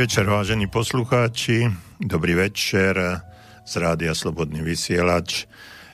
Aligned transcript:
Dobrý 0.00 0.08
večer, 0.16 0.32
vážení 0.32 0.66
poslucháči. 0.66 1.68
Dobrý 2.00 2.32
večer 2.32 3.20
z 3.68 3.72
Rádia 3.76 4.16
Slobodný 4.16 4.64
vysielač. 4.64 5.44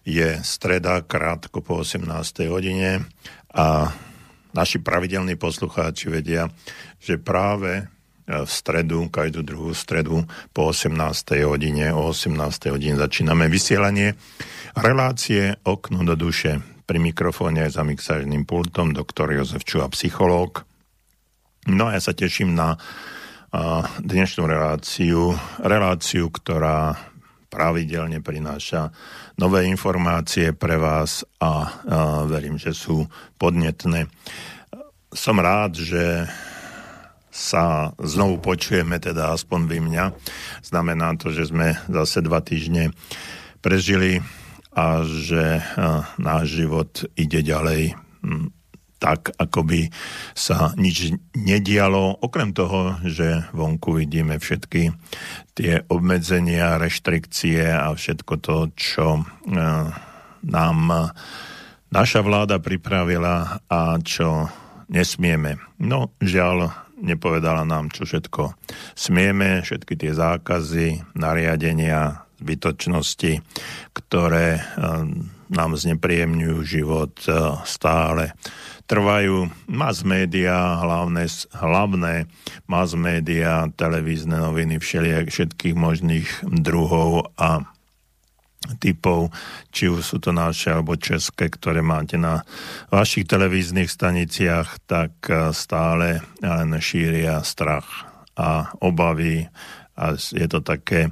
Je 0.06 0.38
streda, 0.46 1.02
krátko 1.02 1.58
po 1.58 1.82
18. 1.82 2.06
hodine 2.46 3.02
a 3.50 3.90
naši 4.54 4.78
pravidelní 4.78 5.34
poslucháči 5.34 6.06
vedia, 6.06 6.46
že 7.02 7.18
práve 7.18 7.90
v 8.30 8.46
stredu, 8.46 9.10
každú 9.10 9.42
druhú 9.42 9.74
stredu 9.74 10.22
po 10.54 10.70
18. 10.70 10.94
hodine, 11.42 11.90
o 11.90 12.14
18. 12.14 12.30
hodine 12.70 12.94
začíname 12.94 13.50
vysielanie 13.50 14.14
relácie 14.78 15.58
Okno 15.66 16.06
do 16.06 16.14
duše. 16.14 16.62
Pri 16.86 17.02
mikrofóne 17.02 17.66
za 17.74 17.82
mixážným 17.82 18.46
pultom 18.46 18.94
doktor 18.94 19.34
Jozef 19.34 19.66
Čuha, 19.66 19.90
psychológ. 19.90 20.62
No 21.66 21.90
a 21.90 21.98
ja 21.98 22.00
sa 22.06 22.14
teším 22.14 22.54
na 22.54 22.78
dnešnú 24.04 24.44
reláciu, 24.44 25.32
reláciu, 25.64 26.28
ktorá 26.28 26.92
pravidelne 27.48 28.20
prináša 28.20 28.92
nové 29.40 29.64
informácie 29.70 30.52
pre 30.52 30.76
vás 30.76 31.24
a, 31.40 31.72
verím, 32.28 32.60
že 32.60 32.76
sú 32.76 33.08
podnetné. 33.40 34.12
Som 35.08 35.40
rád, 35.40 35.80
že 35.80 36.28
sa 37.32 37.92
znovu 38.00 38.40
počujeme, 38.40 38.96
teda 38.96 39.36
aspoň 39.36 39.60
vy 39.68 39.78
mňa. 39.84 40.04
Znamená 40.64 41.16
to, 41.20 41.32
že 41.32 41.52
sme 41.52 41.76
zase 41.88 42.24
dva 42.24 42.40
týždne 42.40 42.96
prežili 43.60 44.24
a 44.72 45.04
že 45.04 45.64
náš 46.16 46.44
život 46.60 47.08
ide 47.16 47.40
ďalej 47.44 47.92
tak, 48.96 49.32
ako 49.36 49.60
by 49.68 49.80
sa 50.32 50.72
nič 50.74 51.12
nedialo, 51.36 52.20
okrem 52.24 52.56
toho, 52.56 52.96
že 53.04 53.44
vonku 53.52 54.00
vidíme 54.00 54.40
všetky 54.40 54.92
tie 55.56 55.84
obmedzenia, 55.88 56.80
reštrikcie 56.80 57.64
a 57.68 57.92
všetko 57.92 58.34
to, 58.40 58.56
čo 58.76 59.24
nám 60.46 60.78
naša 61.92 62.20
vláda 62.20 62.60
pripravila 62.60 63.64
a 63.68 63.80
čo 64.00 64.48
nesmieme. 64.88 65.60
No, 65.80 66.12
žiaľ, 66.20 66.72
nepovedala 66.96 67.68
nám, 67.68 67.92
čo 67.92 68.08
všetko 68.08 68.56
smieme, 68.96 69.60
všetky 69.60 69.94
tie 70.00 70.12
zákazy, 70.16 71.16
nariadenia, 71.16 72.26
zbytočnosti, 72.40 73.40
ktoré 73.96 74.48
eh, 74.56 74.62
nám 75.52 75.70
znepríjemňujú 75.76 76.58
život 76.64 77.14
eh, 77.28 77.34
stále 77.64 78.36
trvajú 78.86 79.50
mass 79.66 80.06
media, 80.06 80.78
hlavné, 80.78 81.26
hlavné 81.54 82.30
mass 82.70 82.94
media, 82.94 83.66
televízne 83.74 84.38
noviny, 84.38 84.78
všelijak, 84.78 85.30
všetkých 85.30 85.76
možných 85.76 86.28
druhov 86.46 87.34
a 87.38 87.66
typov, 88.82 89.30
či 89.70 89.86
už 89.86 90.02
sú 90.02 90.16
to 90.18 90.34
naše 90.34 90.74
alebo 90.74 90.98
české, 90.98 91.46
ktoré 91.46 91.86
máte 91.86 92.18
na 92.18 92.42
vašich 92.90 93.26
televíznych 93.26 93.86
staniciach, 93.86 94.82
tak 94.90 95.12
eh, 95.30 95.54
stále 95.54 96.22
len 96.42 96.70
šíria 96.82 97.42
strach 97.46 98.10
a 98.36 98.74
obavy 98.82 99.46
a 99.96 100.12
je 100.18 100.44
to 100.44 100.60
také 100.60 101.08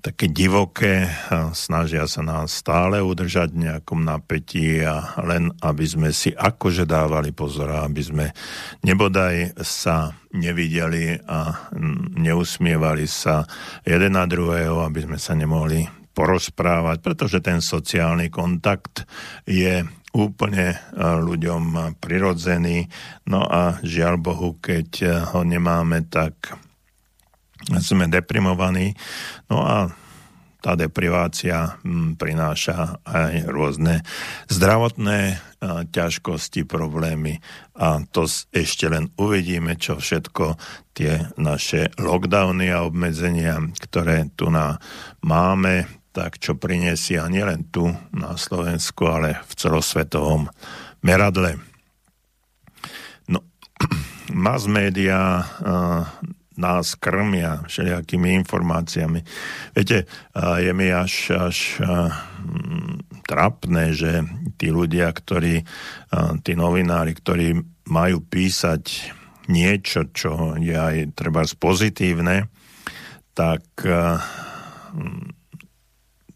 také 0.00 0.32
divoké, 0.32 1.06
snažia 1.52 2.08
sa 2.08 2.24
nás 2.24 2.64
stále 2.64 3.04
udržať 3.04 3.52
v 3.52 3.68
nejakom 3.68 4.00
napätí 4.00 4.80
a 4.80 5.14
len 5.20 5.52
aby 5.60 5.84
sme 5.84 6.10
si 6.10 6.32
akože 6.32 6.88
dávali 6.88 7.36
pozor, 7.36 7.68
aby 7.84 8.00
sme 8.00 8.26
nebodaj 8.80 9.60
sa 9.60 10.16
nevideli 10.32 11.20
a 11.28 11.68
neusmievali 12.16 13.04
sa 13.04 13.44
jeden 13.84 14.16
na 14.16 14.24
druhého, 14.24 14.80
aby 14.82 15.04
sme 15.04 15.18
sa 15.20 15.36
nemohli 15.36 15.84
porozprávať, 16.16 17.04
pretože 17.04 17.38
ten 17.44 17.60
sociálny 17.60 18.32
kontakt 18.32 19.04
je 19.44 19.84
úplne 20.10 20.74
ľuďom 20.98 21.94
prirodzený. 22.02 22.90
No 23.30 23.46
a 23.46 23.78
žiaľ 23.86 24.18
Bohu, 24.18 24.58
keď 24.58 25.22
ho 25.30 25.46
nemáme, 25.46 26.02
tak 26.10 26.58
sme 27.80 28.08
deprimovaní. 28.08 28.96
No 29.52 29.64
a 29.66 29.92
tá 30.60 30.76
deprivácia 30.76 31.80
hm, 31.80 32.20
prináša 32.20 33.00
aj 33.04 33.48
rôzne 33.48 34.04
zdravotné 34.52 35.20
a, 35.32 35.88
ťažkosti, 35.88 36.68
problémy 36.68 37.40
a 37.80 38.04
to 38.04 38.28
ešte 38.52 38.92
len 38.92 39.08
uvidíme, 39.16 39.80
čo 39.80 39.96
všetko 39.96 40.60
tie 40.92 41.32
naše 41.40 41.88
lockdowny 41.96 42.68
a 42.68 42.84
obmedzenia, 42.84 43.56
ktoré 43.80 44.28
tu 44.36 44.52
na 44.52 44.76
máme, 45.24 45.88
tak 46.12 46.36
čo 46.36 46.60
prinesia 46.60 47.24
nielen 47.32 47.72
tu 47.72 47.88
na 48.12 48.36
Slovensku, 48.36 49.08
ale 49.08 49.40
v 49.48 49.52
celosvetovom 49.56 50.52
meradle. 51.00 51.56
No, 53.32 53.40
mass 54.44 54.68
media 54.68 55.40
nás 56.60 56.94
krmia 57.00 57.64
všelijakými 57.64 58.36
informáciami. 58.44 59.20
Viete, 59.72 60.04
je 60.36 60.72
mi 60.76 60.92
až, 60.92 61.32
až 61.34 61.80
mm, 61.80 63.24
trapné, 63.24 63.96
že 63.96 64.20
tí 64.60 64.68
ľudia, 64.68 65.08
ktorí, 65.08 65.64
tí 66.44 66.52
novinári, 66.52 67.16
ktorí 67.16 67.56
majú 67.88 68.20
písať 68.20 69.16
niečo, 69.48 70.12
čo 70.12 70.54
je 70.60 70.76
aj 70.76 71.16
treba 71.16 71.42
pozitívne, 71.58 72.52
tak 73.34 73.64
mm, 73.80 75.40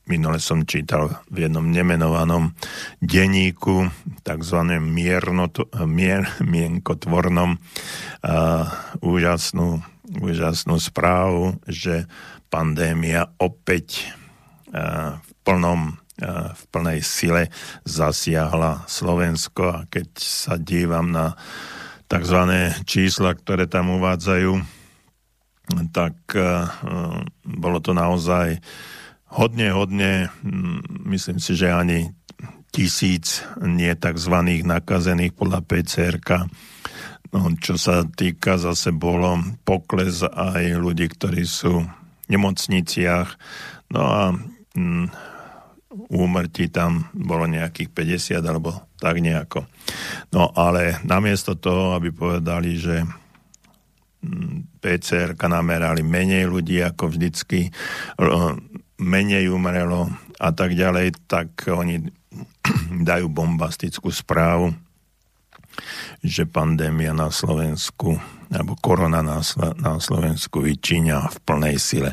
minule 0.08 0.36
som 0.40 0.68
čítal 0.68 1.20
v 1.32 1.48
jednom 1.48 1.64
nemenovanom 1.64 2.52
denníku, 3.00 3.88
takzvanom 4.24 4.84
mierno, 4.84 5.48
mier, 5.88 6.28
mienkotvornom, 6.44 7.56
uh, 7.56 8.68
úžasnú 9.00 9.80
úžasnú 10.04 10.76
správu, 10.76 11.56
že 11.64 12.04
pandémia 12.52 13.32
opäť 13.40 14.04
eh, 14.70 15.16
v 15.16 15.30
plnom 15.42 15.96
eh, 16.20 16.52
v 16.52 16.62
plnej 16.70 17.00
sile 17.00 17.48
zasiahla 17.88 18.84
Slovensko 18.86 19.64
a 19.72 19.80
keď 19.88 20.08
sa 20.20 20.54
dívam 20.60 21.10
na 21.10 21.34
tzv. 22.06 22.40
čísla, 22.84 23.32
ktoré 23.34 23.64
tam 23.66 23.96
uvádzajú, 23.96 24.52
tak 25.90 26.16
eh, 26.36 26.68
bolo 27.42 27.78
to 27.80 27.96
naozaj 27.96 28.60
hodne, 29.34 29.74
hodne, 29.74 30.30
myslím 31.10 31.42
si, 31.42 31.58
že 31.58 31.74
ani 31.74 32.14
tisíc 32.70 33.42
nie 33.62 33.90
tzv. 33.98 34.34
nakazených 34.62 35.34
podľa 35.34 35.60
PCR 35.66 36.18
No, 36.22 36.73
čo 37.58 37.74
sa 37.74 38.06
týka, 38.06 38.54
zase 38.54 38.94
bolo 38.94 39.42
pokles 39.66 40.22
aj 40.22 40.78
ľudí, 40.78 41.10
ktorí 41.10 41.42
sú 41.42 41.82
v 41.82 42.26
nemocniciach. 42.30 43.28
No 43.90 44.02
a 44.06 44.22
mm, 44.78 45.06
úmrtí 46.14 46.70
tam 46.70 47.10
bolo 47.10 47.50
nejakých 47.50 47.90
50 47.90 48.38
alebo 48.38 48.86
tak 49.02 49.18
nejako. 49.18 49.66
No 50.30 50.54
ale 50.54 51.02
namiesto 51.02 51.58
toho, 51.58 51.98
aby 51.98 52.14
povedali, 52.14 52.78
že 52.78 53.02
mm, 54.22 54.78
PCR 54.78 55.34
namerali 55.34 56.06
menej 56.06 56.46
ľudí 56.46 56.78
ako 56.86 57.18
vždycky, 57.18 57.74
menej 58.98 59.50
umrelo 59.50 60.06
a 60.38 60.54
tak 60.54 60.78
ďalej, 60.78 61.18
tak 61.26 61.66
oni 61.66 61.98
dajú 63.10 63.26
bombastickú 63.26 64.10
správu, 64.14 64.74
že 66.24 66.48
pandémia 66.48 67.12
na 67.12 67.28
Slovensku 67.28 68.16
alebo 68.48 68.78
korona 68.80 69.20
na, 69.20 69.44
Slovensku 70.00 70.64
vyčíňa 70.64 71.28
v 71.28 71.36
plnej 71.44 71.76
sile. 71.76 72.10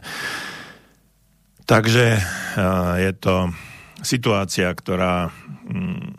Takže 1.63 2.19
je 2.97 3.11
to 3.15 3.55
situácia, 4.01 4.67
ktorá 4.73 5.29
mm, 5.69 6.17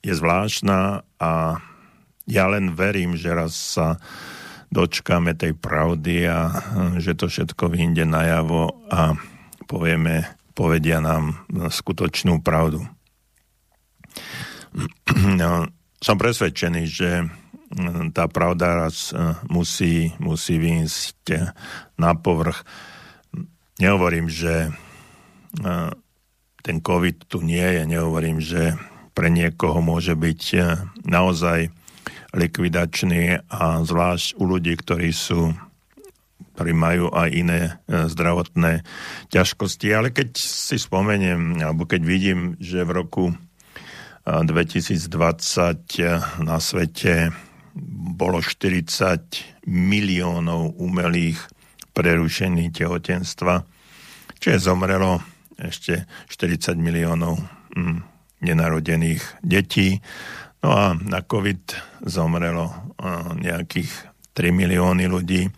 je 0.00 0.12
zvláštna 0.16 1.04
a 1.20 1.32
ja 2.24 2.44
len 2.48 2.72
verím, 2.72 3.14
že 3.14 3.30
raz 3.30 3.52
sa 3.54 4.00
dočkáme 4.70 5.34
tej 5.34 5.52
pravdy 5.54 6.30
a 6.30 6.50
že 6.96 7.18
to 7.18 7.26
všetko 7.26 7.70
vyjde 7.70 8.06
najavo 8.06 8.70
a 8.88 9.18
povieme, 9.66 10.30
povedia 10.54 11.02
nám 11.02 11.46
skutočnú 11.50 12.42
pravdu. 12.42 12.82
No, 15.10 15.66
som 16.00 16.16
presvedčený, 16.16 16.82
že 16.88 17.10
mm, 17.76 18.16
tá 18.16 18.24
pravda 18.26 18.88
raz 18.88 19.12
e, 19.12 19.36
musí, 19.52 20.16
musí 20.16 20.56
výjsť 20.56 21.22
e, 21.28 21.38
na 22.00 22.16
povrch. 22.16 22.64
Nehovorím, 23.76 24.32
že 24.32 24.68
e, 24.68 24.70
ten 26.64 26.76
COVID 26.80 27.28
tu 27.28 27.44
nie 27.44 27.64
je, 27.64 27.82
nehovorím, 27.84 28.40
že 28.40 28.80
pre 29.12 29.28
niekoho 29.28 29.84
môže 29.84 30.16
byť 30.16 30.42
naozaj 31.04 31.68
likvidačný 32.32 33.44
a 33.52 33.84
zvlášť 33.84 34.40
u 34.40 34.44
ľudí, 34.48 34.72
ktorí 34.76 35.12
sú 35.12 35.52
ktorí 36.56 36.76
majú 36.76 37.08
aj 37.08 37.28
iné 37.32 37.60
zdravotné 37.88 38.84
ťažkosti. 39.32 39.96
Ale 39.96 40.12
keď 40.12 40.36
si 40.36 40.76
spomeniem, 40.76 41.56
alebo 41.56 41.88
keď 41.88 42.04
vidím, 42.04 42.52
že 42.60 42.84
v 42.84 43.00
roku 43.00 43.24
2020 44.30 45.10
na 46.46 46.56
svete 46.62 47.34
bolo 48.14 48.38
40 48.38 49.66
miliónov 49.66 50.78
umelých 50.78 51.38
prerušení 51.90 52.70
tehotenstva, 52.70 53.66
čiže 54.38 54.70
zomrelo 54.70 55.18
ešte 55.58 56.06
40 56.30 56.78
miliónov 56.78 57.42
mm, 57.74 57.98
nenarodených 58.46 59.42
detí. 59.42 59.98
No 60.60 60.68
a 60.72 60.84
na 60.94 61.24
COVID 61.24 61.76
zomrelo 62.04 62.94
nejakých 63.40 63.90
3 64.36 64.52
milióny 64.52 65.04
ľudí, 65.08 65.48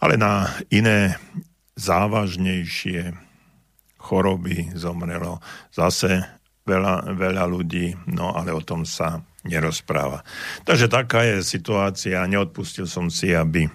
ale 0.00 0.14
na 0.14 0.48
iné 0.70 1.18
závažnejšie 1.74 3.12
choroby 3.98 4.70
zomrelo 4.78 5.42
zase 5.74 6.22
veľa, 6.64 7.14
veľa 7.14 7.44
ľudí, 7.44 7.92
no 8.10 8.32
ale 8.32 8.50
o 8.50 8.64
tom 8.64 8.88
sa 8.88 9.20
nerozpráva. 9.44 10.24
Takže 10.64 10.88
taká 10.88 11.22
je 11.28 11.44
situácia. 11.44 12.24
Neodpustil 12.24 12.88
som 12.88 13.12
si, 13.12 13.36
aby 13.36 13.68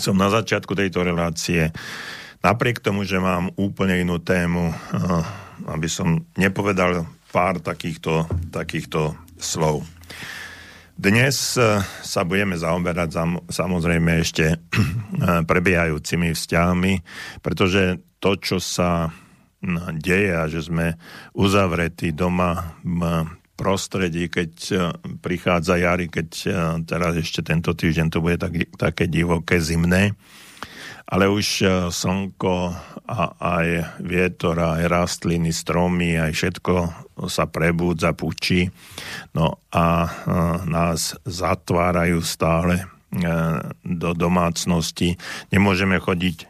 som 0.00 0.16
na 0.16 0.32
začiatku 0.32 0.72
tejto 0.72 1.04
relácie, 1.04 1.68
napriek 2.40 2.80
tomu, 2.80 3.04
že 3.04 3.20
mám 3.20 3.52
úplne 3.60 4.00
inú 4.00 4.18
tému, 4.18 4.72
eh, 4.72 5.22
aby 5.68 5.88
som 5.88 6.24
nepovedal 6.40 7.04
pár 7.32 7.60
takýchto, 7.60 8.28
takýchto 8.48 9.16
slov. 9.36 9.84
Dnes 10.96 11.60
eh, 11.60 11.84
sa 11.84 12.24
budeme 12.24 12.56
zaoberať 12.56 13.20
samozrejme 13.52 14.10
ešte 14.24 14.56
eh, 14.56 14.58
prebiehajúcimi 15.44 16.32
vzťahmi, 16.32 16.92
pretože 17.44 18.00
to, 18.16 18.38
čo 18.40 18.56
sa 18.62 19.12
deje 19.96 20.30
a 20.34 20.50
že 20.50 20.66
sme 20.66 20.98
uzavretí 21.38 22.10
doma 22.10 22.74
prostredí, 23.62 24.26
keď 24.26 24.52
e, 24.68 24.74
prichádza 25.22 25.78
jary, 25.78 26.10
keď 26.10 26.28
e, 26.42 26.46
teraz 26.82 27.14
ešte 27.14 27.46
tento 27.46 27.76
týždeň 27.76 28.06
to 28.10 28.18
bude 28.18 28.42
tak, 28.42 28.74
také 28.74 29.06
divoké, 29.06 29.62
zimné, 29.62 30.18
ale 31.06 31.30
už 31.30 31.46
e, 31.62 31.66
slnko 31.92 32.74
a 33.06 33.22
aj 33.38 34.02
vietor, 34.02 34.58
aj 34.58 34.90
rastliny, 34.90 35.54
stromy, 35.54 36.18
aj 36.18 36.32
všetko 36.34 36.74
sa 37.30 37.46
prebúdza, 37.46 38.16
pučí. 38.18 38.66
No 39.36 39.62
a 39.70 40.08
nás 40.64 41.18
zatvárajú 41.26 42.24
stále 42.24 42.88
do 43.84 44.10
domácnosti. 44.16 45.20
Nemôžeme 45.52 46.00
chodiť 46.00 46.48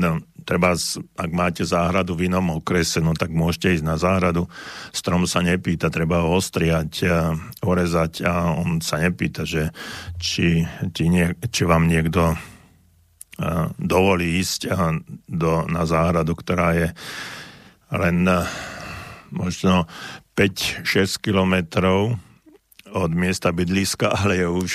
no, 0.00 0.22
treba, 0.44 0.76
ak 1.16 1.30
máte 1.30 1.62
záhradu 1.64 2.14
v 2.14 2.28
inom 2.28 2.60
okrese, 2.60 3.00
no 3.00 3.14
tak 3.14 3.30
môžete 3.32 3.80
ísť 3.80 3.86
na 3.86 3.96
záhradu. 3.96 4.50
Strom 4.90 5.26
sa 5.26 5.40
nepýta, 5.40 5.88
treba 5.88 6.22
ho 6.22 6.36
ostriať, 6.36 6.92
a 7.06 7.34
orezať 7.62 8.26
a 8.26 8.52
on 8.52 8.82
sa 8.84 9.00
nepýta, 9.00 9.46
že 9.46 9.72
či, 10.20 10.66
či, 10.92 11.04
nie, 11.08 11.32
či 11.48 11.62
vám 11.64 11.86
niekto 11.88 12.36
dovolí 13.80 14.38
ísť 14.38 14.70
do, 15.26 15.64
na 15.66 15.82
záhradu, 15.88 16.36
ktorá 16.36 16.76
je 16.76 16.88
len 17.92 18.28
možno 19.32 19.88
5-6 20.36 20.84
kilometrov 21.20 22.16
od 22.92 23.10
miesta 23.16 23.52
bydliska, 23.52 24.12
ale 24.12 24.44
je 24.44 24.48
už, 24.48 24.72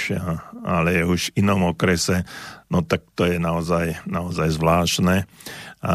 ale 0.66 0.90
je 1.02 1.04
už 1.06 1.22
inom 1.38 1.70
okrese, 1.70 2.26
no 2.72 2.84
tak 2.84 3.04
to 3.16 3.28
je 3.28 3.38
naozaj, 3.40 4.04
naozaj 4.08 4.56
zvláštne. 4.56 5.28
A 5.84 5.92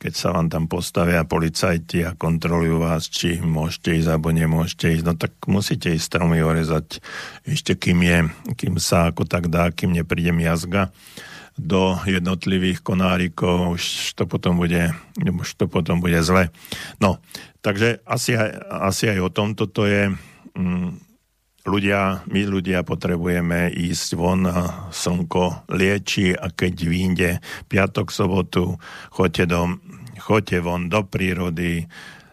keď 0.00 0.12
sa 0.16 0.32
vám 0.32 0.48
tam 0.48 0.64
postavia 0.64 1.28
policajti 1.28 2.08
a 2.08 2.16
kontrolujú 2.16 2.80
vás, 2.80 3.12
či 3.12 3.36
môžete 3.44 4.00
ísť 4.00 4.08
alebo 4.08 4.32
nemôžete 4.32 4.96
ísť, 4.96 5.04
no 5.04 5.12
tak 5.12 5.36
musíte 5.44 5.92
ísť 5.92 6.04
stromy 6.08 6.40
orezať 6.40 7.04
ešte 7.44 7.76
kým 7.76 8.00
je, 8.00 8.18
kým 8.56 8.80
sa 8.80 9.12
ako 9.12 9.28
tak 9.28 9.52
dá, 9.52 9.68
kým 9.68 9.92
nepríde 9.92 10.32
jazga 10.32 10.88
do 11.60 12.00
jednotlivých 12.08 12.80
konárikov, 12.80 13.76
už 13.76 14.16
to 14.16 14.24
potom 14.24 14.56
bude, 14.56 14.96
už 15.20 15.48
to 15.60 15.68
potom 15.68 16.00
bude 16.00 16.16
zle. 16.24 16.48
No, 16.96 17.20
takže 17.60 18.00
asi 18.08 18.32
aj, 18.32 18.56
asi 18.88 19.12
aj 19.12 19.20
o 19.20 19.28
tom 19.28 19.52
toto 19.52 19.84
je 19.84 20.08
mm, 20.56 21.09
ľudia, 21.64 22.24
my 22.28 22.42
ľudia 22.48 22.84
potrebujeme 22.86 23.68
ísť 23.72 24.08
von, 24.16 24.48
slnko 24.90 25.70
lieči 25.72 26.32
a 26.32 26.48
keď 26.48 26.74
vyjde 26.84 27.30
piatok, 27.68 28.08
sobotu, 28.08 28.80
choďte, 29.12 29.44
do, 29.50 29.60
choďte 30.20 30.58
von 30.64 30.88
do 30.88 31.00
prírody, 31.04 31.88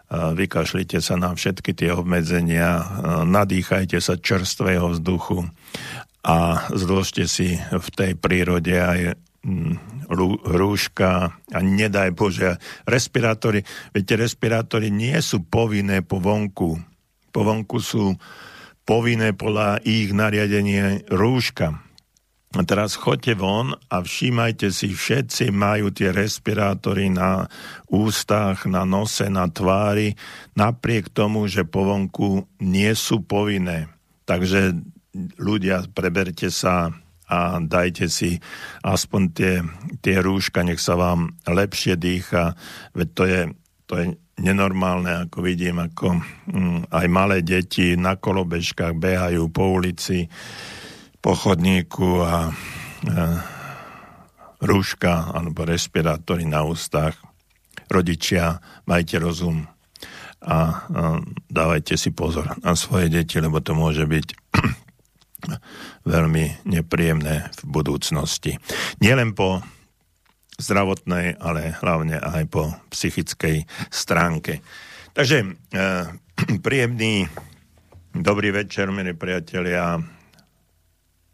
vykašlite 0.08 1.04
sa 1.04 1.20
na 1.20 1.36
všetky 1.36 1.76
tie 1.76 1.92
obmedzenia, 1.92 2.80
nadýchajte 3.28 4.00
sa 4.00 4.16
čerstvého 4.16 4.96
vzduchu 4.96 5.44
a 6.24 6.68
zložte 6.72 7.28
si 7.28 7.60
v 7.60 7.88
tej 7.92 8.12
prírode 8.16 8.72
aj 8.72 9.20
mm, 9.44 10.08
rúška 10.48 11.36
a 11.36 11.58
nedaj 11.60 12.16
Bože, 12.16 12.56
respirátory, 12.88 13.68
viete, 13.92 14.16
respirátory 14.16 14.88
nie 14.88 15.16
sú 15.20 15.44
povinné 15.44 16.00
po 16.00 16.16
vonku. 16.18 16.80
Po 17.28 17.40
vonku 17.44 17.76
sú 17.78 18.16
povinné 18.88 19.36
podľa 19.36 19.84
ich 19.84 20.16
nariadenia 20.16 21.04
rúška. 21.12 21.76
A 22.56 22.64
teraz 22.64 22.96
choďte 22.96 23.36
von 23.36 23.76
a 23.92 24.00
všímajte 24.00 24.72
si, 24.72 24.96
všetci 24.96 25.52
majú 25.52 25.92
tie 25.92 26.08
respirátory 26.16 27.12
na 27.12 27.44
ústach, 27.92 28.64
na 28.64 28.88
nose, 28.88 29.28
na 29.28 29.52
tvári, 29.52 30.16
napriek 30.56 31.12
tomu, 31.12 31.44
že 31.44 31.68
po 31.68 31.84
vonku 31.84 32.48
nie 32.64 32.88
sú 32.96 33.20
povinné. 33.20 33.92
Takže 34.24 34.80
ľudia, 35.36 35.84
preberte 35.92 36.48
sa 36.48 36.88
a 37.28 37.60
dajte 37.60 38.08
si 38.08 38.40
aspoň 38.80 39.22
tie, 39.36 39.54
tie 40.00 40.16
rúška, 40.24 40.64
nech 40.64 40.80
sa 40.80 40.96
vám 40.96 41.36
lepšie 41.44 42.00
dýcha, 42.00 42.56
veď 42.96 43.08
to 43.12 43.22
je, 43.28 43.40
to 43.84 43.92
je 44.00 44.06
nenormálne, 44.38 45.26
ako 45.26 45.44
vidím, 45.44 45.82
ako 45.82 46.22
mm, 46.48 46.90
aj 46.90 47.06
malé 47.10 47.42
deti 47.42 47.98
na 47.98 48.14
kolobežkách 48.14 48.94
behajú 48.94 49.50
po 49.50 49.78
ulici, 49.78 50.30
po 51.18 51.34
chodníku 51.34 52.22
a 52.22 52.48
e, 52.48 52.52
rúška 54.62 55.34
alebo 55.34 55.66
respirátory 55.66 56.46
na 56.46 56.62
ústach. 56.62 57.18
Rodičia, 57.90 58.62
majte 58.86 59.18
rozum 59.18 59.66
a 60.38 60.56
e, 60.58 60.74
dávajte 61.50 61.98
si 61.98 62.14
pozor 62.14 62.54
na 62.62 62.78
svoje 62.78 63.10
deti, 63.10 63.42
lebo 63.42 63.58
to 63.58 63.74
môže 63.74 64.06
byť 64.06 64.26
veľmi 66.14 66.44
nepríjemné 66.66 67.50
v 67.50 67.62
budúcnosti. 67.66 68.58
Nielen 69.02 69.34
po 69.34 69.62
zdravotnej, 70.58 71.38
ale 71.38 71.78
hlavne 71.78 72.18
aj 72.18 72.44
po 72.50 72.74
psychickej 72.90 73.62
stránke. 73.94 74.58
Takže 75.14 75.46
e, 75.46 75.48
príjemný 76.66 77.30
dobrý 78.10 78.50
večer, 78.50 78.90
milí 78.90 79.14
priatelia, 79.14 80.02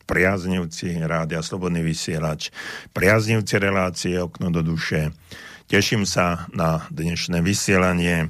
priaznivci 0.05 1.01
Rádia 1.01 1.41
Slobodný 1.41 1.81
vysielač, 1.81 2.53
priaznivci 2.93 3.57
relácie 3.57 4.21
Okno 4.21 4.53
do 4.53 4.61
duše. 4.61 5.17
Teším 5.65 6.05
sa 6.05 6.45
na 6.53 6.85
dnešné 6.93 7.41
vysielanie. 7.41 8.29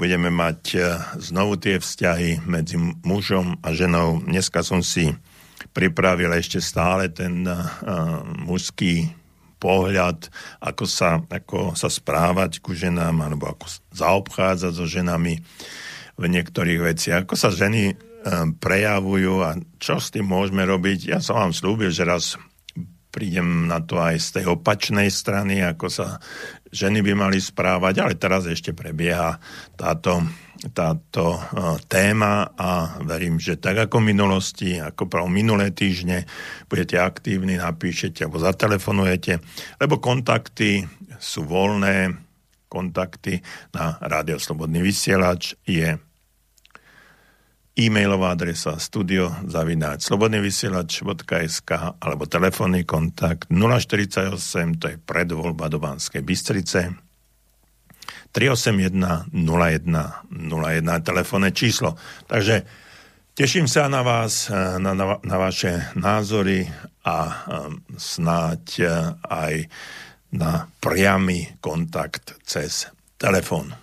Budeme 0.00 0.32
mať 0.32 0.60
e, 0.72 0.78
znovu 1.20 1.60
tie 1.60 1.76
vzťahy 1.76 2.48
medzi 2.48 2.80
mužom 3.04 3.60
a 3.60 3.76
ženou. 3.76 4.24
Dneska 4.24 4.64
som 4.64 4.80
si 4.80 5.12
pripravil 5.76 6.32
ešte 6.32 6.58
stále 6.58 7.12
ten 7.12 7.46
uh, 7.46 7.68
mužský 8.42 9.19
pohľad, 9.60 10.32
ako 10.64 10.84
sa, 10.88 11.20
ako 11.28 11.76
sa 11.76 11.92
správať 11.92 12.64
ku 12.64 12.72
ženám, 12.72 13.20
alebo 13.20 13.52
ako 13.52 13.68
zaobchádzať 13.92 14.72
so 14.72 14.88
ženami 14.88 15.44
v 16.16 16.24
niektorých 16.24 16.80
veciach, 16.80 17.20
ako 17.28 17.36
sa 17.36 17.52
ženy 17.52 17.92
e, 17.92 17.94
prejavujú 18.56 19.34
a 19.44 19.60
čo 19.76 20.00
s 20.00 20.08
tým 20.12 20.24
môžeme 20.24 20.64
robiť. 20.64 21.12
Ja 21.12 21.18
som 21.20 21.36
vám 21.36 21.52
slúbil, 21.52 21.92
že 21.92 22.08
raz 22.08 22.40
prídem 23.10 23.66
na 23.66 23.82
to 23.82 23.98
aj 23.98 24.16
z 24.22 24.28
tej 24.40 24.44
opačnej 24.54 25.10
strany, 25.10 25.60
ako 25.60 25.86
sa 25.90 26.22
ženy 26.70 27.02
by 27.02 27.12
mali 27.18 27.42
správať, 27.42 27.94
ale 28.00 28.14
teraz 28.14 28.46
ešte 28.46 28.70
prebieha 28.70 29.36
táto 29.74 30.22
táto 30.68 31.40
e, 31.40 31.80
téma 31.88 32.52
a 32.52 33.00
verím, 33.00 33.40
že 33.40 33.56
tak 33.56 33.88
ako 33.88 34.04
v 34.04 34.12
minulosti, 34.12 34.76
ako 34.76 35.08
prav 35.08 35.24
minulé 35.32 35.72
týždne, 35.72 36.28
budete 36.68 37.00
aktívni, 37.00 37.56
napíšete 37.56 38.28
alebo 38.28 38.44
zatelefonujete, 38.44 39.40
lebo 39.80 39.96
kontakty 39.96 40.84
sú 41.16 41.48
voľné, 41.48 42.12
kontakty 42.68 43.40
na 43.72 43.96
Rádio 44.04 44.36
Slobodný 44.36 44.84
vysielač 44.84 45.56
je 45.64 45.96
e-mailová 47.80 48.36
adresa 48.36 48.76
studio 48.76 49.32
zavináč 49.48 50.04
slobodnyvysielač.sk 50.12 51.70
alebo 51.96 52.28
telefónny 52.28 52.84
kontakt 52.84 53.48
048, 53.48 54.76
to 54.76 54.86
je 54.92 54.96
predvoľba 55.00 55.72
do 55.72 55.80
Banskej 55.80 56.20
Bystrice 56.20 56.92
381 58.36 59.32
01 59.32 59.88
01 60.28 61.08
telefónne 61.08 61.50
číslo. 61.56 61.96
Takže 62.28 62.62
teším 63.32 63.64
sa 63.64 63.88
na 63.88 64.04
vás, 64.04 64.52
na, 64.52 64.92
na, 64.92 65.16
na 65.24 65.36
vaše 65.40 65.90
názory 65.96 66.68
a 67.00 67.16
um, 67.26 67.80
snáď 67.96 68.62
uh, 68.84 68.90
aj 69.24 69.54
na 70.36 70.68
priamy 70.78 71.58
kontakt 71.58 72.38
cez 72.44 72.86
telefón. 73.18 73.74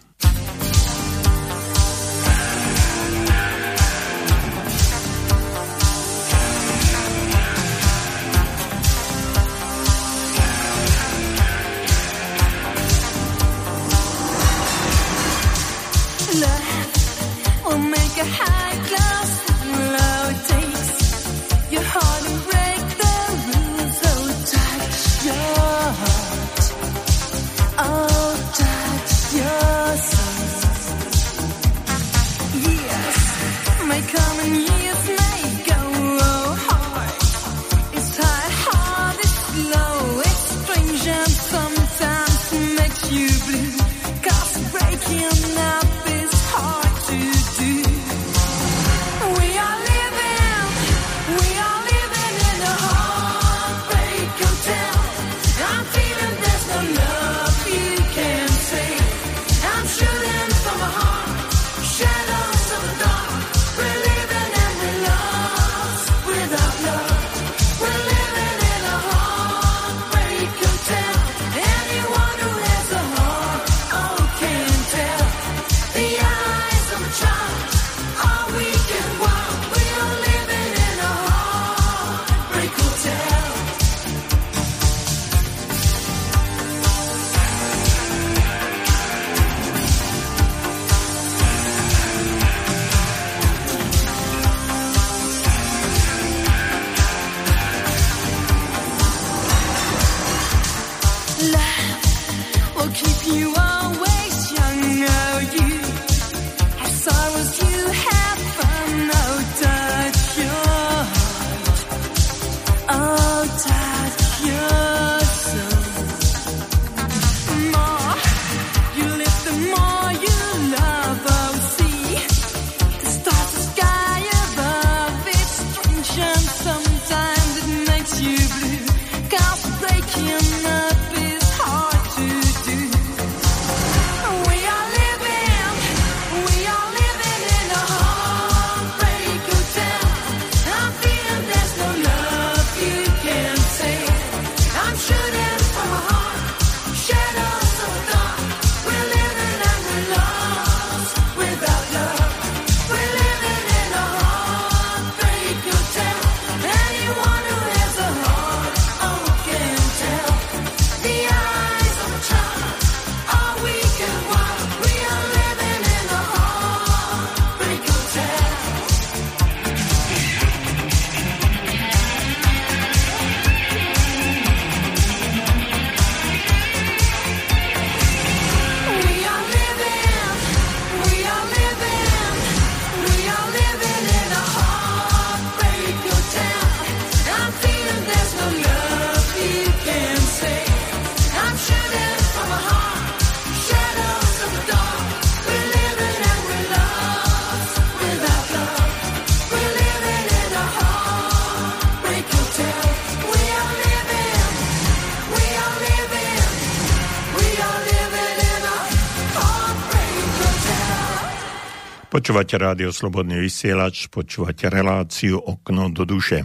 Počúvate 212.27 212.59
rádio 212.59 212.91
Slobodný 212.91 213.39
vysielač, 213.39 214.11
počúvate 214.11 214.67
reláciu 214.67 215.39
Okno 215.39 215.87
do 215.87 216.03
duše. 216.03 216.43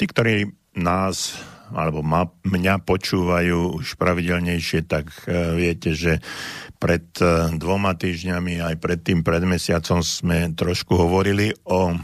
Tí, 0.00 0.04
ktorí 0.08 0.48
nás 0.80 1.36
alebo 1.76 2.00
ma, 2.00 2.24
mňa 2.40 2.80
počúvajú 2.80 3.76
už 3.76 4.00
pravidelnejšie, 4.00 4.88
tak 4.88 5.12
uh, 5.28 5.52
viete, 5.60 5.92
že 5.92 6.24
pred 6.80 7.04
uh, 7.20 7.52
dvoma 7.52 7.92
týždňami 8.00 8.64
aj 8.64 8.80
pred 8.80 9.04
tým 9.04 9.20
pred 9.20 9.44
mesiacom 9.44 10.00
sme 10.00 10.56
trošku 10.56 10.96
hovorili 10.96 11.52
o 11.68 11.92
uh, 11.92 11.96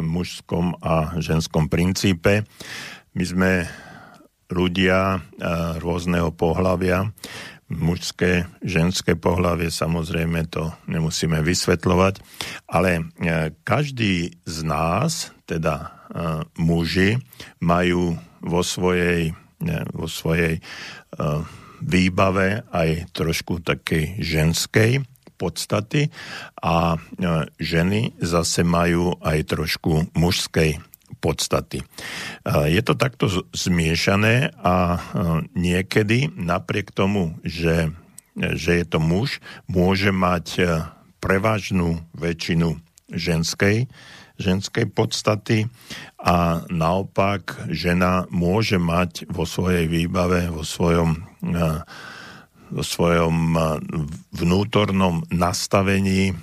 mužskom 0.00 0.72
a 0.80 1.20
ženskom 1.20 1.68
princípe. 1.68 2.48
My 3.12 3.24
sme 3.28 3.68
ľudia 4.48 5.20
rôzneho 5.82 6.30
pohľavia 6.32 7.12
mužské, 7.66 8.46
ženské 8.62 9.18
pohlavie, 9.18 9.74
samozrejme 9.74 10.46
to 10.46 10.70
nemusíme 10.86 11.42
vysvetľovať, 11.42 12.14
ale 12.70 12.90
e, 12.98 13.02
každý 13.66 14.38
z 14.46 14.58
nás, 14.62 15.34
teda 15.50 15.74
e, 15.76 15.86
muži, 16.62 17.18
majú 17.58 18.14
vo 18.38 18.62
svojej, 18.62 19.34
vo 19.90 20.06
svojej 20.06 20.58
e, 20.58 20.62
výbave 21.82 22.62
aj 22.70 23.10
trošku 23.10 23.60
takej 23.66 24.22
ženskej 24.22 25.02
podstaty 25.36 26.08
a 26.64 26.96
ženy 27.60 28.16
zase 28.24 28.64
majú 28.64 29.20
aj 29.20 29.44
trošku 29.44 30.08
mužskej 30.16 30.80
podstaty. 31.22 31.82
Je 32.46 32.82
to 32.82 32.94
takto 32.98 33.30
zmiešané 33.54 34.54
a 34.58 34.98
niekedy 35.54 36.30
napriek 36.34 36.90
tomu, 36.90 37.38
že, 37.46 37.94
že 38.34 38.82
je 38.82 38.86
to 38.86 38.98
muž, 38.98 39.38
môže 39.70 40.10
mať 40.10 40.46
prevažnú 41.22 42.02
väčšinu 42.14 42.78
ženskej, 43.10 43.86
ženskej 44.36 44.86
podstaty 44.92 45.66
a 46.20 46.66
naopak 46.68 47.66
žena 47.72 48.28
môže 48.28 48.76
mať 48.76 49.26
vo 49.32 49.48
svojej 49.48 49.88
výbave, 49.88 50.52
vo 50.52 50.62
svojom, 50.62 51.24
vo 52.70 52.82
svojom 52.82 53.54
vnútornom 54.34 55.22
nastavení 55.30 56.34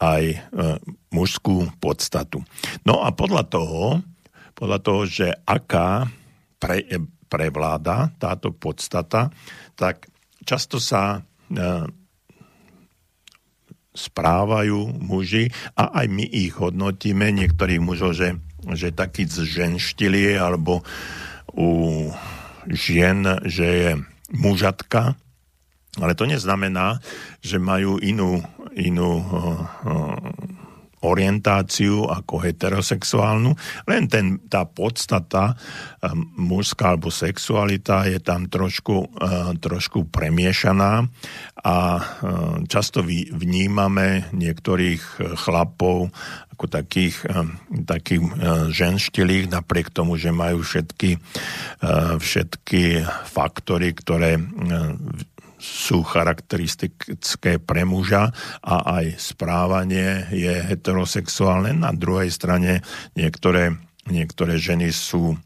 aj 0.00 0.22
mužskú 1.12 1.68
podstatu. 1.78 2.40
No 2.86 3.04
a 3.04 3.12
podľa 3.12 3.44
toho, 3.48 4.00
podľa 4.56 4.78
toho, 4.80 5.00
že 5.04 5.26
aká 5.44 6.08
pre, 6.56 6.86
prevláda 7.28 8.14
táto 8.16 8.54
podstata, 8.54 9.28
tak 9.74 10.08
často 10.46 10.80
sa 10.80 11.20
správajú 13.94 14.90
muži 14.98 15.54
a 15.78 16.02
aj 16.02 16.06
my 16.10 16.24
ich 16.26 16.58
hodnotíme, 16.58 17.30
niektorých 17.30 17.78
mužov, 17.78 18.18
že, 18.18 18.38
že 18.74 18.90
taký 18.90 19.22
zženštili 19.30 20.34
alebo 20.34 20.82
u 21.54 22.10
žien, 22.66 23.22
že 23.46 23.66
je 23.66 23.90
mužatka, 24.34 25.14
ale 26.02 26.18
to 26.18 26.26
neznamená, 26.26 26.98
že 27.44 27.62
majú 27.62 28.00
inú, 28.02 28.42
inú 28.74 29.10
uh, 29.20 29.26
uh, 29.86 30.18
orientáciu 31.04 32.08
ako 32.08 32.40
heterosexuálnu, 32.40 33.52
len 33.84 34.08
ten, 34.08 34.40
tá 34.48 34.64
podstata 34.64 35.52
um, 36.00 36.32
mužská 36.40 36.96
alebo 36.96 37.12
sexualita 37.12 38.08
je 38.08 38.16
tam 38.24 38.48
trošku, 38.48 39.12
trošku 39.60 40.08
premiešaná 40.08 41.04
a 41.60 41.76
často 42.72 43.04
vnímame 43.36 44.32
niektorých 44.32 45.36
chlapov 45.44 46.08
ako 46.56 46.64
takých, 46.70 47.24
takých 47.84 48.22
ženštilých, 48.72 49.50
napriek 49.50 49.90
tomu, 49.90 50.14
že 50.14 50.30
majú 50.30 50.62
všetky, 50.62 51.18
všetky 52.20 53.02
faktory, 53.26 53.90
ktoré 53.96 54.38
sú 55.64 56.04
charakteristické 56.04 57.56
pre 57.56 57.88
muža 57.88 58.28
a 58.60 59.00
aj 59.00 59.16
správanie 59.16 60.28
je 60.28 60.52
heterosexuálne. 60.52 61.72
Na 61.72 61.96
druhej 61.96 62.28
strane 62.28 62.84
niektoré, 63.16 63.72
niektoré 64.04 64.60
ženy 64.60 64.92
sú 64.92 65.40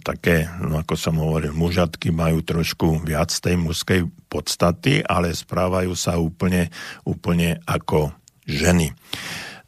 také, 0.00 0.48
no 0.62 0.80
ako 0.80 0.94
som 0.96 1.20
hovoril, 1.20 1.52
mužatky 1.52 2.08
majú 2.08 2.40
trošku 2.40 3.04
viac 3.04 3.28
tej 3.28 3.60
mužskej 3.60 4.08
podstaty, 4.32 5.04
ale 5.04 5.36
správajú 5.36 5.92
sa 5.92 6.16
úplne, 6.16 6.72
úplne 7.04 7.60
ako 7.68 8.16
ženy. 8.48 8.96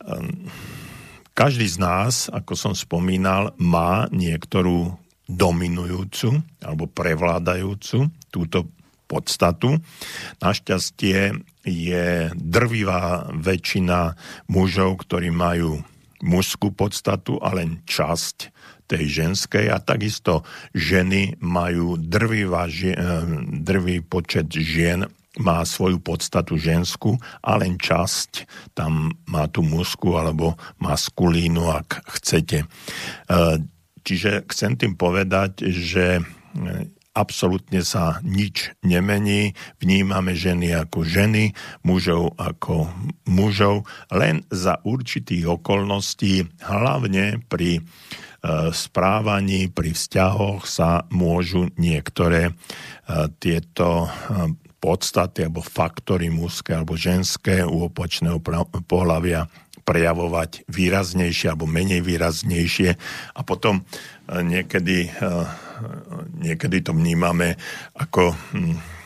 Ehm, 0.08 0.48
každý 1.36 1.68
z 1.68 1.76
nás, 1.76 2.32
ako 2.32 2.56
som 2.56 2.72
spomínal, 2.72 3.52
má 3.60 4.08
niektorú 4.08 4.96
dominujúcu 5.26 6.38
alebo 6.62 6.86
prevládajúcu 6.88 8.08
túto 8.32 8.70
podstatu. 9.06 9.78
Našťastie 10.42 11.34
je 11.66 12.06
drvivá 12.34 13.30
väčšina 13.34 14.14
mužov, 14.50 15.06
ktorí 15.06 15.34
majú 15.34 15.82
mužskú 16.22 16.72
podstatu 16.72 17.38
a 17.42 17.54
len 17.54 17.82
časť 17.84 18.54
tej 18.86 19.04
ženskej 19.22 19.66
a 19.70 19.82
takisto 19.82 20.46
ženy 20.70 21.34
majú 21.42 21.98
drvivá, 21.98 22.70
eh, 22.70 22.94
drvý 23.62 24.06
počet 24.06 24.46
žien 24.50 25.10
má 25.36 25.60
svoju 25.68 26.00
podstatu 26.00 26.56
ženskú 26.56 27.20
a 27.44 27.60
len 27.60 27.76
časť 27.76 28.48
tam 28.72 29.12
má 29.28 29.44
tú 29.52 29.60
mužskú 29.60 30.16
alebo 30.16 30.56
maskulínu, 30.80 31.68
ak 31.68 32.08
chcete. 32.16 32.64
Eh, 32.64 33.56
čiže 34.06 34.48
chcem 34.48 34.78
tým 34.78 34.94
povedať, 34.96 35.66
že 35.68 36.22
eh, 36.22 36.95
absolútne 37.16 37.80
sa 37.80 38.20
nič 38.20 38.76
nemení. 38.84 39.56
Vnímame 39.80 40.36
ženy 40.36 40.76
ako 40.76 41.08
ženy, 41.08 41.56
mužov 41.80 42.36
ako 42.36 42.92
mužov, 43.24 43.88
len 44.12 44.44
za 44.52 44.76
určitých 44.84 45.48
okolností, 45.56 46.44
hlavne 46.60 47.40
pri 47.48 47.80
e, 47.80 47.82
správaní, 48.76 49.72
pri 49.72 49.96
vzťahoch 49.96 50.68
sa 50.68 51.08
môžu 51.08 51.72
niektoré 51.80 52.52
e, 52.52 52.52
tieto 53.40 54.04
e, 54.04 54.08
podstaty 54.76 55.48
alebo 55.48 55.64
faktory 55.64 56.28
mužské 56.28 56.76
alebo 56.76 57.00
ženské 57.00 57.64
u 57.64 57.88
opočného 57.88 58.44
pohľavia 58.84 59.48
prejavovať 59.86 60.68
výraznejšie 60.68 61.54
alebo 61.54 61.64
menej 61.64 62.02
výraznejšie 62.02 62.90
a 63.34 63.40
potom 63.46 63.86
niekedy 64.26 65.10
niekedy 66.36 66.82
to 66.82 66.92
vnímame 66.96 67.56
ako 67.96 68.32
hm, 68.32 68.96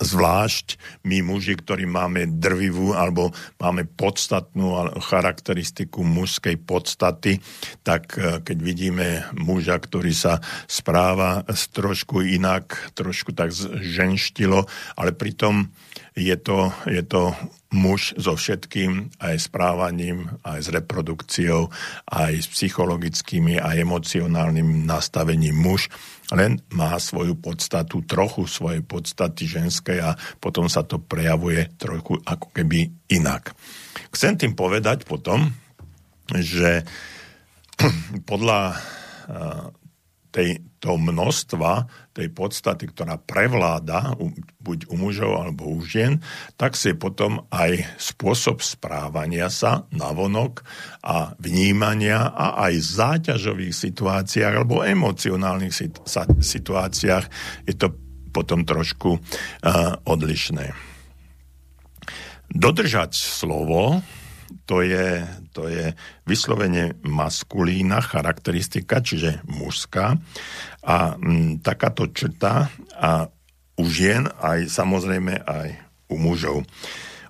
zvlášť. 0.00 0.80
My 1.04 1.20
muži, 1.20 1.58
ktorí 1.60 1.84
máme 1.84 2.24
drvivú 2.40 2.96
alebo 2.96 3.30
máme 3.60 3.84
podstatnú 3.84 4.96
charakteristiku 5.04 6.00
mužskej 6.02 6.56
podstaty, 6.64 7.38
tak 7.84 8.16
e, 8.16 8.40
keď 8.40 8.58
vidíme 8.58 9.06
muža, 9.36 9.76
ktorý 9.76 10.12
sa 10.16 10.40
správa 10.64 11.44
trošku 11.48 12.24
inak, 12.24 12.92
trošku 12.96 13.36
tak 13.36 13.52
ženštilo, 13.84 14.64
ale 14.96 15.10
pritom 15.12 15.68
je 16.18 16.36
to, 16.36 16.74
je 16.90 17.02
to 17.06 17.30
muž 17.70 18.16
so 18.18 18.34
všetkým, 18.34 19.14
aj 19.22 19.38
správaním, 19.38 20.26
aj 20.42 20.66
s 20.66 20.68
reprodukciou, 20.74 21.70
aj 22.10 22.32
s 22.42 22.46
psychologickými 22.50 23.60
a 23.62 23.76
emocionálnym 23.78 24.88
nastavením 24.88 25.54
muž, 25.54 25.86
len 26.34 26.60
má 26.74 26.98
svoju 26.98 27.38
podstatu, 27.38 28.02
trochu 28.04 28.50
svojej 28.50 28.82
podstaty 28.82 29.46
ženskej 29.48 29.98
a 30.02 30.16
potom 30.42 30.66
sa 30.66 30.84
to 30.84 31.00
prejavuje 31.00 31.70
trochu 31.78 32.20
ako 32.26 32.50
keby 32.52 32.90
inak. 33.14 33.54
Chcem 34.12 34.36
tým 34.36 34.52
povedať 34.58 35.06
potom, 35.06 35.48
že 36.34 36.84
podľa 38.30 38.76
tej, 40.28 40.60
to 40.78 41.00
množstva 41.00 41.88
tej 42.12 42.28
podstaty, 42.34 42.90
ktorá 42.90 43.16
prevláda 43.16 44.14
buď 44.60 44.90
u 44.92 44.94
mužov 45.00 45.38
alebo 45.40 45.70
u 45.70 45.80
žien, 45.80 46.20
tak 46.58 46.76
si 46.76 46.92
potom 46.94 47.46
aj 47.48 47.84
spôsob 47.96 48.60
správania 48.60 49.48
sa 49.48 49.88
navonok 49.94 50.62
a 51.02 51.32
vnímania 51.40 52.28
a 52.28 52.68
aj 52.68 52.74
záťažových 52.78 53.74
situáciách 53.74 54.52
alebo 54.62 54.84
emocionálnych 54.84 55.72
situáciách 56.42 57.24
je 57.64 57.74
to 57.74 57.88
potom 58.28 58.62
trošku 58.68 59.18
uh, 59.18 59.96
odlišné. 60.04 60.70
Dodržať 62.48 63.12
slovo 63.16 64.00
to 64.66 64.82
je, 64.84 65.24
to 65.52 65.68
je 65.68 65.92
vyslovene 66.24 66.96
maskulína 67.04 68.00
charakteristika, 68.04 69.00
čiže 69.00 69.44
mužská. 69.48 70.16
A 70.84 71.14
m, 71.16 71.20
mm, 71.20 71.52
takáto 71.64 72.08
črta 72.08 72.72
a 72.96 73.28
u 73.78 73.84
žien 73.86 74.26
aj 74.42 74.68
samozrejme 74.68 75.44
aj 75.46 75.68
u 76.10 76.16
mužov. 76.18 76.66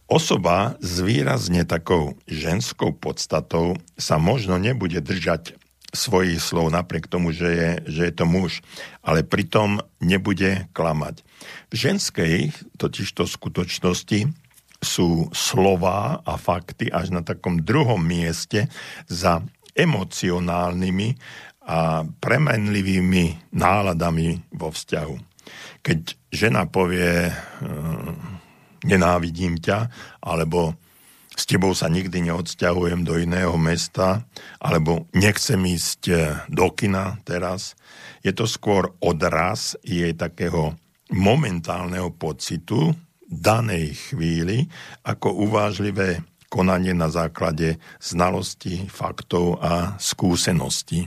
Osoba 0.09 0.81
s 0.81 1.05
výrazne 1.05 1.69
takou 1.69 2.17
ženskou 2.25 2.97
podstatou 2.97 3.77
sa 4.01 4.17
možno 4.17 4.57
nebude 4.57 5.05
držať 5.05 5.61
svojich 5.93 6.41
slov 6.41 6.73
napriek 6.73 7.09
tomu, 7.09 7.33
že 7.33 7.49
je, 7.49 7.71
že 7.85 8.03
je 8.09 8.13
to 8.17 8.25
muž, 8.25 8.65
ale 9.05 9.25
pritom 9.25 9.85
nebude 10.01 10.69
klamať. 10.73 11.25
V 11.69 11.75
ženskej 11.77 12.57
totižto 12.77 13.29
skutočnosti 13.29 14.48
sú 14.79 15.27
slová 15.35 16.23
a 16.23 16.38
fakty 16.38 16.87
až 16.91 17.11
na 17.11 17.27
takom 17.27 17.59
druhom 17.59 17.99
mieste 17.99 18.71
za 19.11 19.43
emocionálnymi 19.75 21.09
a 21.69 22.03
premenlivými 22.07 23.55
náladami 23.55 24.41
vo 24.55 24.73
vzťahu. 24.73 25.17
Keď 25.85 26.01
žena 26.33 26.64
povie 26.71 27.29
hm, 27.29 28.38
nenávidím 28.87 29.59
ťa, 29.59 29.91
alebo 30.23 30.79
s 31.38 31.47
tebou 31.47 31.71
sa 31.71 31.87
nikdy 31.87 32.27
neodsťahujem 32.27 33.07
do 33.07 33.14
iného 33.14 33.55
mesta, 33.55 34.27
alebo 34.59 35.07
nechcem 35.14 35.62
ísť 35.62 36.03
eh, 36.11 36.19
do 36.51 36.71
kina 36.75 37.23
teraz, 37.23 37.79
je 38.27 38.35
to 38.35 38.51
skôr 38.51 38.91
odraz 38.99 39.79
jej 39.87 40.11
takého 40.19 40.75
momentálneho 41.14 42.11
pocitu, 42.12 42.93
danej 43.29 43.95
chvíli 44.11 44.67
ako 45.05 45.45
uvážlivé 45.45 46.25
konanie 46.49 46.97
na 46.97 47.12
základe 47.12 47.77
znalosti, 48.01 48.88
faktov 48.88 49.61
a 49.61 50.01
skúseností. 50.01 51.07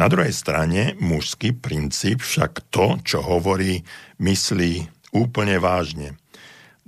Na 0.00 0.08
druhej 0.08 0.32
strane 0.32 0.96
mužský 0.98 1.52
princíp 1.52 2.24
však 2.24 2.72
to, 2.72 2.98
čo 3.04 3.20
hovorí, 3.20 3.84
myslí 4.18 4.88
úplne 5.12 5.60
vážne. 5.60 6.16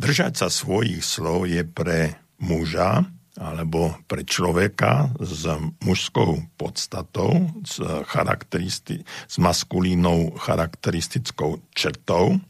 Držať 0.01 0.33
sa 0.41 0.49
svojich 0.49 1.05
slov 1.05 1.47
je 1.47 1.63
pre 1.63 2.17
muža 2.41 3.05
alebo 3.37 3.93
pre 4.09 4.25
človeka 4.25 5.13
s 5.21 5.45
mužskou 5.85 6.57
podstatou, 6.57 7.53
s, 7.69 7.77
charakteristi- 8.09 9.05
s 9.05 9.37
maskulínou 9.37 10.33
charakteristickou 10.41 11.61
črtou, 11.77 12.41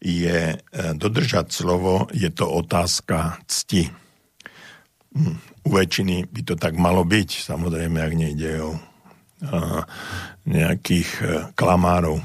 je 0.00 0.56
e, 0.56 0.56
dodržať 0.96 1.52
slovo, 1.52 2.08
je 2.10 2.32
to 2.32 2.48
otázka 2.48 3.38
cti. 3.46 3.92
Hm, 5.12 5.36
u 5.64 5.68
väčšiny 5.76 6.28
by 6.28 6.40
to 6.44 6.54
tak 6.56 6.74
malo 6.80 7.04
byť, 7.04 7.30
samozrejme, 7.44 8.00
ak 8.00 8.14
nejde 8.16 8.52
o 8.64 8.72
nejakých 10.44 11.10
e, 11.20 11.24
klamárov. 11.56 12.20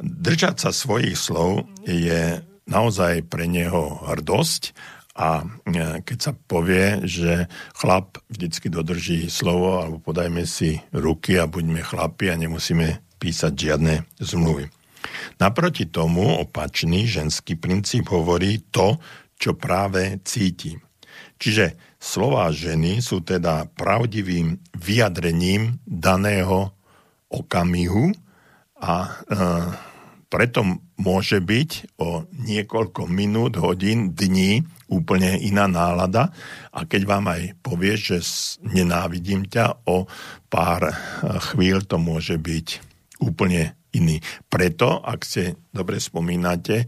Držať 0.00 0.56
sa 0.58 0.70
svojich 0.72 1.14
slov 1.14 1.68
je 1.84 2.40
naozaj 2.66 3.28
pre 3.28 3.44
neho 3.44 4.00
hrdosť 4.08 4.72
a 5.14 5.42
e, 5.42 6.02
keď 6.02 6.18
sa 6.18 6.32
povie, 6.34 7.04
že 7.04 7.46
chlap 7.76 8.18
vždycky 8.32 8.72
dodrží 8.72 9.28
slovo 9.28 9.82
alebo 9.82 9.98
podajme 10.00 10.46
si 10.48 10.80
ruky 10.94 11.38
a 11.38 11.50
buďme 11.50 11.82
chlapi 11.84 12.32
a 12.32 12.40
nemusíme 12.40 13.02
písať 13.20 13.52
žiadne 13.52 13.94
zmluvy. 14.18 14.79
Naproti 15.40 15.88
tomu 15.88 16.40
opačný 16.40 17.08
ženský 17.08 17.56
princíp 17.56 18.12
hovorí 18.12 18.60
to, 18.68 19.00
čo 19.40 19.56
práve 19.56 20.20
cíti. 20.24 20.76
Čiže 21.40 21.96
Slová 22.00 22.48
ženy 22.48 23.04
sú 23.04 23.20
teda 23.20 23.68
pravdivým 23.76 24.56
vyjadrením 24.72 25.76
daného 25.84 26.72
okamihu 27.28 28.16
a 28.80 28.94
e, 29.04 29.10
preto 30.32 30.64
môže 30.96 31.44
byť 31.44 32.00
o 32.00 32.24
niekoľko 32.32 33.04
minút, 33.04 33.60
hodín, 33.60 34.16
dní 34.16 34.64
úplne 34.88 35.36
iná 35.44 35.68
nálada 35.68 36.32
a 36.72 36.88
keď 36.88 37.02
vám 37.04 37.28
aj 37.28 37.42
povieš, 37.60 38.00
že 38.00 38.18
nenávidím 38.64 39.44
ťa, 39.44 39.84
o 39.84 40.08
pár 40.48 40.88
e, 40.88 40.92
chvíľ 41.52 41.84
to 41.84 42.00
môže 42.00 42.40
byť 42.40 42.66
úplne 43.20 43.76
iný. 43.96 44.22
Preto, 44.46 45.02
ak 45.02 45.20
ste 45.26 45.58
dobre 45.74 45.98
spomínate, 45.98 46.86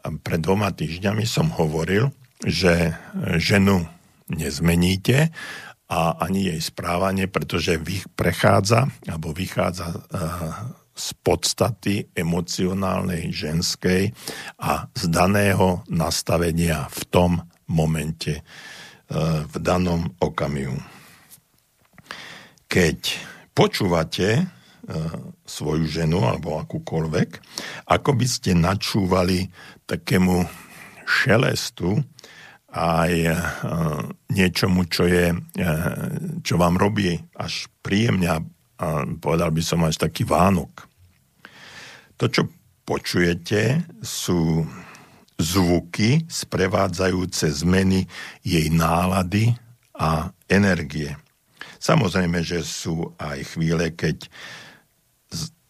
pred 0.00 0.40
dvoma 0.40 0.72
týždňami 0.72 1.24
som 1.28 1.52
hovoril, 1.54 2.10
že 2.40 2.96
ženu 3.36 3.84
nezmeníte 4.30 5.28
a 5.90 6.00
ani 6.22 6.54
jej 6.54 6.60
správanie, 6.62 7.26
pretože 7.26 7.82
prechádza 8.14 8.86
alebo 9.10 9.34
vychádza 9.34 9.90
eh, 9.90 9.98
z 10.94 11.06
podstaty 11.26 11.94
emocionálnej 12.14 13.34
ženskej 13.34 14.14
a 14.62 14.86
z 14.94 15.02
daného 15.10 15.82
nastavenia 15.90 16.86
v 16.88 17.02
tom 17.10 17.32
momente, 17.66 18.40
eh, 18.40 18.44
v 19.44 19.54
danom 19.58 20.06
okamihu. 20.22 20.78
Keď 22.70 22.98
počúvate 23.50 24.59
svoju 25.44 25.86
ženu 25.86 26.24
alebo 26.24 26.58
akúkoľvek, 26.60 27.30
ako 27.88 28.10
by 28.16 28.26
ste 28.26 28.56
načúvali 28.56 29.50
takému 29.86 30.46
šelestu 31.06 32.00
aj 32.70 33.12
e, 33.26 33.34
niečomu, 34.30 34.86
čo, 34.86 35.02
je, 35.10 35.34
e, 35.34 35.66
čo 36.46 36.54
vám 36.54 36.78
robí 36.78 37.18
až 37.34 37.66
príjemne 37.82 38.30
a 38.30 38.38
povedal 39.18 39.50
by 39.50 39.62
som 39.62 39.82
až 39.84 39.98
taký 39.98 40.22
vánok. 40.22 40.86
To, 42.16 42.30
čo 42.30 42.46
počujete, 42.86 43.84
sú 44.00 44.64
zvuky 45.40 46.28
sprevádzajúce 46.28 47.48
zmeny 47.64 48.06
jej 48.44 48.66
nálady 48.70 49.56
a 49.96 50.30
energie. 50.46 51.16
Samozrejme, 51.80 52.44
že 52.44 52.60
sú 52.60 53.16
aj 53.16 53.56
chvíle, 53.56 53.96
keď 53.96 54.28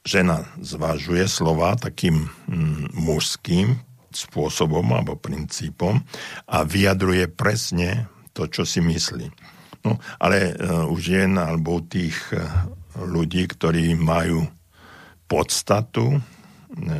žena 0.05 0.49
zvažuje 0.61 1.29
slova 1.29 1.77
takým 1.77 2.29
mm, 2.49 2.97
mužským 2.97 3.77
spôsobom 4.11 4.85
alebo 4.91 5.15
princípom 5.15 6.03
a 6.51 6.67
vyjadruje 6.67 7.31
presne 7.31 8.11
to, 8.35 8.51
čo 8.51 8.67
si 8.67 8.83
myslí. 8.83 9.31
No, 9.81 9.97
ale 10.21 10.53
uh, 10.53 10.85
už 10.93 11.01
jen 11.09 11.41
alebo 11.41 11.81
tých 11.81 12.17
uh, 12.37 12.69
ľudí, 13.01 13.49
ktorí 13.49 13.97
majú 13.97 14.45
podstatu 15.25 16.19
uh, 16.19 16.21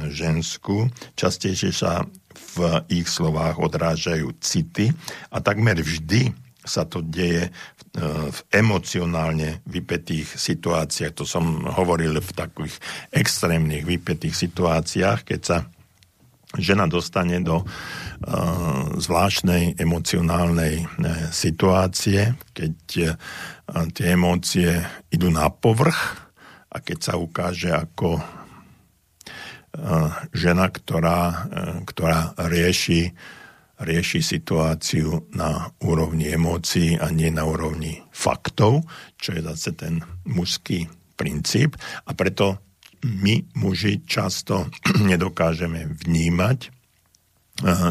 ženskú, 0.09 0.89
častejšie 1.13 1.77
sa 1.77 2.09
v 2.57 2.81
ich 2.89 3.11
slovách 3.11 3.61
odrážajú 3.61 4.33
city 4.41 4.95
a 5.29 5.43
takmer 5.45 5.77
vždy 5.77 6.33
sa 6.65 6.85
to 6.85 7.01
deje 7.01 7.49
v 8.31 8.41
emocionálne 8.55 9.67
vypetých 9.67 10.39
situáciách. 10.39 11.17
To 11.19 11.25
som 11.27 11.67
hovoril 11.67 12.21
v 12.23 12.31
takých 12.31 12.79
extrémnych 13.11 13.83
vypetých 13.83 14.37
situáciách, 14.37 15.27
keď 15.27 15.41
sa 15.43 15.59
žena 16.59 16.91
dostane 16.91 17.39
do 17.43 17.63
uh, 17.63 17.67
zvláštnej 18.99 19.79
emocionálnej 19.79 20.83
uh, 20.83 21.31
situácie, 21.31 22.35
keď 22.51 22.73
tie 23.95 24.07
emócie 24.11 24.83
idú 25.15 25.31
na 25.31 25.47
povrch 25.47 26.19
a 26.71 26.83
keď 26.83 26.99
sa 26.99 27.15
ukáže 27.15 27.71
ako 27.71 28.19
žena, 30.35 30.67
ktorá, 30.67 31.47
ktorá 31.87 32.35
rieši, 32.51 33.15
rieši 33.81 34.21
situáciu 34.21 35.33
na 35.33 35.73
úrovni 35.81 36.29
emócií 36.29 37.01
a 37.01 37.09
nie 37.09 37.33
na 37.33 37.49
úrovni 37.49 38.05
faktov, 38.13 38.85
čo 39.17 39.33
je 39.33 39.41
zase 39.41 39.73
ten 39.73 40.05
mužský 40.29 40.87
princíp. 41.17 41.81
A 42.05 42.13
preto 42.13 42.61
my 43.05 43.41
muži 43.57 44.05
často 44.05 44.69
nedokážeme 45.11 45.89
vnímať 46.05 46.59
eh, 46.69 46.71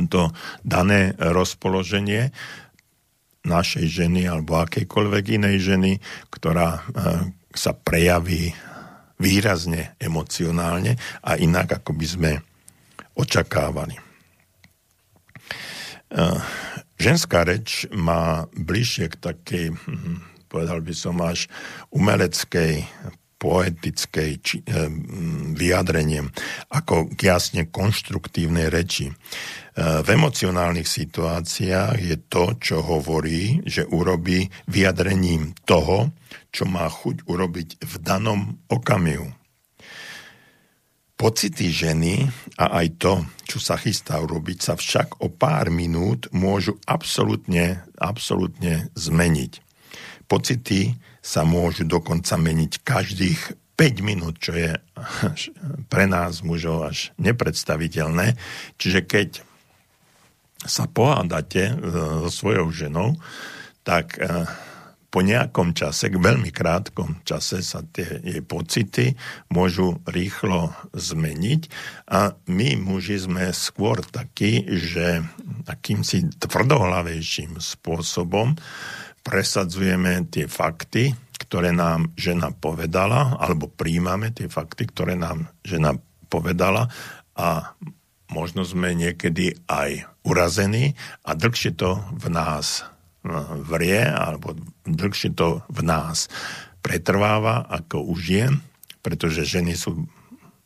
to 0.08 0.30
dané 0.62 1.18
rozpoloženie 1.18 2.30
našej 3.40 3.88
ženy 3.88 4.30
alebo 4.30 4.62
akejkoľvek 4.62 5.24
inej 5.42 5.58
ženy, 5.74 5.92
ktorá 6.30 6.70
eh, 6.78 6.84
sa 7.50 7.74
prejaví 7.74 8.54
výrazne 9.20 10.00
emocionálne 10.00 10.96
a 11.26 11.36
inak, 11.36 11.84
ako 11.84 11.92
by 11.92 12.08
sme 12.08 12.32
očakávali. 13.20 14.09
Eh, 16.10 16.40
ženská 16.98 17.46
reč 17.46 17.86
má 17.94 18.50
bližšie 18.58 19.14
k 19.14 19.16
takej, 19.22 19.66
hm, 19.78 20.26
povedal 20.50 20.82
by 20.82 20.94
som 20.98 21.22
až 21.22 21.46
umeleckej 21.94 22.90
poetickej 23.40 24.32
či, 24.44 24.60
e, 24.68 24.92
vyjadreniem, 25.56 26.28
ako 26.76 27.08
k 27.16 27.32
jasne 27.32 27.72
konštruktívnej 27.72 28.68
reči. 28.68 29.08
E, 29.08 29.14
v 30.04 30.08
emocionálnych 30.12 30.84
situáciách 30.84 31.96
je 32.04 32.18
to, 32.28 32.60
čo 32.60 32.84
hovorí, 32.84 33.64
že 33.64 33.88
urobí 33.88 34.52
vyjadrením 34.68 35.56
toho, 35.64 36.12
čo 36.52 36.68
má 36.68 36.84
chuť 36.92 37.24
urobiť 37.32 37.70
v 37.80 37.94
danom 38.04 38.60
okamihu. 38.68 39.39
Pocity 41.20 41.68
ženy 41.68 42.32
a 42.56 42.80
aj 42.80 42.88
to, 42.96 43.14
čo 43.44 43.60
sa 43.60 43.76
chystá 43.76 44.24
urobiť, 44.24 44.58
sa 44.64 44.80
však 44.80 45.20
o 45.20 45.28
pár 45.28 45.68
minút 45.68 46.32
môžu 46.32 46.80
absolútne, 46.88 47.84
absolútne 48.00 48.88
zmeniť. 48.96 49.60
Pocity 50.32 50.96
sa 51.20 51.44
môžu 51.44 51.84
dokonca 51.84 52.40
meniť 52.40 52.72
každých 52.88 53.42
5 53.76 54.00
minút, 54.00 54.40
čo 54.40 54.56
je 54.56 54.80
pre 55.92 56.08
nás 56.08 56.40
mužov 56.40 56.88
až 56.88 57.12
nepredstaviteľné. 57.20 58.40
Čiže 58.80 59.04
keď 59.04 59.30
sa 60.64 60.88
pohádate 60.88 61.72
e, 61.72 61.74
so 62.28 62.32
svojou 62.32 62.72
ženou, 62.72 63.20
tak 63.84 64.20
e, 64.20 64.28
po 65.10 65.26
nejakom 65.26 65.74
čase, 65.74 66.14
k 66.14 66.22
veľmi 66.22 66.54
krátkom 66.54 67.26
čase 67.26 67.66
sa 67.66 67.82
tie 67.82 68.22
jej 68.22 68.46
pocity 68.46 69.18
môžu 69.50 69.98
rýchlo 70.06 70.70
zmeniť. 70.94 71.62
A 72.14 72.38
my 72.46 72.78
muži 72.78 73.18
sme 73.18 73.50
skôr 73.50 74.06
takí, 74.06 74.70
že 74.70 75.26
akýmsi 75.66 76.38
tvrdohlavejším 76.38 77.58
spôsobom 77.58 78.54
presadzujeme 79.26 80.30
tie 80.30 80.46
fakty, 80.46 81.18
ktoré 81.42 81.74
nám 81.74 82.14
žena 82.14 82.54
povedala, 82.54 83.36
alebo 83.42 83.66
príjmame 83.66 84.30
tie 84.30 84.46
fakty, 84.46 84.86
ktoré 84.94 85.18
nám 85.18 85.50
žena 85.66 85.98
povedala. 86.30 86.86
A 87.34 87.74
možno 88.30 88.62
sme 88.62 88.94
niekedy 88.94 89.58
aj 89.66 90.06
urazení 90.22 90.94
a 91.26 91.34
dlhšie 91.34 91.74
to 91.74 91.98
v 92.14 92.26
nás 92.30 92.86
vrie, 93.68 94.00
alebo 94.04 94.56
dlhšie 94.88 95.36
to 95.36 95.64
v 95.68 95.82
nás 95.84 96.32
pretrváva 96.80 97.68
ako 97.68 98.08
u 98.08 98.16
žien, 98.16 98.64
pretože 99.04 99.44
ženy 99.48 99.76
sú, 99.76 100.08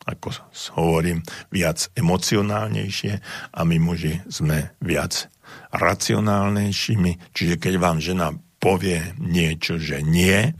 ako 0.05 0.29
hovorím, 0.77 1.25
viac 1.49 1.89
emocionálnejšie 1.97 3.13
a 3.53 3.59
my 3.65 3.77
muži 3.81 4.21
sme 4.29 4.73
viac 4.77 5.29
racionálnejšími. 5.73 7.33
Čiže 7.33 7.55
keď 7.57 7.73
vám 7.81 7.97
žena 7.97 8.33
povie 8.61 9.13
niečo, 9.17 9.81
že 9.81 10.05
nie, 10.05 10.53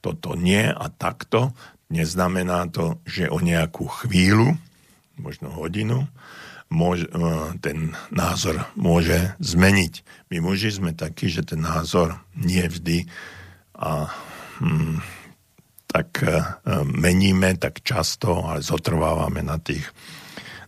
toto 0.00 0.34
nie 0.34 0.66
a 0.66 0.86
takto, 0.88 1.52
neznamená 1.92 2.66
to, 2.72 2.98
že 3.06 3.30
o 3.30 3.38
nejakú 3.38 3.86
chvíľu, 3.86 4.58
možno 5.16 5.52
hodinu, 5.54 6.08
môže, 6.72 7.06
e, 7.08 7.12
ten 7.62 7.94
názor 8.10 8.66
môže 8.74 9.34
zmeniť. 9.38 10.02
My 10.32 10.42
muži 10.42 10.74
sme 10.74 10.92
takí, 10.92 11.30
že 11.30 11.46
ten 11.46 11.62
názor 11.62 12.18
nie 12.34 12.62
vždy 12.66 13.06
a 13.76 14.10
hm, 14.58 14.98
tak 15.86 16.20
e, 16.22 16.42
meníme 16.84 17.56
tak 17.56 17.80
často, 17.80 18.44
ale 18.44 18.60
zotrvávame 18.60 19.40
na 19.40 19.56
tých, 19.56 19.86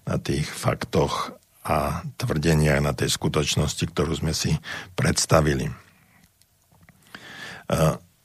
na 0.07 0.17
tých 0.17 0.47
faktoch 0.47 1.35
a 1.69 2.01
tvrdeniach 2.17 2.81
na 2.81 2.97
tej 2.97 3.13
skutočnosti, 3.13 3.85
ktorú 3.93 4.17
sme 4.17 4.33
si 4.33 4.57
predstavili. 4.97 5.69
E, 5.69 5.73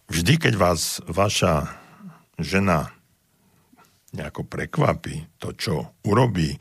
vždy, 0.08 0.34
keď 0.40 0.54
vás 0.56 1.04
vaša 1.04 1.68
žena 2.40 2.96
nejako 4.14 4.46
prekvapí 4.46 5.42
to, 5.42 5.58
čo 5.58 5.98
urobí 6.06 6.54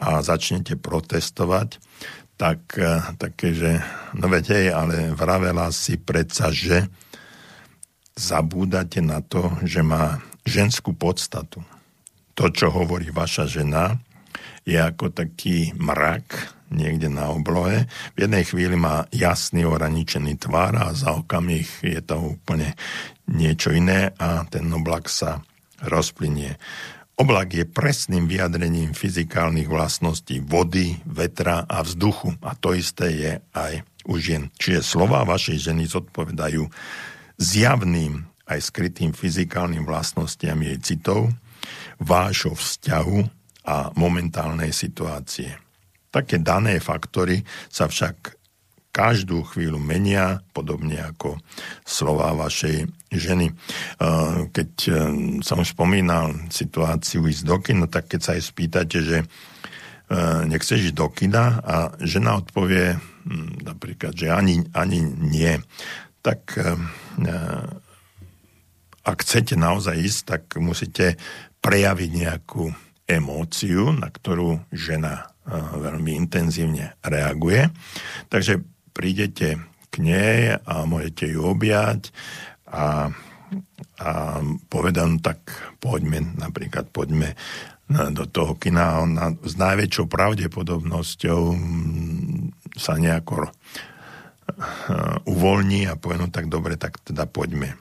a 0.00 0.20
začnete 0.20 0.76
protestovať, 0.76 1.80
tak 2.36 2.76
e, 2.76 3.16
také, 3.20 3.52
že 3.52 3.80
no 4.16 4.28
hej, 4.32 4.72
ale 4.72 5.12
vravela 5.12 5.68
si 5.72 6.00
predsa, 6.00 6.52
že 6.52 6.88
zabúdate 8.16 9.00
na 9.00 9.24
to, 9.24 9.48
že 9.64 9.80
má 9.80 10.20
ženskú 10.44 10.92
podstatu. 10.92 11.64
To, 12.36 12.44
čo 12.48 12.72
hovorí 12.72 13.12
vaša 13.12 13.44
žena, 13.48 14.00
je 14.64 14.76
ako 14.76 15.12
taký 15.12 15.72
mrak 15.76 16.60
niekde 16.70 17.10
na 17.10 17.28
oblohe. 17.34 17.90
V 18.14 18.18
jednej 18.24 18.46
chvíli 18.46 18.78
má 18.78 19.04
jasný 19.10 19.66
oraničený 19.66 20.38
tvar 20.38 20.76
a 20.78 20.94
za 20.94 21.18
okamih 21.18 21.66
je 21.82 22.00
to 22.00 22.38
úplne 22.38 22.72
niečo 23.26 23.74
iné 23.74 24.14
a 24.16 24.46
ten 24.46 24.70
oblak 24.70 25.10
sa 25.10 25.42
rozplynie. 25.84 26.56
Oblak 27.20 27.52
je 27.52 27.68
presným 27.68 28.24
vyjadrením 28.24 28.96
fyzikálnych 28.96 29.68
vlastností 29.68 30.40
vody, 30.40 30.96
vetra 31.04 31.68
a 31.68 31.84
vzduchu. 31.84 32.32
A 32.40 32.56
to 32.56 32.72
isté 32.72 33.12
je 33.12 33.32
aj 33.52 33.84
u 34.08 34.16
žien. 34.16 34.48
Čiže 34.56 34.80
slova 34.80 35.20
vašej 35.28 35.68
ženy 35.68 35.84
zodpovedajú 35.84 36.64
zjavným 37.36 38.24
aj 38.48 38.58
skrytým 38.72 39.12
fyzikálnym 39.12 39.84
vlastnostiam 39.84 40.56
jej 40.64 40.80
citov, 40.80 41.28
vášho 42.00 42.56
vzťahu 42.56 43.20
a 43.68 43.92
momentálnej 44.00 44.72
situácie. 44.72 45.60
Také 46.08 46.40
dané 46.40 46.80
faktory 46.80 47.44
sa 47.68 47.84
však 47.84 48.39
každú 48.90 49.46
chvíľu 49.46 49.78
menia, 49.78 50.42
podobne 50.50 50.98
ako 50.98 51.38
slova 51.86 52.34
vašej 52.34 52.90
ženy. 53.14 53.54
Keď 54.50 54.70
e, 54.86 54.90
som 55.46 55.62
spomínal 55.62 56.50
situáciu 56.50 57.26
ísť 57.26 57.42
do 57.46 57.56
kina, 57.62 57.86
tak 57.86 58.10
keď 58.10 58.20
sa 58.20 58.30
aj 58.34 58.42
spýtate, 58.42 58.98
že 58.98 59.18
e, 59.22 59.26
nechceš 60.50 60.90
ísť 60.90 60.98
do 60.98 61.08
kina 61.10 61.62
a 61.62 61.76
žena 62.02 62.38
odpovie 62.42 62.98
hm, 62.98 63.62
napríklad, 63.62 64.14
že 64.14 64.34
ani, 64.34 64.66
ani 64.74 65.02
nie, 65.06 65.54
tak 66.22 66.58
e, 66.58 66.74
ak 69.06 69.16
chcete 69.22 69.54
naozaj 69.54 69.96
ísť, 69.96 70.20
tak 70.26 70.42
musíte 70.58 71.14
prejaviť 71.62 72.10
nejakú 72.10 72.74
emóciu, 73.10 73.90
na 73.90 74.06
ktorú 74.06 74.70
žena 74.70 75.30
veľmi 75.50 76.14
intenzívne 76.14 76.94
reaguje. 77.02 77.66
Takže 78.30 78.62
prídete 78.94 79.58
k 79.90 79.94
nej 79.98 80.54
a 80.54 80.86
môžete 80.86 81.34
ju 81.34 81.46
objať 81.46 82.14
a, 82.70 83.10
a 83.98 84.10
povedať, 84.70 85.06
no 85.06 85.18
tak 85.18 85.42
poďme, 85.82 86.38
napríklad 86.38 86.88
poďme 86.94 87.34
do 87.90 88.24
toho 88.30 88.54
kina 88.54 89.02
ona 89.02 89.34
s 89.42 89.58
najväčšou 89.58 90.06
pravdepodobnosťou 90.06 91.42
sa 92.78 92.94
nejako 92.94 93.50
eh, 93.50 93.50
uvoľní 95.26 95.90
a 95.90 95.98
povie, 95.98 96.22
no 96.22 96.30
tak 96.30 96.46
dobre, 96.46 96.78
tak 96.78 97.02
teda 97.02 97.26
poďme. 97.26 97.74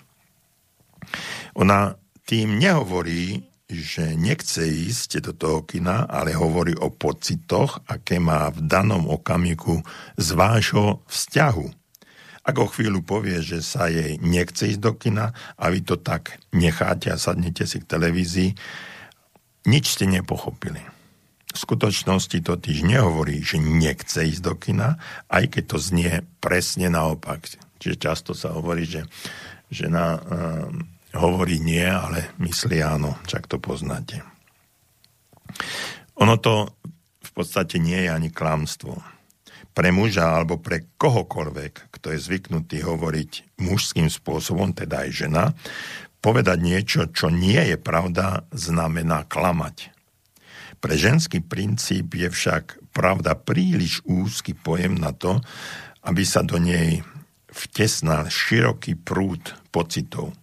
Ona 1.53 1.93
tým 2.25 2.57
nehovorí, 2.57 3.48
že 3.69 4.17
nechce 4.17 4.65
ísť 4.65 5.29
do 5.29 5.31
toho 5.37 5.61
kina, 5.61 6.09
ale 6.09 6.33
hovorí 6.33 6.73
o 6.73 6.89
pocitoch, 6.89 7.85
aké 7.85 8.17
má 8.17 8.49
v 8.49 8.65
danom 8.65 9.05
okamiku 9.05 9.85
z 10.17 10.27
vášho 10.33 11.05
vzťahu. 11.05 11.67
Ak 12.49 12.55
o 12.57 12.65
chvíľu 12.65 13.05
povie, 13.05 13.45
že 13.45 13.61
sa 13.61 13.85
jej 13.85 14.17
nechce 14.25 14.73
ísť 14.73 14.81
do 14.81 14.97
kina 14.97 15.37
a 15.53 15.69
vy 15.69 15.85
to 15.85 16.01
tak 16.01 16.41
necháte 16.49 17.13
a 17.13 17.21
sadnete 17.21 17.69
si 17.69 17.77
k 17.77 17.85
televízii, 17.85 18.57
nič 19.69 19.85
ste 19.85 20.09
nepochopili. 20.09 20.81
V 21.53 21.57
skutočnosti 21.57 22.41
totiž 22.41 22.81
nehovorí, 22.89 23.45
že 23.45 23.61
nechce 23.61 24.25
ísť 24.33 24.41
do 24.41 24.57
kina, 24.57 24.97
aj 25.29 25.45
keď 25.53 25.63
to 25.69 25.77
znie 25.77 26.13
presne 26.41 26.89
naopak. 26.89 27.45
Čiže 27.77 28.01
často 28.01 28.31
sa 28.33 28.49
hovorí, 28.49 28.89
že 28.89 29.05
žena 29.69 30.17
um, 30.17 30.89
hovorí 31.13 31.57
nie, 31.57 31.85
ale 31.85 32.33
myslí 32.37 32.81
áno, 32.81 33.17
čak 33.25 33.49
to 33.49 33.57
poznáte. 33.57 34.21
Ono 36.19 36.35
to 36.37 36.75
v 37.23 37.31
podstate 37.33 37.81
nie 37.81 38.05
je 38.05 38.09
ani 38.11 38.29
klamstvo. 38.29 38.99
Pre 39.73 39.89
muža 39.95 40.35
alebo 40.35 40.59
pre 40.59 40.91
kohokoľvek, 40.99 41.93
kto 41.95 42.11
je 42.11 42.19
zvyknutý 42.19 42.83
hovoriť 42.83 43.61
mužským 43.63 44.11
spôsobom, 44.11 44.75
teda 44.75 45.07
aj 45.07 45.09
žena, 45.13 45.45
povedať 46.19 46.57
niečo, 46.59 47.01
čo 47.07 47.31
nie 47.31 47.59
je 47.59 47.77
pravda, 47.79 48.43
znamená 48.51 49.23
klamať. 49.23 49.95
Pre 50.79 50.95
ženský 50.95 51.43
princíp 51.43 52.15
je 52.15 52.27
však 52.27 52.91
pravda 52.91 53.35
príliš 53.35 54.03
úzky 54.03 54.51
pojem 54.55 54.99
na 54.99 55.15
to, 55.15 55.39
aby 56.03 56.23
sa 56.23 56.43
do 56.43 56.59
nej 56.59 57.03
vtesnal 57.51 58.27
široký 58.27 58.95
prúd 58.99 59.55
pocitov. 59.71 60.35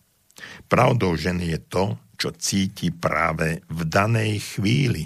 Pravdou 0.68 1.16
ženy 1.16 1.56
je 1.56 1.60
to, 1.66 1.84
čo 2.16 2.32
cíti 2.32 2.90
práve 2.90 3.60
v 3.68 3.80
danej 3.84 4.56
chvíli. 4.56 5.04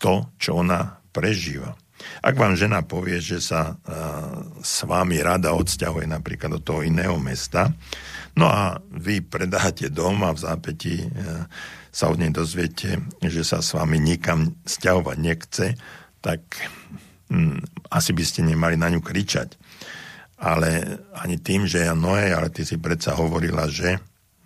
To, 0.00 0.32
čo 0.40 0.64
ona 0.64 1.00
prežíva. 1.12 1.76
Ak 2.24 2.36
vám 2.36 2.56
žena 2.56 2.80
povie, 2.80 3.20
že 3.20 3.44
sa 3.44 3.76
uh, 3.76 3.76
s 4.64 4.88
vami 4.88 5.20
rada 5.20 5.52
odsťahuje 5.52 6.08
napríklad 6.08 6.56
do 6.56 6.60
toho 6.60 6.80
iného 6.80 7.20
mesta, 7.20 7.68
no 8.32 8.48
a 8.48 8.80
vy 8.88 9.20
predáte 9.20 9.92
dom 9.92 10.24
a 10.24 10.32
v 10.32 10.40
zápäti 10.40 11.04
uh, 11.04 11.44
sa 11.92 12.08
od 12.08 12.16
nej 12.16 12.32
dozviete, 12.32 13.04
že 13.20 13.44
sa 13.44 13.60
s 13.60 13.76
vami 13.76 14.00
nikam 14.00 14.56
sťahovať 14.64 15.16
nechce, 15.20 15.66
tak 16.24 16.40
um, 17.28 17.60
asi 17.92 18.16
by 18.16 18.24
ste 18.24 18.48
nemali 18.48 18.80
na 18.80 18.88
ňu 18.88 19.04
kričať. 19.04 19.60
Ale 20.40 21.04
ani 21.12 21.36
tým, 21.36 21.68
že 21.68 21.84
ja 21.84 21.92
noé, 21.92 22.32
ale 22.32 22.48
ty 22.48 22.64
si 22.64 22.80
predsa 22.80 23.12
hovorila, 23.12 23.68
že 23.68 24.00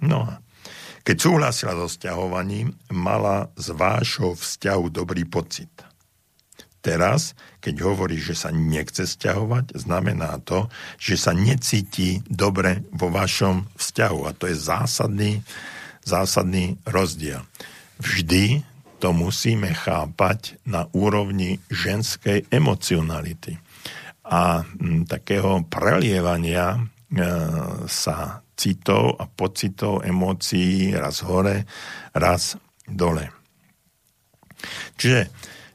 No 0.05 0.29
a 0.29 0.45
keď 1.05 1.17
súhlasila 1.21 1.77
so 1.77 1.88
vzťahovaním, 1.88 2.73
mala 2.88 3.53
z 3.61 3.77
vášho 3.77 4.33
vzťahu 4.33 4.88
dobrý 4.88 5.29
pocit. 5.29 5.69
Teraz, 6.85 7.33
keď 7.64 7.81
hovorí, 7.81 8.21
že 8.21 8.37
sa 8.37 8.53
nechce 8.53 9.09
vzťahovať, 9.09 9.77
znamená 9.77 10.37
to, 10.45 10.69
že 11.01 11.17
sa 11.17 11.33
necíti 11.33 12.21
dobre 12.29 12.85
vo 12.93 13.09
vašom 13.09 13.69
vzťahu. 13.77 14.21
A 14.29 14.37
to 14.37 14.49
je 14.49 14.57
zásadný, 14.57 15.40
zásadný 16.05 16.77
rozdiel. 16.85 17.40
Vždy 18.01 18.64
to 19.01 19.17
musíme 19.17 19.73
chápať 19.73 20.61
na 20.64 20.88
úrovni 20.93 21.61
ženskej 21.73 22.49
emocionality 22.53 23.61
a 24.25 24.64
takého 25.05 25.64
prelievania 25.69 26.77
e, 26.77 26.81
sa 27.85 28.43
citov 28.55 29.19
a 29.19 29.29
pocitov, 29.29 30.03
emócií 30.07 30.95
raz 30.95 31.23
hore, 31.23 31.67
raz 32.14 32.59
dole. 32.87 33.31
Čiže 34.97 35.29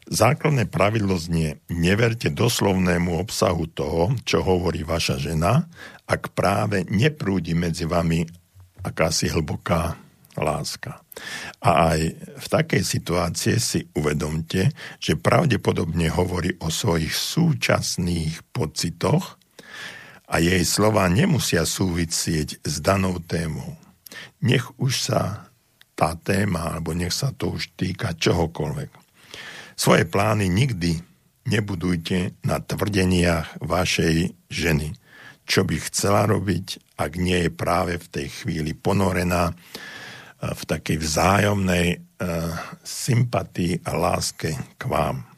základné 0.10 0.66
pravidlo 0.68 1.16
znie, 1.20 1.62
neverte 1.70 2.34
doslovnému 2.34 3.22
obsahu 3.22 3.70
toho, 3.70 4.16
čo 4.26 4.42
hovorí 4.42 4.82
vaša 4.82 5.22
žena, 5.22 5.70
ak 6.10 6.34
práve 6.34 6.88
neprúdi 6.90 7.54
medzi 7.54 7.86
vami 7.86 8.26
akási 8.82 9.30
hlboká 9.30 9.94
láska. 10.40 11.04
A 11.60 11.94
aj 11.94 12.00
v 12.16 12.46
takej 12.48 12.84
situácii 12.84 13.58
si 13.60 13.80
uvedomte, 13.94 14.72
že 14.98 15.20
pravdepodobne 15.20 16.08
hovorí 16.10 16.56
o 16.64 16.72
svojich 16.72 17.12
súčasných 17.12 18.56
pocitoch 18.56 19.39
a 20.30 20.38
jej 20.38 20.62
slova 20.62 21.10
nemusia 21.10 21.66
súvisieť 21.66 22.62
s 22.62 22.78
danou 22.80 23.18
témou. 23.18 23.74
Nech 24.46 24.70
už 24.78 25.10
sa 25.10 25.50
tá 25.98 26.16
téma, 26.16 26.72
alebo 26.78 26.94
nech 26.94 27.12
sa 27.12 27.34
to 27.34 27.58
už 27.58 27.74
týka 27.76 28.14
čohokoľvek. 28.16 28.90
Svoje 29.74 30.06
plány 30.06 30.48
nikdy 30.48 31.02
nebudujte 31.50 32.38
na 32.46 32.62
tvrdeniach 32.62 33.60
vašej 33.60 34.32
ženy. 34.48 34.94
Čo 35.50 35.66
by 35.66 35.76
chcela 35.90 36.30
robiť, 36.30 36.96
ak 36.96 37.12
nie 37.18 37.50
je 37.50 37.52
práve 37.52 37.98
v 37.98 38.08
tej 38.08 38.28
chvíli 38.30 38.78
ponorená 38.78 39.50
v 40.40 40.62
takej 40.64 40.98
vzájomnej 41.04 41.88
uh, 42.00 42.00
sympatii 42.86 43.84
a 43.84 43.92
láske 43.98 44.56
k 44.56 44.84
vám. 44.88 45.29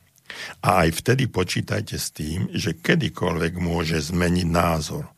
A 0.61 0.85
aj 0.85 1.03
vtedy 1.03 1.25
počítajte 1.27 1.97
s 1.97 2.13
tým, 2.13 2.51
že 2.53 2.77
kedykoľvek 2.77 3.53
môže 3.57 3.97
zmeniť 3.99 4.47
názor, 4.47 5.09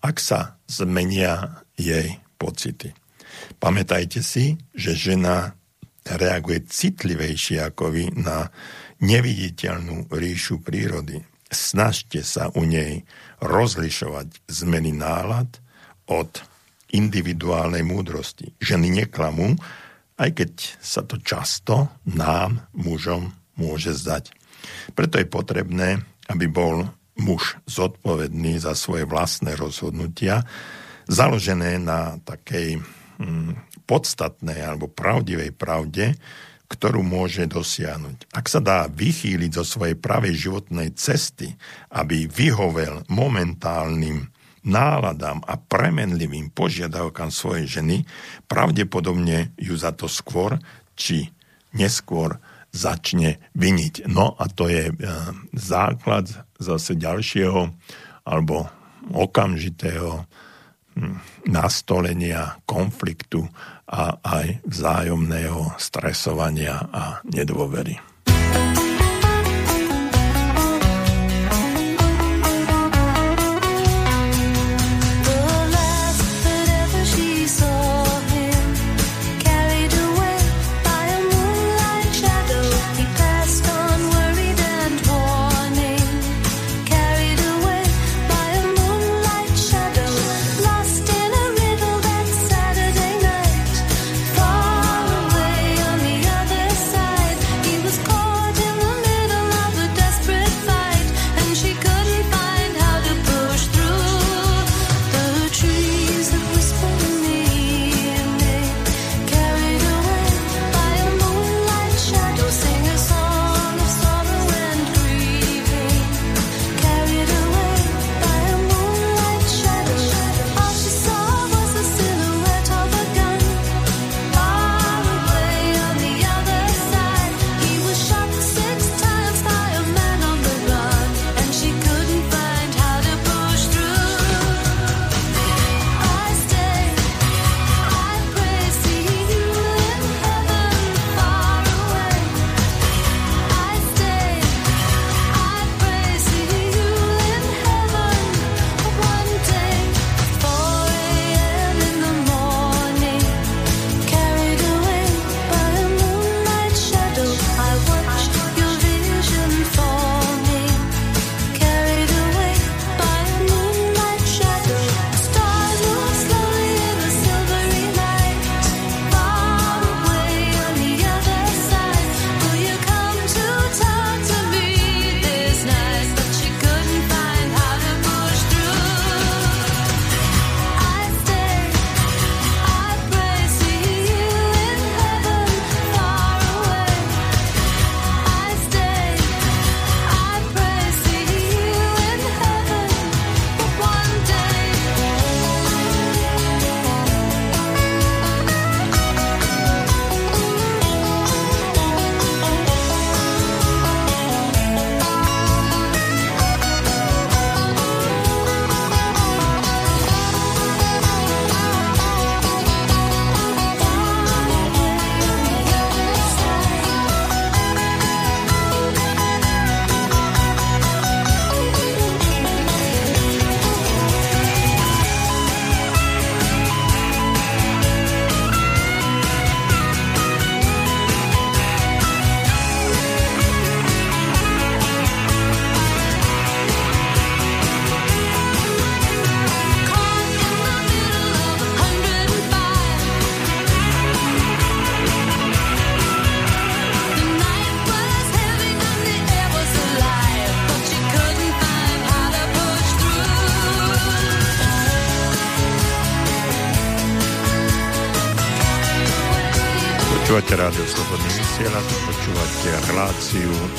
ak 0.00 0.16
sa 0.20 0.60
zmenia 0.68 1.62
jej 1.76 2.20
pocity. 2.40 2.92
Pamätajte 3.60 4.24
si, 4.24 4.56
že 4.72 4.96
žena 4.96 5.56
reaguje 6.06 6.64
citlivejšie 6.70 7.60
ako 7.66 7.90
vy 7.90 8.04
na 8.14 8.48
neviditeľnú 9.02 10.08
ríšu 10.08 10.62
prírody. 10.62 11.20
Snažte 11.50 12.22
sa 12.22 12.50
u 12.54 12.62
nej 12.66 13.06
rozlišovať 13.42 14.46
zmeny 14.48 14.94
nálad 14.94 15.50
od 16.06 16.42
individuálnej 16.94 17.82
múdrosti. 17.82 18.54
Ženy 18.62 19.04
neklamú, 19.04 19.58
aj 20.16 20.30
keď 20.32 20.52
sa 20.80 21.02
to 21.04 21.20
často 21.20 21.90
nám, 22.08 22.64
mužom, 22.72 23.34
môže 23.58 23.92
zdať. 23.92 24.32
Preto 24.92 25.20
je 25.20 25.26
potrebné, 25.28 26.02
aby 26.30 26.46
bol 26.50 26.88
muž 27.16 27.56
zodpovedný 27.64 28.60
za 28.60 28.76
svoje 28.76 29.08
vlastné 29.08 29.56
rozhodnutia, 29.56 30.44
založené 31.08 31.80
na 31.80 32.20
takej 32.22 32.82
hm, 33.18 33.56
podstatnej 33.86 34.60
alebo 34.60 34.90
pravdivej 34.90 35.54
pravde, 35.54 36.18
ktorú 36.66 37.06
môže 37.06 37.46
dosiahnuť. 37.46 38.34
Ak 38.34 38.50
sa 38.50 38.58
dá 38.58 38.90
vychýliť 38.90 39.50
zo 39.54 39.64
svojej 39.64 39.94
pravej 39.94 40.34
životnej 40.34 40.98
cesty, 40.98 41.54
aby 41.94 42.26
vyhovel 42.26 43.06
momentálnym 43.06 44.26
náladám 44.66 45.46
a 45.46 45.54
premenlivým 45.54 46.50
požiadavkám 46.50 47.30
svojej 47.30 47.66
ženy, 47.70 47.96
pravdepodobne 48.50 49.54
ju 49.54 49.78
za 49.78 49.94
to 49.94 50.10
skôr 50.10 50.58
či 50.98 51.30
neskôr 51.70 52.42
začne 52.76 53.40
viniť. 53.56 54.04
No 54.12 54.36
a 54.36 54.44
to 54.52 54.68
je 54.68 54.92
e, 54.92 54.94
základ 55.56 56.28
zase 56.60 57.00
ďalšieho 57.00 57.72
alebo 58.28 58.68
okamžitého 59.16 60.28
hm, 60.94 61.16
nastolenia 61.48 62.60
konfliktu 62.68 63.48
a 63.88 64.18
aj 64.20 64.60
vzájomného 64.66 65.78
stresovania 65.80 66.90
a 66.92 67.24
nedôvery. 67.24 68.15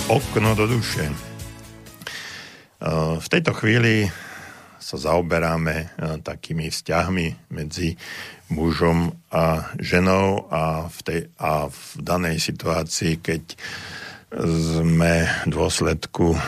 Okno 0.08 0.56
do 0.56 0.72
duše. 0.72 1.04
E, 1.04 1.14
v 3.20 3.28
tejto 3.28 3.52
chvíli 3.52 4.08
sa 4.80 4.96
zaoberáme 4.96 5.76
e, 5.84 5.86
takými 6.24 6.72
vzťahmi 6.72 7.52
medzi 7.52 7.92
mužom 8.48 9.12
a 9.36 9.76
ženou 9.76 10.48
a 10.48 10.88
v, 10.88 11.00
tej, 11.04 11.22
a 11.36 11.68
v 11.68 11.80
danej 12.00 12.40
situácii, 12.40 13.20
keď 13.20 13.44
sme 14.80 15.28
v 15.44 15.52
dôsledku 15.52 16.40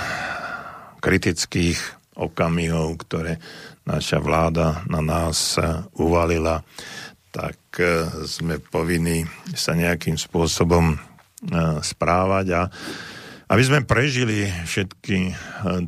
kritických 1.04 1.80
okamihov, 2.16 2.96
ktoré 3.04 3.44
naša 3.84 4.24
vláda 4.24 4.88
na 4.88 5.04
nás 5.04 5.60
uvalila, 6.00 6.64
tak 7.36 7.60
e, 7.76 8.08
sme 8.24 8.64
povinni 8.64 9.28
sa 9.52 9.76
nejakým 9.76 10.16
spôsobom 10.16 10.96
správať 11.84 12.48
a 12.52 12.62
aby 13.50 13.64
sme 13.66 13.82
prežili 13.82 14.46
všetky 14.46 15.18
e, 15.28 15.34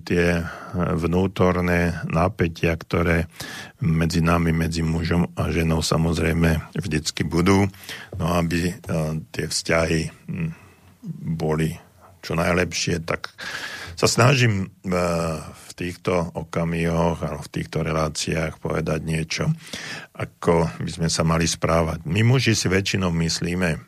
tie 0.01 0.41
vnútorné 0.75 2.01
napätia, 2.09 2.73
ktoré 2.73 3.29
medzi 3.85 4.19
nami, 4.19 4.49
medzi 4.49 4.81
mužom 4.81 5.29
a 5.37 5.53
ženou 5.53 5.85
samozrejme 5.85 6.73
vždycky 6.73 7.21
budú, 7.21 7.69
no 8.17 8.25
aby 8.39 8.75
tie 9.35 9.45
vzťahy 9.45 10.09
boli 11.37 11.75
čo 12.21 12.37
najlepšie, 12.37 13.01
tak 13.01 13.33
sa 13.97 14.07
snažím 14.09 14.65
eh, 14.65 14.89
v 15.41 15.71
týchto 15.77 16.33
okamihoch 16.37 17.21
alebo 17.25 17.41
v 17.41 17.53
týchto 17.53 17.81
reláciách 17.81 18.61
povedať 18.61 18.99
niečo, 19.01 19.49
ako 20.13 20.69
by 20.81 20.91
sme 20.91 21.09
sa 21.09 21.25
mali 21.25 21.49
správať. 21.49 22.05
My 22.05 22.21
muži 22.21 22.53
si 22.53 22.69
väčšinou 22.69 23.09
myslíme, 23.09 23.81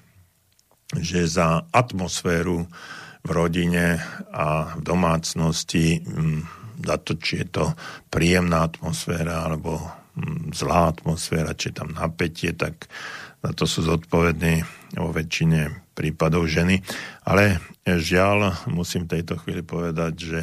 že 0.98 1.26
za 1.26 1.66
atmosféru 1.70 2.66
v 3.24 3.30
rodine 3.32 4.04
a 4.36 4.76
v 4.76 4.82
domácnosti, 4.84 6.04
hm, 6.04 6.42
za 6.84 7.00
to, 7.00 7.16
či 7.16 7.44
je 7.44 7.48
to 7.48 7.66
príjemná 8.12 8.68
atmosféra 8.68 9.48
alebo 9.48 9.80
hm, 10.20 10.52
zlá 10.52 10.92
atmosféra, 10.92 11.56
či 11.56 11.72
je 11.72 11.80
tam 11.80 11.96
napätie, 11.96 12.52
tak 12.52 12.92
za 13.44 13.52
to 13.52 13.68
sú 13.68 13.84
zodpovední 13.84 14.64
vo 14.96 15.12
väčšine 15.12 15.92
prípadov 15.92 16.48
ženy. 16.48 16.80
Ale 17.28 17.60
žiaľ, 17.84 18.56
musím 18.72 19.06
v 19.06 19.20
tejto 19.20 19.40
chvíli 19.44 19.62
povedať, 19.64 20.14
že 20.16 20.40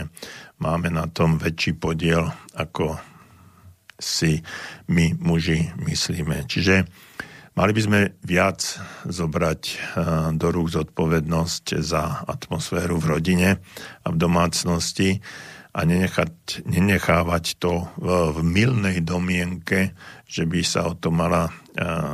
máme 0.61 0.93
na 0.93 1.09
tom 1.09 1.41
väčší 1.41 1.81
podiel, 1.81 2.29
ako 2.53 3.01
si 4.01 4.41
my 4.89 5.17
muži 5.21 5.73
myslíme. 5.81 6.49
Čiže 6.49 6.89
mali 7.55 7.73
by 7.75 7.81
sme 7.83 8.01
viac 8.23 8.79
zobrať 9.07 9.63
eh, 9.67 9.77
do 10.37 10.47
rúk 10.51 10.71
zodpovednosť 10.75 11.81
za 11.81 12.27
atmosféru 12.27 12.99
v 12.99 13.09
rodine 13.09 13.51
a 14.05 14.09
v 14.11 14.17
domácnosti 14.17 15.23
a 15.71 15.87
nenechať, 15.87 16.67
nenechávať 16.67 17.63
to 17.63 17.87
v, 17.95 18.07
v 18.35 18.39
milnej 18.43 18.99
domienke, 19.07 19.95
že 20.27 20.43
by 20.43 20.67
sa 20.67 20.91
o 20.91 20.99
to 20.99 21.15
mala 21.15 21.55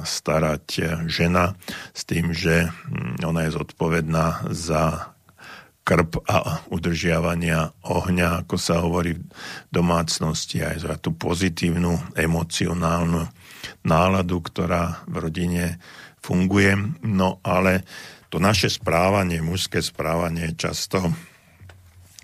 starať 0.04 0.66
žena 1.08 1.56
s 1.96 2.04
tým, 2.04 2.36
že 2.36 2.68
hm, 2.68 3.24
ona 3.24 3.48
je 3.48 3.56
zodpovedná 3.56 4.52
za 4.52 5.16
krp 5.86 6.18
a 6.26 6.66
udržiavania 6.74 7.70
ohňa, 7.86 8.42
ako 8.42 8.56
sa 8.58 8.82
hovorí 8.82 9.14
v 9.14 9.22
domácnosti, 9.70 10.58
aj 10.58 10.76
za 10.82 10.94
tú 10.98 11.14
pozitívnu 11.14 12.18
emocionálnu 12.18 13.22
náladu, 13.86 14.42
ktorá 14.42 15.06
v 15.06 15.30
rodine 15.30 15.64
funguje. 16.18 16.74
No 17.06 17.38
ale 17.46 17.86
to 18.28 18.42
naše 18.42 18.66
správanie, 18.66 19.38
mužské 19.38 19.78
správanie 19.78 20.50
je 20.50 20.68
často 20.68 21.14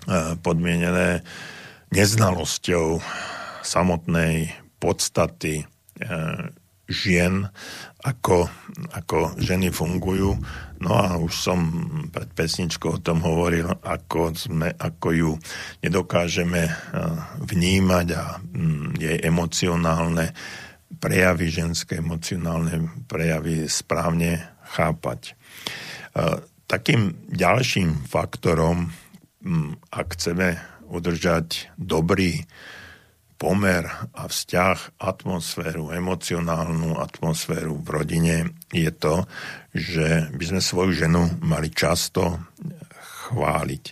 E, 0.03 0.35
podmienené 0.35 1.23
neznalosťou 1.95 2.99
samotnej 3.63 4.51
podstaty 4.75 5.63
e, 5.63 5.65
žien, 6.91 7.47
ako, 8.03 8.51
ako 8.91 9.39
ženy 9.39 9.71
fungujú. 9.71 10.35
No 10.83 10.91
a 10.91 11.15
už 11.15 11.31
som 11.31 11.59
pred 12.11 12.27
pesničkou 12.35 12.99
o 12.99 13.03
tom 13.03 13.23
hovoril, 13.23 13.71
ako, 13.79 14.35
sme, 14.35 14.75
ako 14.75 15.07
ju 15.15 15.31
nedokážeme 15.79 16.67
e, 16.67 16.73
vnímať 17.47 18.07
a 18.11 18.43
mm, 18.43 18.99
jej 18.99 19.17
emocionálne 19.23 20.35
prejavy, 20.99 21.49
ženské 21.49 22.01
emocionálne 22.01 23.05
prejavy 23.07 23.69
správne 23.69 24.43
chápať. 24.73 25.37
Takým 26.67 27.17
ďalším 27.29 28.05
faktorom 28.09 28.93
ak 29.91 30.15
chceme 30.15 30.55
udržať 30.87 31.75
dobrý 31.75 32.47
pomer 33.35 33.83
a 34.15 34.23
vzťah, 34.31 35.03
atmosféru, 35.03 35.91
emocionálnu 35.91 36.95
atmosféru 36.95 37.75
v 37.83 37.87
rodine, 37.91 38.35
je 38.71 38.87
to, 38.95 39.27
že 39.75 40.31
by 40.31 40.43
sme 40.47 40.61
svoju 40.63 40.91
ženu 40.95 41.27
mali 41.43 41.67
často 41.67 42.39
chváliť. 43.27 43.85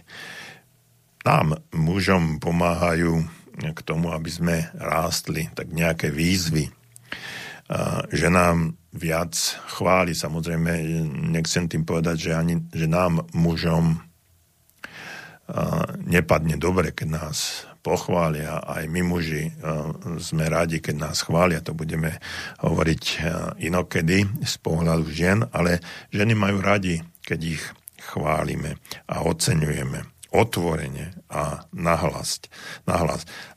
Nám, 1.28 1.60
mužom, 1.76 2.40
pomáhajú 2.40 3.28
k 3.60 3.80
tomu, 3.84 4.16
aby 4.16 4.32
sme 4.32 4.56
rástli, 4.80 5.52
tak 5.52 5.76
nejaké 5.76 6.16
výzvy, 6.16 6.72
že 8.12 8.28
nám 8.28 8.76
viac 8.92 9.32
chváli. 9.72 10.12
Samozrejme, 10.12 10.72
nechcem 11.32 11.72
tým 11.72 11.88
povedať, 11.88 12.28
že, 12.28 12.32
ani, 12.36 12.56
že 12.76 12.92
nám, 12.92 13.24
mužom, 13.32 14.04
nepadne 16.04 16.56
dobre, 16.60 16.92
keď 16.92 17.08
nás 17.24 17.68
pochvália. 17.84 18.60
Aj 18.62 18.84
my 18.88 19.02
muži 19.04 19.52
sme 20.20 20.52
radi, 20.52 20.84
keď 20.84 20.96
nás 21.12 21.24
chvália. 21.24 21.64
To 21.64 21.72
budeme 21.72 22.20
hovoriť 22.60 23.04
inokedy 23.64 24.28
z 24.44 24.56
pohľadu 24.60 25.08
žien, 25.12 25.48
ale 25.56 25.80
ženy 26.12 26.36
majú 26.36 26.60
radi, 26.60 27.00
keď 27.24 27.40
ich 27.58 27.64
chválime 28.02 28.78
a 29.08 29.24
oceňujeme 29.24 30.08
otvorene 30.32 31.12
a 31.28 31.68
nahlas. 31.76 32.48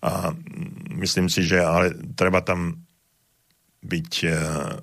A 0.03 0.35
myslím 0.99 1.31
si, 1.31 1.47
že 1.47 1.63
ale 1.63 1.95
treba 2.19 2.43
tam 2.43 2.84
byť 3.85 4.13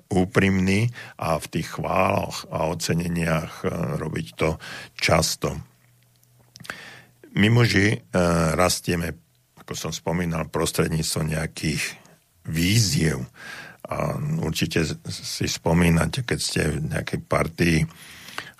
úprimný 0.08 0.86
a 1.18 1.36
v 1.36 1.46
tých 1.50 1.74
chváloch 1.74 2.46
a 2.54 2.70
oceneniach 2.70 3.66
robiť 3.98 4.26
to 4.38 4.56
často 4.94 5.72
my 7.32 7.48
muži 7.48 7.96
e, 7.96 7.98
rastieme, 8.52 9.16
ako 9.56 9.72
som 9.72 9.92
spomínal, 9.92 10.52
prostredníctvom 10.52 11.32
nejakých 11.32 11.82
víziev. 12.44 13.24
A 13.88 14.16
určite 14.44 14.84
si 15.08 15.46
spomínate, 15.48 16.22
keď 16.22 16.38
ste 16.38 16.60
v 16.68 16.92
nejakej 16.92 17.20
partii 17.24 17.78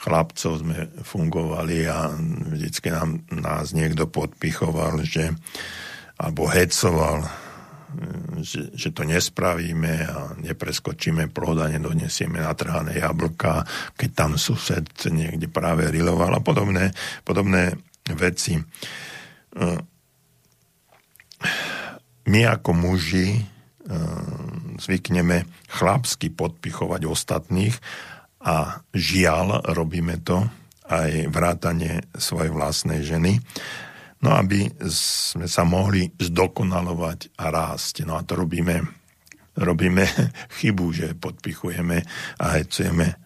chlapcov 0.03 0.53
sme 0.61 0.91
fungovali 1.05 1.87
a 1.87 2.11
vždycky 2.53 2.91
nám, 2.91 3.23
nás 3.31 3.71
niekto 3.71 4.11
podpichoval, 4.11 5.05
že 5.07 5.31
alebo 6.19 6.51
hecoval, 6.51 7.29
že, 8.43 8.75
že 8.75 8.89
to 8.91 9.07
nespravíme 9.07 9.95
a 10.09 10.19
nepreskočíme 10.41 11.31
plod 11.31 11.63
a 11.63 11.71
nedonesieme 11.71 12.43
natrhané 12.43 12.99
jablka, 12.99 13.65
keď 13.95 14.11
tam 14.13 14.33
sused 14.41 14.89
niekde 15.09 15.47
práve 15.49 15.89
riloval 15.89 16.37
a 16.37 16.43
podobné, 16.43 16.91
podobné 17.23 17.77
veci. 18.17 18.59
E, 18.59 18.63
my 22.27 22.41
ako 22.47 22.71
muži 22.75 23.39
e, 23.39 23.43
zvykneme 24.79 25.69
chlapsky 25.71 26.33
podpichovať 26.33 27.03
ostatných 27.07 27.77
a 28.43 28.83
žiaľ 28.91 29.63
robíme 29.71 30.19
to 30.27 30.43
aj 30.91 31.31
vrátanie 31.31 32.03
svojej 32.19 32.51
vlastnej 32.51 33.07
ženy. 33.07 33.39
No 34.23 34.31
aby 34.39 34.71
sme 34.87 35.51
sa 35.51 35.67
mohli 35.67 36.07
zdokonalovať 36.15 37.35
a 37.43 37.51
rásť. 37.51 38.07
No 38.07 38.15
a 38.15 38.23
to 38.23 38.39
robíme, 38.39 38.79
robíme 39.59 40.05
chybu, 40.63 40.87
že 40.95 41.19
podpichujeme 41.19 41.99
a 42.39 42.47
hecujeme 42.59 43.23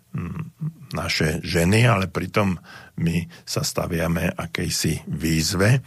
naše 0.96 1.44
ženy, 1.44 1.84
ale 1.84 2.08
pritom 2.08 2.56
my 3.04 3.16
sa 3.44 3.60
staviame 3.60 4.32
akejsi 4.32 5.04
výzve 5.12 5.84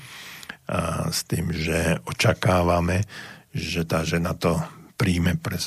s 1.10 1.26
tým, 1.26 1.50
že 1.50 1.98
očakávame, 2.06 3.02
že 3.50 3.90
tá 3.90 4.06
žena 4.06 4.38
to 4.38 4.62
príjme 4.94 5.34
pres, 5.42 5.66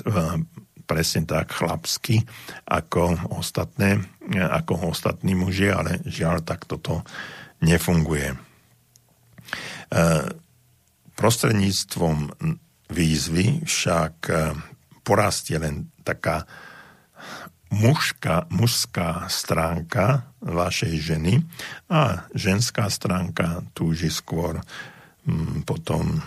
presne 0.86 1.26
tak 1.26 1.50
chlapsky 1.50 2.22
ako 2.70 3.34
ostatné, 3.34 3.98
ako 4.30 4.94
ostatní 4.94 5.34
muži, 5.34 5.74
ale 5.74 5.98
žiaľ 6.06 6.46
tak 6.46 6.70
toto 6.70 7.02
nefunguje. 7.64 8.51
E, 9.92 10.04
prostredníctvom 11.12 12.32
výzvy 12.88 13.68
však 13.68 14.14
e, 14.32 14.34
porastie 15.04 15.60
len 15.60 15.92
taká 16.00 16.48
mužka, 17.68 18.48
mužská 18.48 19.28
stránka 19.28 20.32
vašej 20.40 20.94
ženy 20.96 21.44
a 21.92 22.24
ženská 22.32 22.88
stránka 22.88 23.68
túži 23.76 24.08
skôr 24.08 24.64
mm, 25.28 25.68
potom 25.68 26.24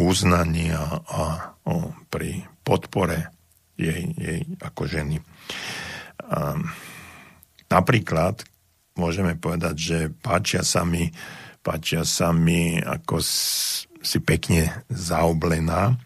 uznania 0.00 0.80
a 1.08 1.52
o, 1.68 1.92
pri 2.08 2.48
podpore 2.64 3.28
jej, 3.76 4.08
jej 4.16 4.40
ako 4.64 4.88
ženy. 4.88 5.20
A, 6.28 6.60
napríklad, 7.68 8.40
môžeme 8.96 9.36
povedať, 9.36 9.74
že 9.76 9.98
páčia 10.24 10.64
sa 10.64 10.84
mi, 10.84 11.12
páčia 11.66 12.06
sa 12.06 12.30
mi 12.30 12.78
ako 12.78 13.18
si 13.98 14.18
pekne 14.22 14.86
zaoblená. 14.86 15.98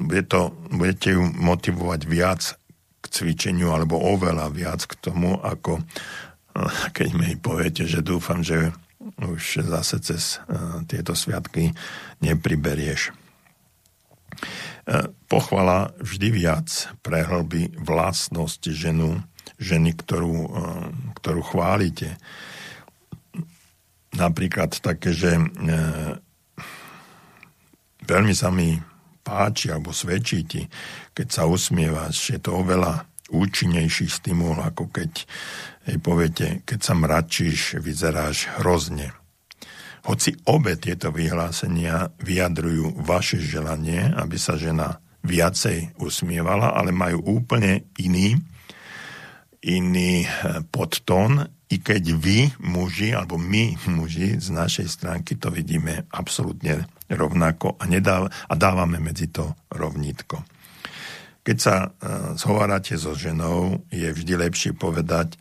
Bude 0.00 0.24
to, 0.24 0.56
budete 0.72 1.12
ju 1.12 1.20
motivovať 1.20 2.00
viac 2.08 2.56
k 3.00 3.04
cvičeniu 3.12 3.68
alebo 3.68 4.00
oveľa 4.00 4.48
viac 4.48 4.88
k 4.88 4.96
tomu, 4.96 5.36
ako 5.36 5.84
keď 6.96 7.08
mi 7.12 7.36
poviete, 7.36 7.84
že 7.84 8.00
dúfam, 8.00 8.40
že 8.40 8.72
už 9.20 9.68
zase 9.68 10.00
cez 10.00 10.40
tieto 10.88 11.12
sviatky 11.12 11.76
nepriberieš. 12.24 13.12
Pochvala 15.28 15.92
vždy 16.00 16.28
viac 16.32 16.68
prehlbí 17.04 17.76
vlastnosť 17.76 18.72
ženu, 18.72 19.20
ženy, 19.60 19.92
ktorú, 19.92 20.36
ktorú 21.20 21.42
chválite. 21.44 22.16
Napríklad 24.10 24.74
také, 24.82 25.14
že 25.14 25.38
veľmi 28.02 28.34
sa 28.34 28.50
mi 28.50 28.74
páči 29.22 29.70
alebo 29.70 29.94
svedčí 29.94 30.42
ti, 30.42 30.62
keď 31.14 31.28
sa 31.30 31.42
usmievaš, 31.46 32.34
je 32.34 32.40
to 32.42 32.58
oveľa 32.58 33.06
účinnejší 33.30 34.10
stimul, 34.10 34.58
ako 34.58 34.90
keď 34.90 35.10
hej, 35.86 35.96
poviete, 36.02 36.46
keď 36.66 36.78
sa 36.82 36.94
mračíš, 36.98 37.78
vyzeráš 37.78 38.50
hrozne. 38.58 39.14
Hoci 40.10 40.34
obe 40.48 40.80
tieto 40.80 41.12
vyhlásenia 41.14 42.10
vyjadrujú 42.18 43.04
vaše 43.04 43.38
želanie, 43.38 44.10
aby 44.16 44.36
sa 44.40 44.56
žena 44.56 44.98
viacej 45.20 46.00
usmievala, 46.00 46.72
ale 46.72 46.90
majú 46.90 47.20
úplne 47.38 47.86
iný, 48.00 48.34
iný 49.60 50.24
eh, 50.24 50.64
podtón, 50.72 51.44
i 51.70 51.76
keď 51.78 52.02
vy, 52.18 52.50
muži, 52.66 53.14
alebo 53.14 53.38
my, 53.38 53.78
muži, 53.86 54.42
z 54.42 54.50
našej 54.50 54.90
stránky 54.90 55.38
to 55.38 55.54
vidíme 55.54 56.02
absolútne 56.10 56.90
rovnako 57.06 57.78
a, 57.78 57.86
nedáv- 57.86 58.26
a 58.26 58.54
dávame 58.58 58.98
medzi 58.98 59.30
to 59.30 59.54
rovnítko. 59.70 60.42
Keď 61.46 61.56
sa 61.56 61.76
uh, 61.86 62.34
zhovárate 62.34 62.98
so 62.98 63.14
ženou, 63.14 63.86
je 63.88 64.10
vždy 64.10 64.50
lepšie 64.50 64.74
povedať, 64.74 65.38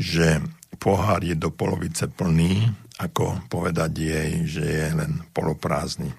že 0.00 0.40
pohár 0.80 1.20
je 1.20 1.36
do 1.36 1.52
polovice 1.52 2.08
plný, 2.08 2.64
ako 2.96 3.38
povedať 3.52 3.92
jej, 3.94 4.30
že 4.48 4.64
je 4.64 4.86
len 4.96 5.22
poloprázdny. 5.36 6.10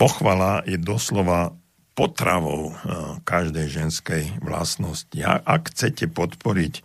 Pochvala 0.00 0.64
je 0.64 0.80
doslova 0.80 1.52
potravou 1.92 2.72
uh, 2.72 3.20
každej 3.28 3.66
ženskej 3.70 4.40
vlastnosti. 4.40 5.18
A 5.20 5.36
ak 5.36 5.68
chcete 5.74 6.08
podporiť 6.08 6.80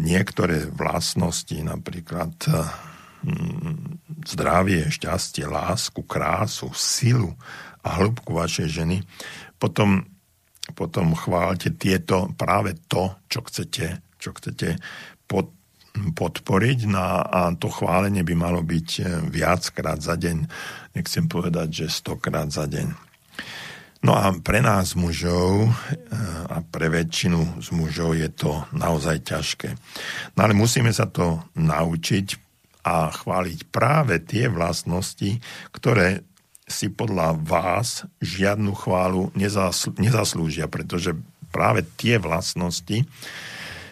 niektoré 0.00 0.64
vlastnosti, 0.72 1.52
napríklad 1.52 2.32
hm, 2.48 4.00
zdravie, 4.24 4.88
šťastie, 4.88 5.44
lásku, 5.44 6.00
krásu, 6.04 6.72
silu 6.72 7.36
a 7.84 8.00
hĺbku 8.00 8.32
vašej 8.32 8.68
ženy, 8.72 9.04
potom, 9.60 10.08
potom 10.72 11.12
chválte 11.12 11.76
tieto, 11.76 12.32
práve 12.40 12.76
to, 12.88 13.12
čo 13.28 13.44
chcete, 13.44 14.00
čo 14.16 14.32
chcete 14.32 14.80
pod, 15.28 15.52
podporiť 15.94 16.78
no 16.88 17.04
a 17.22 17.52
to 17.54 17.68
chválenie 17.70 18.24
by 18.26 18.34
malo 18.34 18.60
byť 18.64 18.88
eh, 19.00 19.04
viackrát 19.28 20.00
za 20.00 20.16
deň. 20.16 20.36
Nechcem 20.96 21.28
povedať, 21.28 21.84
že 21.84 21.86
stokrát 21.92 22.48
za 22.48 22.64
deň. 22.64 23.13
No 24.04 24.12
a 24.12 24.36
pre 24.36 24.60
nás 24.60 24.92
mužov 24.92 25.64
eh, 25.64 25.72
a 26.52 26.60
pre 26.60 26.92
väčšinu 26.92 27.64
z 27.64 27.68
mužov 27.72 28.12
je 28.20 28.28
to 28.28 28.68
naozaj 28.76 29.24
ťažké. 29.24 29.72
No 30.36 30.44
ale 30.44 30.52
musíme 30.52 30.92
sa 30.92 31.08
to 31.08 31.40
naučiť 31.56 32.36
a 32.84 33.08
chváliť 33.08 33.72
práve 33.72 34.20
tie 34.20 34.52
vlastnosti, 34.52 35.40
ktoré 35.72 36.20
si 36.68 36.92
podľa 36.92 37.32
vás 37.40 38.04
žiadnu 38.20 38.76
chválu 38.76 39.32
nezasl- 39.32 39.96
nezaslúžia, 39.96 40.68
pretože 40.68 41.16
práve 41.48 41.80
tie 41.96 42.20
vlastnosti, 42.20 43.08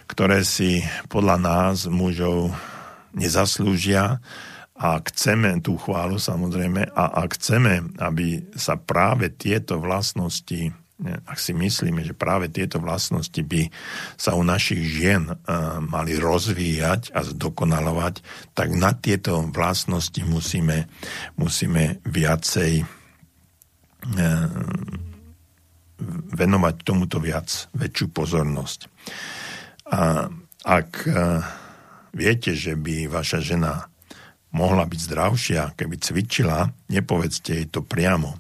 ktoré 0.09 0.45
si 0.45 0.85
podľa 1.09 1.37
nás 1.41 1.89
mužov 1.89 2.53
nezaslúžia, 3.17 4.21
a 4.83 4.99
chceme 4.99 5.63
tú 5.63 5.79
chválu 5.79 6.19
samozrejme 6.19 6.91
a 6.91 7.05
ak 7.23 7.39
chceme, 7.39 7.95
aby 8.03 8.43
sa 8.59 8.75
práve 8.75 9.31
tieto 9.31 9.79
vlastnosti 9.79 10.75
ak 11.03 11.35
si 11.35 11.51
myslíme, 11.51 12.07
že 12.07 12.15
práve 12.15 12.47
tieto 12.47 12.79
vlastnosti 12.79 13.43
by 13.43 13.67
sa 14.15 14.39
u 14.39 14.47
našich 14.47 14.79
žien 14.79 15.27
uh, 15.27 15.83
mali 15.83 16.15
rozvíjať 16.15 17.11
a 17.11 17.27
zdokonalovať, 17.27 18.23
tak 18.55 18.71
na 18.79 18.95
tieto 18.95 19.43
vlastnosti 19.51 20.23
musíme, 20.23 20.87
musíme 21.35 21.99
viacej 22.07 22.87
uh, 22.87 24.47
venovať 26.39 26.75
tomuto 26.87 27.19
viac 27.19 27.51
väčšiu 27.75 28.07
pozornosť. 28.15 28.81
A 29.91 30.31
ak 30.63 30.91
uh, 31.11 31.43
viete, 32.15 32.55
že 32.55 32.79
by 32.79 33.11
vaša 33.11 33.43
žena 33.43 33.92
mohla 34.53 34.85
byť 34.85 35.01
zdravšia, 35.01 35.63
keby 35.75 35.97
cvičila, 35.99 36.69
nepovedzte 36.93 37.57
jej 37.57 37.67
to 37.73 37.81
priamo. 37.85 38.37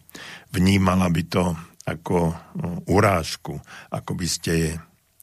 Vnímala 0.53 1.09
by 1.09 1.23
to 1.29 1.57
ako 1.83 2.37
no, 2.55 2.79
urážku, 2.87 3.59
ako 3.91 4.13
by 4.15 4.27
ste 4.29 4.79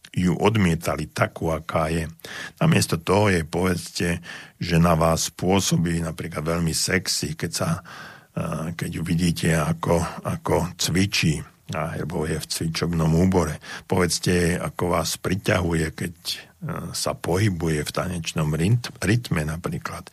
ju 0.10 0.34
odmietali 0.36 1.08
takú, 1.14 1.54
aká 1.54 1.88
je. 1.94 2.10
Namiesto 2.58 2.98
toho 2.98 3.30
jej 3.30 3.46
povedzte, 3.46 4.20
že 4.58 4.76
na 4.82 4.98
vás 4.98 5.30
pôsobí 5.30 6.02
napríklad 6.02 6.42
veľmi 6.42 6.74
sexy, 6.74 7.38
keď, 7.38 7.52
sa, 7.54 7.70
keď 8.74 8.90
ju 8.90 9.02
vidíte, 9.06 9.54
ako, 9.54 10.02
ako 10.26 10.74
cvičí, 10.82 11.38
alebo 11.70 12.26
je 12.26 12.42
v 12.42 12.50
cvičobnom 12.50 13.14
úbore. 13.14 13.62
Povedzte 13.86 14.58
ako 14.58 14.98
vás 14.98 15.22
priťahuje, 15.22 15.86
keď 15.94 16.14
sa 16.92 17.14
pohybuje 17.16 17.86
v 17.86 17.94
tanečnom 17.94 18.52
rytme 19.00 19.42
napríklad. 19.46 20.10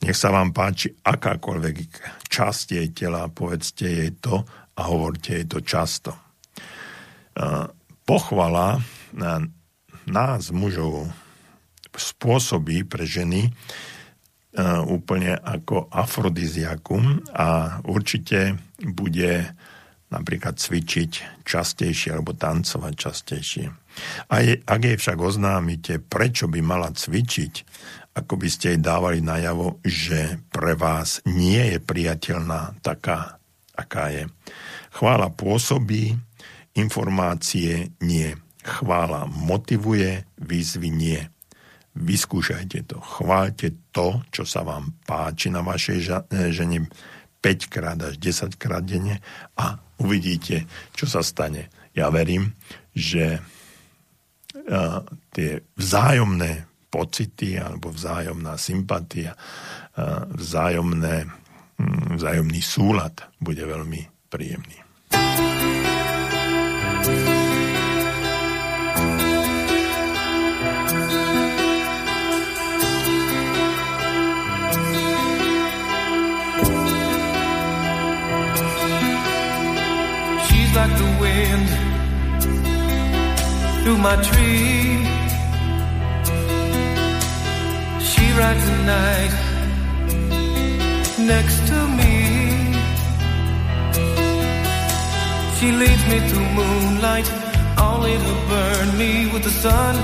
Nech 0.00 0.16
sa 0.16 0.32
vám 0.32 0.56
páči 0.56 0.96
akákoľvek 0.96 1.76
časť 2.24 2.66
jej 2.72 2.88
tela, 2.96 3.28
povedzte 3.28 3.84
jej 3.84 4.12
to 4.16 4.42
a 4.76 4.80
hovorte 4.88 5.36
jej 5.36 5.46
to 5.46 5.60
často. 5.60 6.16
Pochvala 8.08 8.80
nás, 10.08 10.42
mužov, 10.50 11.04
spôsobí 11.92 12.88
pre 12.88 13.04
ženy 13.04 13.52
úplne 14.88 15.36
ako 15.36 15.92
afrodiziakum 15.92 17.22
a 17.30 17.78
určite 17.86 18.58
bude 18.82 19.46
napríklad 20.10 20.58
cvičiť 20.58 21.44
častejšie 21.46 22.10
alebo 22.18 22.34
tancovať 22.34 22.94
častejšie. 22.98 23.70
A 24.26 24.34
ak 24.42 24.80
jej 24.82 24.98
však 24.98 25.18
oznámite, 25.22 26.02
prečo 26.02 26.50
by 26.50 26.58
mala 26.66 26.90
cvičiť, 26.90 27.54
ako 28.14 28.34
by 28.36 28.48
ste 28.50 28.74
jej 28.74 28.80
dávali 28.82 29.22
najavo, 29.22 29.78
že 29.86 30.42
pre 30.50 30.74
vás 30.74 31.22
nie 31.26 31.76
je 31.76 31.78
priateľná 31.78 32.82
taká, 32.82 33.38
aká 33.72 34.10
je. 34.10 34.24
Chvála 34.90 35.30
pôsobí, 35.30 36.18
informácie 36.74 37.94
nie. 38.02 38.34
Chvála 38.60 39.30
motivuje, 39.30 40.26
výzvy 40.36 40.90
nie. 40.90 41.20
Vyskúšajte 41.96 42.86
to. 42.90 42.98
Chváľte 43.02 43.90
to, 43.90 44.22
čo 44.30 44.46
sa 44.46 44.62
vám 44.62 44.94
páči 45.06 45.50
na 45.50 45.62
vašej 45.62 45.98
žene 46.54 46.86
5 47.40 47.72
krát 47.72 47.98
až 47.98 48.20
10 48.20 48.60
krát 48.60 48.84
denne 48.84 49.18
a 49.56 49.80
uvidíte, 49.98 50.68
čo 50.92 51.08
sa 51.08 51.24
stane. 51.24 51.72
Ja 51.96 52.12
verím, 52.12 52.52
že 52.92 53.40
uh, 53.40 55.02
tie 55.34 55.64
vzájomné 55.74 56.69
pocity 56.90 57.56
alebo 57.56 57.94
vzájomná 57.94 58.58
sympatia, 58.58 59.38
vzájomné, 60.34 61.30
hm, 61.78 62.18
vzájomný 62.18 62.60
súlad 62.60 63.14
bude 63.38 63.62
veľmi 63.62 64.10
príjemný. 64.26 64.78
She's 80.50 80.70
like 80.74 80.94
the 80.98 81.10
wind 81.22 81.68
through 83.82 83.98
my 83.98 84.16
tree 84.22 85.19
rides 88.32 88.64
the 88.70 88.78
night 88.96 89.32
next 91.18 91.58
to 91.70 91.78
me. 91.98 92.14
She 95.56 95.68
leads 95.72 96.04
me 96.12 96.18
to 96.32 96.38
moonlight, 96.58 97.28
only 97.78 98.14
to 98.26 98.34
burn 98.48 98.88
me 98.98 99.12
with 99.32 99.42
the 99.42 99.54
sun. 99.64 99.94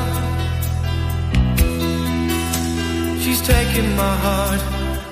She's 3.23 3.41
taken 3.43 3.87
my 3.97 4.15
heart, 4.27 4.63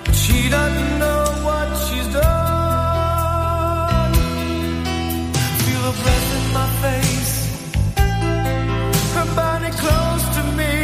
but 0.05 0.15
she 0.15 0.49
doesn't 0.49 0.99
know 0.99 1.25
what 1.47 1.69
she's 1.85 2.09
done. 2.13 4.13
Feel 5.65 5.83
her 5.89 5.97
breath 6.03 6.29
in 6.39 6.45
my 6.59 6.69
face, 6.85 7.35
her 9.17 9.29
body 9.35 9.71
close 9.83 10.25
to 10.37 10.43
me. 10.59 10.84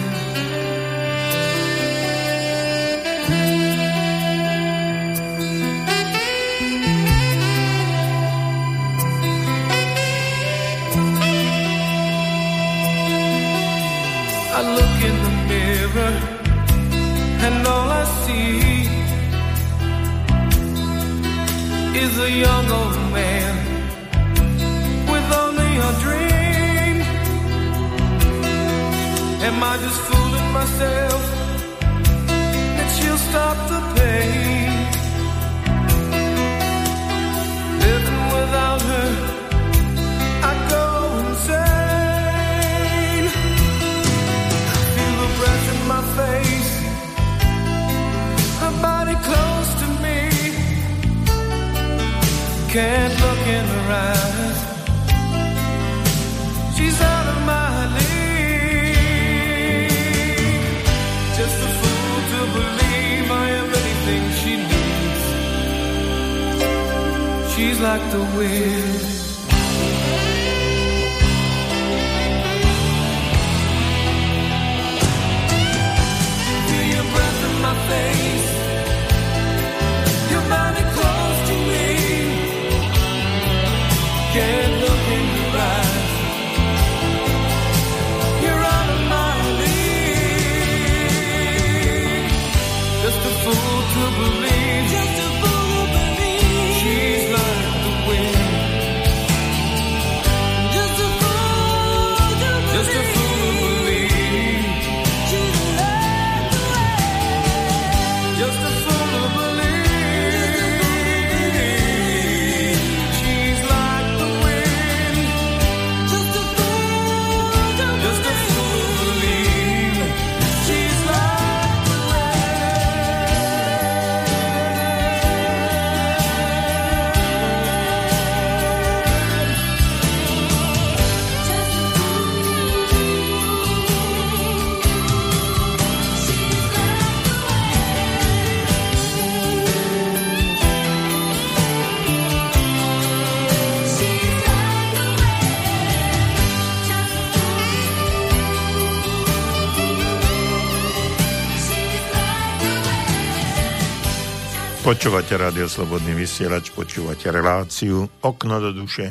Počúvate 155.01 155.33
rádio 155.33 155.65
Slobodný 155.65 156.13
vysielač, 156.13 156.69
počúvate 156.77 157.33
reláciu 157.33 158.05
Okno 158.21 158.61
do 158.61 158.69
duše 158.69 159.09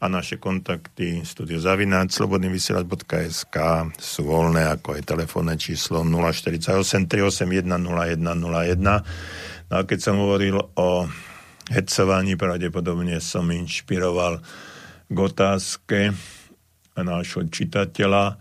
a 0.00 0.08
naše 0.08 0.40
kontakty 0.40 1.20
studiozavináč 1.28 2.16
slobodnyvysielač.sk 2.16 3.56
sú 4.00 4.22
voľné, 4.24 4.64
ako 4.64 4.96
aj 4.96 5.02
telefónne 5.04 5.60
číslo 5.60 6.00
048 6.08 7.04
381 7.04 7.68
0101. 7.68 8.80
No 8.80 9.74
a 9.76 9.84
keď 9.84 9.98
som 10.00 10.24
hovoril 10.24 10.56
o 10.56 11.04
hecovaní, 11.68 12.40
pravdepodobne 12.40 13.20
som 13.20 13.44
inšpiroval 13.52 14.40
k 15.04 15.16
otázke 15.20 16.16
nášho 16.96 17.44
čitateľa. 17.44 18.40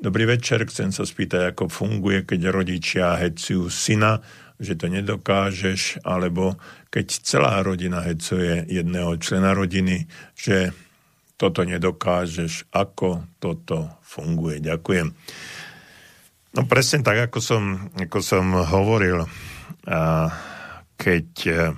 Dobrý 0.00 0.24
večer, 0.24 0.64
chcem 0.72 0.88
sa 0.88 1.04
spýtať, 1.04 1.52
ako 1.52 1.68
funguje, 1.68 2.24
keď 2.24 2.48
rodičia 2.48 3.20
hecujú 3.20 3.68
syna, 3.68 4.24
že 4.60 4.76
to 4.76 4.92
nedokážeš, 4.92 6.04
alebo 6.04 6.60
keď 6.92 7.06
celá 7.24 7.64
rodina 7.64 8.04
hecuje 8.04 8.68
jedného 8.68 9.16
člena 9.16 9.56
rodiny, 9.56 10.04
že 10.36 10.76
toto 11.40 11.64
nedokážeš, 11.64 12.68
ako 12.68 13.24
toto 13.40 13.96
funguje. 14.04 14.60
Ďakujem. 14.60 15.08
No 16.50 16.60
presne 16.68 17.00
tak, 17.00 17.32
ako 17.32 17.38
som, 17.40 17.88
ako 17.96 18.18
som 18.20 18.52
hovoril, 18.52 19.24
keď 21.00 21.28
e, 21.48 21.72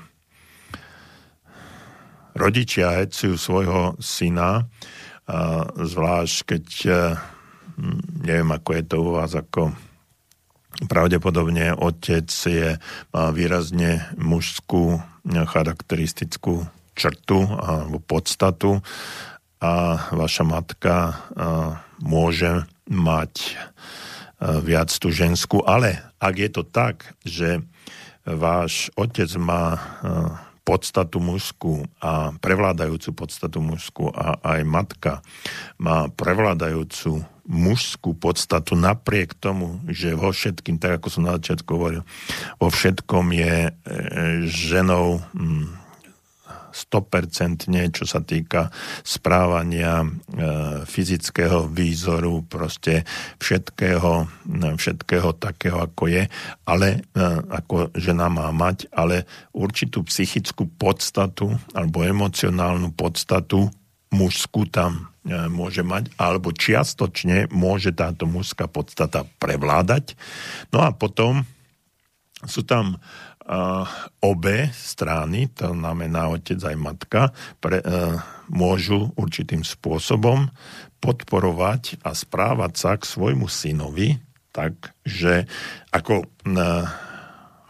rodičia 2.35 2.99
hecujú 2.99 3.39
svojho 3.39 3.95
syna, 4.03 4.67
zvlášť 5.79 6.37
keď, 6.43 6.67
e, 6.89 6.93
neviem, 8.27 8.51
ako 8.51 8.71
je 8.75 8.83
to 8.83 8.97
u 8.99 9.09
vás, 9.15 9.33
ako 9.39 9.92
pravdepodobne 10.87 11.75
otec 11.77 12.29
je, 12.29 12.79
má 13.15 13.25
výrazne 13.31 14.07
mužskú 14.19 15.03
charakteristickú 15.27 16.67
črtu 16.93 17.47
alebo 17.47 18.03
podstatu. 18.03 18.83
A 19.63 19.95
vaša 20.11 20.43
matka 20.43 21.23
môže 22.03 22.67
mať 22.91 23.55
viac 24.43 24.91
tú 24.91 25.15
ženskú, 25.15 25.63
ale 25.63 26.03
ak 26.19 26.35
je 26.35 26.51
to 26.51 26.63
tak, 26.67 27.15
že 27.23 27.63
váš 28.27 28.91
otec 28.99 29.31
má 29.39 29.79
podstatu 30.63 31.19
mužskú 31.19 31.87
a 31.99 32.35
prevládajúcu 32.39 33.11
podstatu 33.15 33.59
mužskú 33.59 34.11
a 34.15 34.39
aj 34.43 34.61
matka 34.63 35.13
má 35.79 36.07
prevládajúcu 36.15 37.27
mužskú 37.43 38.15
podstatu 38.15 38.79
napriek 38.79 39.35
tomu, 39.35 39.83
že 39.91 40.15
vo 40.15 40.31
všetkým, 40.31 40.79
tak 40.79 41.03
ako 41.03 41.09
som 41.11 41.27
na 41.27 41.35
začiatku 41.37 41.71
hovoril, 41.75 42.03
vo 42.63 42.69
všetkom 42.71 43.35
je 43.35 43.57
e, 43.67 43.71
ženou 44.47 45.19
100% 46.73 47.69
čo 47.93 48.05
sa 48.09 48.25
týka 48.25 48.73
správania, 49.05 50.03
e, 50.03 50.09
fyzického 50.89 51.69
výzoru, 51.69 52.43
proste 52.49 53.05
všetkého, 53.39 54.27
všetkého 54.81 55.37
takého, 55.37 55.85
ako 55.85 56.05
je, 56.09 56.25
ale 56.65 56.89
e, 57.13 57.23
ako 57.53 57.93
žena 57.95 58.33
má 58.33 58.49
mať, 58.51 58.89
ale 58.91 59.29
určitú 59.53 60.03
psychickú 60.09 60.67
podstatu 60.81 61.53
alebo 61.77 62.03
emocionálnu 62.03 62.97
podstatu 62.97 63.69
mužskú 64.13 64.69
tam 64.69 65.13
môže 65.49 65.87
mať, 65.87 66.11
alebo 66.19 66.51
čiastočne 66.51 67.47
môže 67.55 67.95
táto 67.95 68.27
mužská 68.27 68.67
podstata 68.67 69.23
prevládať. 69.39 70.19
No 70.75 70.83
a 70.83 70.91
potom 70.91 71.47
sú 72.43 72.67
tam 72.67 72.99
obe 74.23 74.71
strany, 74.73 75.51
to 75.53 75.73
znamená 75.75 76.31
otec 76.33 76.59
aj 76.63 76.77
matka, 76.79 77.23
pre, 77.59 77.81
uh, 77.83 78.21
môžu 78.49 79.11
určitým 79.19 79.67
spôsobom 79.67 80.51
podporovať 81.03 82.03
a 82.07 82.15
správať 82.15 82.73
sa 82.79 82.93
k 82.95 83.09
svojmu 83.09 83.51
synovi, 83.51 84.23
takže 84.55 85.49
ako 85.91 86.23
uh, 86.23 86.87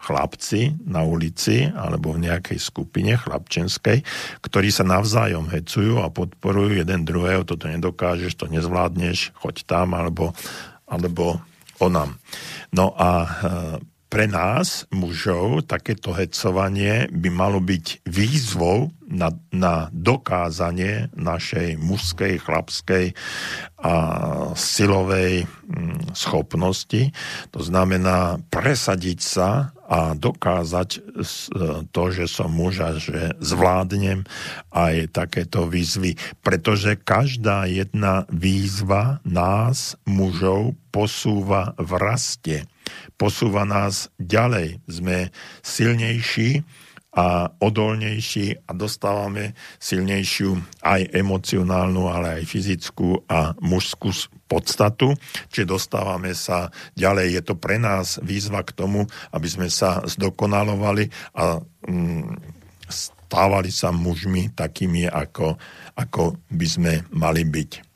chlapci 0.03 0.75
na 0.83 1.07
ulici 1.07 1.71
alebo 1.71 2.11
v 2.11 2.27
nejakej 2.27 2.59
skupine 2.59 3.15
chlapčenskej, 3.15 4.03
ktorí 4.43 4.67
sa 4.67 4.83
navzájom 4.83 5.47
hecujú 5.47 6.03
a 6.03 6.11
podporujú 6.11 6.75
jeden 6.75 7.07
druhého, 7.07 7.47
toto 7.47 7.71
nedokážeš, 7.71 8.35
to 8.35 8.51
nezvládneš, 8.51 9.31
choď 9.39 9.63
tam 9.63 9.95
alebo, 9.95 10.35
alebo 10.83 11.39
onam. 11.79 12.19
No 12.75 12.91
a 12.99 13.09
e, 13.23 13.27
pre 14.13 14.29
nás, 14.29 14.85
mužov, 14.93 15.65
takéto 15.65 16.13
hecovanie 16.13 17.09
by 17.09 17.33
malo 17.33 17.57
byť 17.57 18.05
výzvou 18.05 18.93
na, 19.09 19.33
na 19.49 19.89
dokázanie 19.89 21.09
našej 21.17 21.81
mužskej, 21.81 22.37
chlapskej 22.37 23.17
a 23.81 23.93
silovej 24.53 25.49
mm, 25.49 26.13
schopnosti. 26.13 27.09
To 27.57 27.65
znamená 27.65 28.37
presadiť 28.53 29.17
sa 29.17 29.73
a 29.81 30.13
dokázať 30.13 30.89
to, 31.89 32.03
že 32.13 32.25
som 32.29 32.53
muž 32.53 32.85
a 32.85 32.93
že 32.93 33.33
zvládnem 33.41 34.29
aj 34.69 35.09
takéto 35.09 35.65
výzvy. 35.65 36.21
Pretože 36.45 37.01
každá 37.01 37.65
jedna 37.65 38.29
výzva 38.29 39.25
nás, 39.25 39.97
mužov, 40.05 40.77
posúva 40.93 41.73
v 41.81 41.91
raste 41.97 42.69
posúva 43.15 43.63
nás 43.63 44.09
ďalej. 44.19 44.81
Sme 44.87 45.31
silnejší 45.61 46.63
a 47.13 47.45
odolnejší 47.61 48.65
a 48.65 48.73
dostávame 48.73 49.53
silnejšiu 49.77 50.57
aj 50.81 51.13
emocionálnu, 51.13 52.09
ale 52.09 52.41
aj 52.41 52.43
fyzickú 52.49 53.21
a 53.29 53.53
mužskú 53.61 54.09
podstatu, 54.49 55.13
čiže 55.53 55.69
dostávame 55.69 56.33
sa 56.33 56.73
ďalej. 56.97 57.37
Je 57.37 57.41
to 57.45 57.53
pre 57.53 57.77
nás 57.77 58.17
výzva 58.25 58.65
k 58.65 58.73
tomu, 58.73 59.05
aby 59.29 59.45
sme 59.45 59.69
sa 59.69 60.01
zdokonalovali 60.09 61.13
a 61.37 61.61
mm, 61.85 62.33
stávali 62.89 63.69
sa 63.69 63.93
mužmi 63.93 64.49
takými, 64.57 65.05
ako, 65.05 65.57
ako 65.93 66.37
by 66.49 66.67
sme 66.69 66.93
mali 67.13 67.45
byť. 67.45 67.92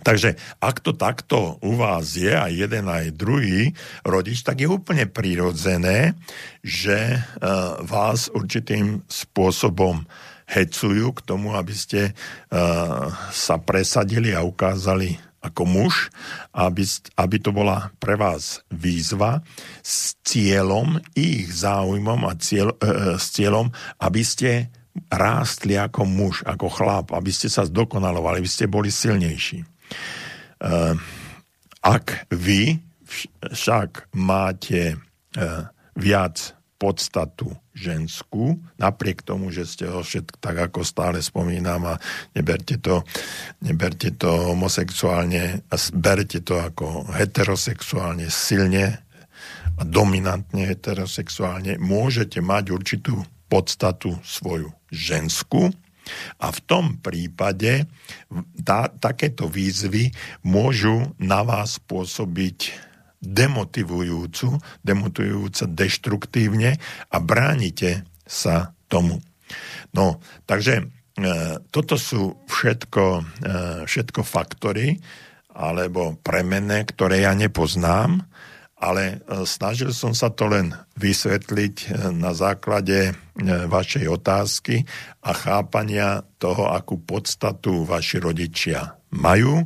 Takže 0.00 0.36
ak 0.60 0.80
to 0.80 0.96
takto 0.96 1.60
u 1.60 1.76
vás 1.76 2.16
je, 2.16 2.32
aj 2.32 2.52
jeden, 2.52 2.88
aj 2.88 3.16
druhý 3.16 3.76
rodič, 4.04 4.40
tak 4.40 4.64
je 4.64 4.68
úplne 4.68 5.04
prirodzené, 5.04 6.16
že 6.64 7.20
uh, 7.20 7.80
vás 7.84 8.32
určitým 8.32 9.04
spôsobom 9.06 10.04
hecujú 10.50 11.14
k 11.14 11.20
tomu, 11.22 11.54
aby 11.54 11.74
ste 11.76 12.00
uh, 12.10 13.06
sa 13.30 13.56
presadili 13.60 14.34
a 14.34 14.42
ukázali 14.42 15.20
ako 15.40 15.62
muž, 15.64 16.12
aby, 16.52 16.84
aby 17.16 17.36
to 17.40 17.48
bola 17.54 17.88
pre 17.96 18.12
vás 18.12 18.60
výzva 18.68 19.40
s 19.80 20.20
cieľom, 20.20 21.00
ich 21.16 21.48
záujmom 21.48 22.28
a 22.28 22.36
cieľ, 22.36 22.74
uh, 22.76 23.16
s 23.16 23.32
cieľom, 23.32 23.70
aby 24.02 24.22
ste 24.26 24.68
rástli 25.06 25.78
ako 25.78 26.02
muž, 26.02 26.42
ako 26.42 26.66
chlap, 26.66 27.14
aby 27.14 27.30
ste 27.30 27.46
sa 27.46 27.62
zdokonalovali, 27.62 28.42
aby 28.42 28.50
ste 28.50 28.66
boli 28.66 28.90
silnejší. 28.90 29.69
Eh, 30.60 30.94
ak 31.80 32.06
vy 32.36 32.76
však 33.48 34.12
máte 34.12 34.94
eh, 34.94 35.62
viac 35.96 36.36
podstatu 36.80 37.52
ženskú, 37.76 38.56
napriek 38.80 39.20
tomu, 39.20 39.52
že 39.52 39.68
ste 39.68 39.84
ho 39.84 40.00
všetko, 40.00 40.36
tak 40.40 40.56
ako 40.68 40.80
stále 40.80 41.20
spomínam 41.20 41.84
a 41.84 41.94
neberte 42.32 42.80
to, 42.80 43.04
neberte 43.60 44.16
to 44.16 44.52
homosexuálne, 44.52 45.64
berte 45.92 46.40
to 46.40 46.56
ako 46.56 47.04
heterosexuálne 47.12 48.32
silne 48.32 49.04
a 49.76 49.82
dominantne 49.84 50.68
heterosexuálne, 50.72 51.76
môžete 51.76 52.40
mať 52.40 52.72
určitú 52.72 53.24
podstatu 53.52 54.16
svoju 54.24 54.72
ženskú, 54.88 55.68
a 56.38 56.50
v 56.50 56.60
tom 56.64 56.84
prípade 56.98 57.86
tá, 58.62 58.88
takéto 58.88 59.46
výzvy 59.50 60.10
môžu 60.44 61.12
na 61.18 61.42
vás 61.42 61.80
pôsobiť 61.82 62.90
demotivujúcu, 63.20 64.56
demotivujúco 64.80 65.64
deštruktívne 65.68 66.80
a 67.12 67.16
bránite 67.20 68.08
sa 68.24 68.72
tomu. 68.88 69.20
No, 69.92 70.22
takže 70.48 70.74
e, 70.80 70.84
toto 71.68 72.00
sú 72.00 72.40
všetko, 72.48 73.04
e, 73.18 73.22
všetko 73.84 74.20
faktory 74.24 74.96
alebo 75.50 76.16
premenné, 76.22 76.86
ktoré 76.86 77.26
ja 77.26 77.34
nepoznám 77.34 78.29
ale 78.80 79.20
e, 79.20 79.44
snažil 79.44 79.92
som 79.92 80.16
sa 80.16 80.32
to 80.32 80.48
len 80.48 80.72
vysvetliť 80.96 81.76
e, 81.84 81.86
na 82.16 82.32
základe 82.32 83.12
e, 83.12 83.12
vašej 83.44 84.08
otázky 84.08 84.88
a 85.20 85.30
chápania 85.36 86.24
toho, 86.40 86.72
akú 86.72 86.96
podstatu 86.96 87.84
vaši 87.84 88.16
rodičia 88.24 88.96
majú 89.12 89.60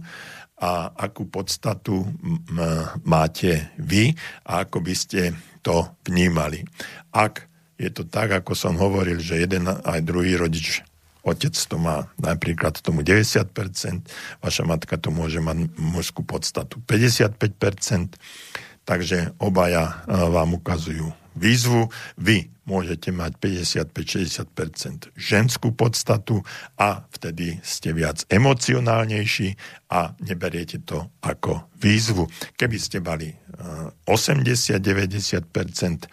a 0.59 0.91
akú 0.97 1.29
podstatu 1.29 2.07
máte 3.05 3.75
vy 3.77 4.15
a 4.49 4.65
ako 4.65 4.79
by 4.81 4.95
ste 4.97 5.35
to 5.61 5.93
vnímali. 6.07 6.63
Ak 7.11 7.51
je 7.77 7.91
to 7.91 8.07
tak, 8.07 8.33
ako 8.33 8.55
som 8.55 8.79
hovoril, 8.79 9.19
že 9.19 9.45
jeden 9.45 9.67
aj 9.67 10.01
druhý 10.07 10.39
rodič 10.39 10.81
otec 11.25 11.57
to 11.57 11.77
má 11.81 12.07
napríklad 12.21 12.77
tomu 12.85 13.01
90%, 13.01 13.49
vaša 14.45 14.63
matka 14.69 15.01
to 15.01 15.09
môže 15.09 15.41
mať 15.41 15.73
mužskú 15.81 16.21
podstatu 16.23 16.85
55%, 16.85 18.21
takže 18.85 19.33
obaja 19.41 20.05
e, 20.05 20.13
vám 20.13 20.61
ukazujú 20.61 21.25
výzvu. 21.35 21.91
Vy 22.17 22.49
môžete 22.65 23.13
mať 23.13 23.37
55-60% 23.93 25.13
ženskú 25.13 25.77
podstatu 25.77 26.41
a 26.81 27.05
vtedy 27.13 27.61
ste 27.61 27.93
viac 27.93 28.25
emocionálnejší 28.33 29.53
a 29.93 30.17
neberiete 30.25 30.81
to 30.81 31.13
ako 31.21 31.69
výzvu. 31.77 32.25
Keby 32.57 32.79
ste 32.81 33.05
mali 33.05 33.37
80-90%, 34.09 36.09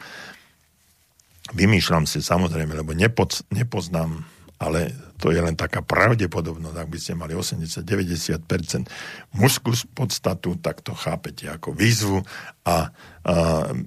vymýšľam 1.55 2.03
si 2.03 2.19
samozrejme, 2.19 2.75
lebo 2.75 2.91
nepoz, 2.91 3.47
nepoznám 3.51 4.23
ale 4.61 4.93
to 5.21 5.29
je 5.29 5.37
len 5.37 5.53
taká 5.53 5.85
pravdepodobnosť, 5.85 6.77
ak 6.81 6.89
by 6.89 6.97
ste 6.97 7.13
mali 7.13 7.37
80-90% 7.37 8.89
mužskú 9.37 9.69
podstatu, 9.93 10.57
tak 10.57 10.81
to 10.81 10.97
chápete 10.97 11.45
ako 11.45 11.77
výzvu 11.77 12.25
a, 12.65 12.65
a 12.65 12.77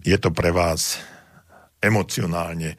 je 0.06 0.16
to 0.22 0.30
pre 0.30 0.54
vás 0.54 1.02
emocionálne 1.82 2.78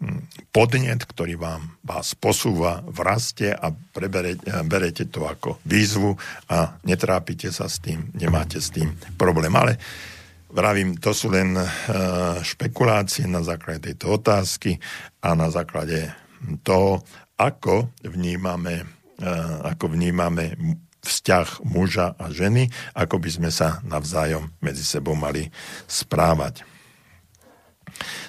hm, 0.00 0.48
podnet, 0.48 1.04
ktorý 1.04 1.36
vám 1.36 1.76
vás 1.84 2.16
posúva 2.16 2.80
v 2.88 2.98
raste 3.04 3.52
a 3.52 3.68
berete 4.64 5.04
to 5.12 5.28
ako 5.28 5.60
výzvu 5.68 6.16
a 6.48 6.80
netrápite 6.88 7.52
sa 7.52 7.68
s 7.68 7.76
tým, 7.76 8.08
nemáte 8.16 8.56
s 8.56 8.72
tým 8.72 8.88
problém. 9.20 9.52
Ale 9.52 9.76
vravím, 10.48 10.96
to 10.96 11.12
sú 11.12 11.28
len 11.28 11.52
uh, 11.56 11.68
špekulácie 12.40 13.28
na 13.28 13.44
základe 13.44 13.92
tejto 13.92 14.16
otázky 14.16 14.80
a 15.20 15.36
na 15.36 15.52
základe 15.52 16.22
toho, 16.62 17.02
ako 17.38 17.90
vnímame, 18.06 18.86
e, 19.18 19.26
ako 19.66 19.94
vnímame 19.94 20.54
vzťah 21.02 21.66
muža 21.66 22.14
a 22.14 22.30
ženy, 22.30 22.70
ako 22.94 23.18
by 23.18 23.30
sme 23.30 23.50
sa 23.50 23.82
navzájom 23.82 24.54
medzi 24.62 24.86
sebou 24.86 25.18
mali 25.18 25.50
správať. 25.90 26.62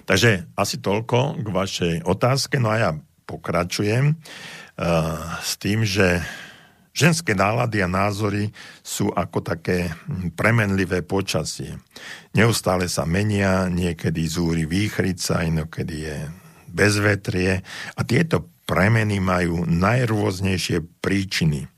Takže 0.09 0.49
asi 0.57 0.81
toľko 0.81 1.39
k 1.39 1.47
vašej 1.47 1.95
otázke. 2.03 2.57
No 2.57 2.73
a 2.73 2.77
ja 2.81 2.91
pokračujem 3.29 4.13
uh, 4.13 4.17
s 5.39 5.55
tým, 5.55 5.87
že 5.87 6.19
ženské 6.91 7.33
nálady 7.33 7.79
a 7.81 7.87
názory 7.87 8.51
sú 8.83 9.09
ako 9.13 9.41
také 9.41 9.93
premenlivé 10.35 11.01
počasie. 11.01 11.79
Neustále 12.35 12.91
sa 12.91 13.07
menia, 13.07 13.71
niekedy 13.71 14.27
zúri 14.27 14.67
výchrica, 14.67 15.47
inokedy 15.47 15.97
je 16.09 16.19
bezvetrie 16.73 17.61
a 17.93 18.01
tieto 18.01 18.49
premeny 18.65 19.21
majú 19.21 19.63
najrôznejšie 19.69 20.81
príčiny. 20.99 21.69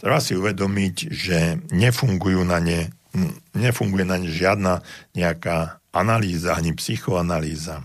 Treba 0.00 0.18
si 0.22 0.32
uvedomiť, 0.32 0.96
že 1.12 1.38
nefungujú 1.74 2.40
na 2.46 2.62
ne, 2.62 2.88
nefunguje 3.52 4.06
na 4.06 4.16
ne 4.16 4.30
žiadna 4.30 4.80
nejaká 5.12 5.82
analýza 5.90 6.54
ani 6.54 6.72
psychoanalýza. 6.72 7.82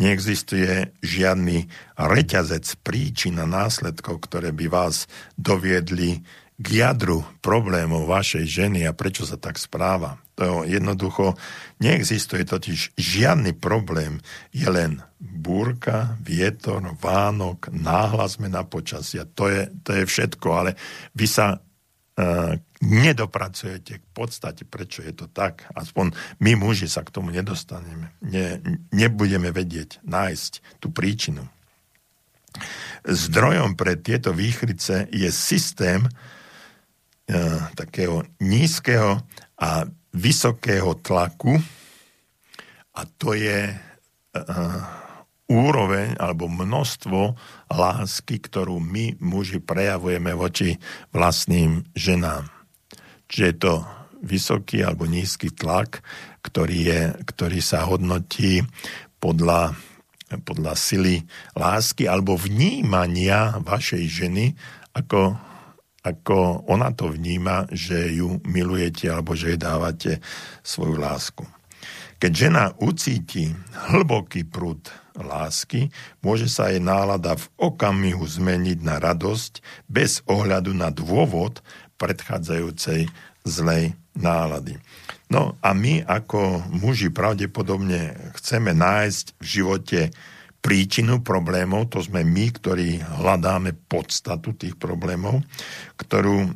Neexistuje 0.00 0.96
žiadny 1.04 1.68
reťazec 2.00 2.64
príčin 2.80 3.36
a 3.36 3.44
následkov, 3.44 4.24
ktoré 4.24 4.48
by 4.48 4.66
vás 4.72 5.04
doviedli 5.36 6.24
k 6.56 6.66
jadru 6.84 7.24
problémov 7.44 8.08
vašej 8.08 8.44
ženy 8.48 8.88
a 8.88 8.96
prečo 8.96 9.28
sa 9.28 9.36
tak 9.36 9.60
správa. 9.60 10.16
To 10.40 10.64
jednoducho 10.64 11.36
neexistuje 11.80 12.44
totiž 12.44 12.94
žiadny 12.94 13.56
problém, 13.56 14.20
je 14.52 14.68
len 14.68 15.00
búrka, 15.16 16.20
vietor, 16.20 16.84
vánok, 17.00 17.72
náhla 17.72 18.28
zmena 18.28 18.62
počasia. 18.68 19.24
To 19.36 19.48
je, 19.48 19.72
to 19.82 19.96
je 19.96 20.04
všetko, 20.04 20.48
ale 20.52 20.70
vy 21.16 21.26
sa 21.26 21.56
uh, 21.56 22.52
nedopracujete 22.84 24.00
k 24.00 24.06
podstate, 24.12 24.68
prečo 24.68 25.00
je 25.00 25.12
to 25.16 25.26
tak. 25.32 25.68
Aspoň 25.72 26.12
my 26.44 26.52
muži 26.56 26.88
sa 26.88 27.00
k 27.00 27.12
tomu 27.12 27.32
nedostaneme. 27.32 28.12
Ne, 28.24 28.60
nebudeme 28.92 29.48
vedieť 29.48 30.04
nájsť 30.04 30.80
tú 30.84 30.92
príčinu. 30.92 31.48
Zdrojom 33.08 33.78
pre 33.78 33.96
tieto 33.96 34.36
výchrice 34.36 35.08
je 35.08 35.32
systém 35.32 36.04
uh, 36.04 36.12
takého 37.72 38.28
nízkeho 38.36 39.24
a 39.56 39.88
vysokého 40.14 40.98
tlaku 40.98 41.54
a 42.94 43.00
to 43.18 43.34
je 43.34 43.70
uh, 43.70 44.82
úroveň 45.50 46.14
alebo 46.18 46.46
množstvo 46.46 47.34
lásky, 47.74 48.38
ktorú 48.38 48.78
my 48.78 49.18
muži 49.18 49.58
prejavujeme 49.58 50.30
voči 50.38 50.78
vlastným 51.10 51.82
ženám. 51.94 52.46
Čiže 53.26 53.46
je 53.46 53.56
to 53.58 53.74
vysoký 54.22 54.86
alebo 54.86 55.10
nízky 55.10 55.50
tlak, 55.50 56.02
ktorý, 56.46 56.78
je, 56.86 57.00
ktorý 57.34 57.58
sa 57.58 57.86
hodnotí 57.86 58.62
podľa, 59.18 59.74
podľa 60.46 60.74
sily 60.78 61.26
lásky 61.58 62.06
alebo 62.06 62.38
vnímania 62.38 63.58
vašej 63.58 64.04
ženy 64.06 64.54
ako 64.94 65.49
ako 66.00 66.64
ona 66.68 66.92
to 66.96 67.12
vníma, 67.12 67.68
že 67.68 68.16
ju 68.16 68.40
milujete 68.48 69.08
alebo 69.12 69.36
že 69.36 69.54
jej 69.54 69.60
dávate 69.60 70.12
svoju 70.64 70.96
lásku. 70.96 71.44
Keď 72.20 72.32
žena 72.36 72.76
ucíti 72.76 73.48
hlboký 73.92 74.44
prúd 74.44 74.92
lásky, 75.16 75.88
môže 76.20 76.52
sa 76.52 76.68
jej 76.68 76.80
nálada 76.80 77.36
v 77.36 77.48
okamihu 77.56 78.20
zmeniť 78.20 78.78
na 78.84 79.00
radosť 79.00 79.64
bez 79.88 80.20
ohľadu 80.28 80.76
na 80.76 80.92
dôvod 80.92 81.64
predchádzajúcej 81.96 83.08
zlej 83.44 83.96
nálady. 84.16 84.76
No 85.32 85.56
a 85.64 85.72
my 85.72 86.04
ako 86.04 86.60
muži 86.74 87.08
pravdepodobne 87.08 88.18
chceme 88.36 88.76
nájsť 88.76 89.26
v 89.40 89.44
živote 89.44 90.00
príčinu 90.60 91.24
problémov, 91.24 91.88
to 91.88 92.04
sme 92.04 92.20
my, 92.24 92.46
ktorí 92.52 93.00
hľadáme 93.00 93.72
podstatu 93.88 94.52
tých 94.52 94.76
problémov, 94.76 95.40
ktorú 95.96 96.52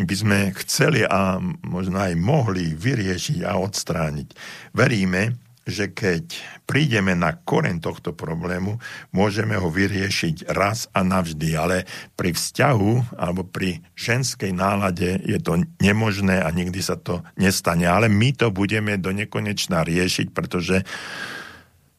by 0.00 0.14
sme 0.14 0.38
chceli 0.64 1.02
a 1.04 1.42
možno 1.66 1.98
aj 2.00 2.14
mohli 2.16 2.72
vyriešiť 2.72 3.42
a 3.44 3.58
odstrániť. 3.58 4.28
Veríme, 4.72 5.36
že 5.68 5.92
keď 5.92 6.40
prídeme 6.64 7.12
na 7.12 7.36
koren 7.36 7.78
tohto 7.78 8.16
problému, 8.16 8.80
môžeme 9.14 9.54
ho 9.54 9.68
vyriešiť 9.68 10.50
raz 10.50 10.88
a 10.96 11.04
navždy, 11.04 11.54
ale 11.54 11.84
pri 12.16 12.32
vzťahu 12.32 13.20
alebo 13.20 13.44
pri 13.46 13.78
ženskej 13.94 14.50
nálade 14.56 15.20
je 15.22 15.38
to 15.38 15.60
nemožné 15.78 16.40
a 16.40 16.48
nikdy 16.50 16.80
sa 16.80 16.96
to 16.96 17.20
nestane. 17.36 17.84
Ale 17.86 18.10
my 18.10 18.34
to 18.34 18.48
budeme 18.50 18.96
do 18.96 19.14
nekonečna 19.14 19.84
riešiť, 19.84 20.32
pretože 20.32 20.82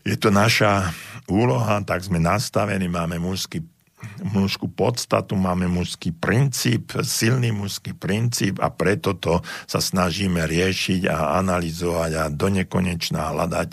je 0.01 0.17
to 0.17 0.33
naša 0.33 0.93
úloha, 1.29 1.81
tak 1.85 2.01
sme 2.01 2.17
nastavení, 2.17 2.89
máme 2.89 3.21
mužský 3.21 3.63
mužskú 4.21 4.69
podstatu, 4.69 5.37
máme 5.37 5.69
mužský 5.69 6.13
princíp, 6.13 6.93
silný 7.05 7.53
mužský 7.53 7.93
princíp 7.93 8.57
a 8.57 8.73
preto 8.73 9.13
to 9.17 9.45
sa 9.69 9.77
snažíme 9.77 10.41
riešiť 10.41 11.05
a 11.05 11.37
analyzovať 11.37 12.11
a 12.17 12.23
do 12.33 12.47
hľadať 13.33 13.69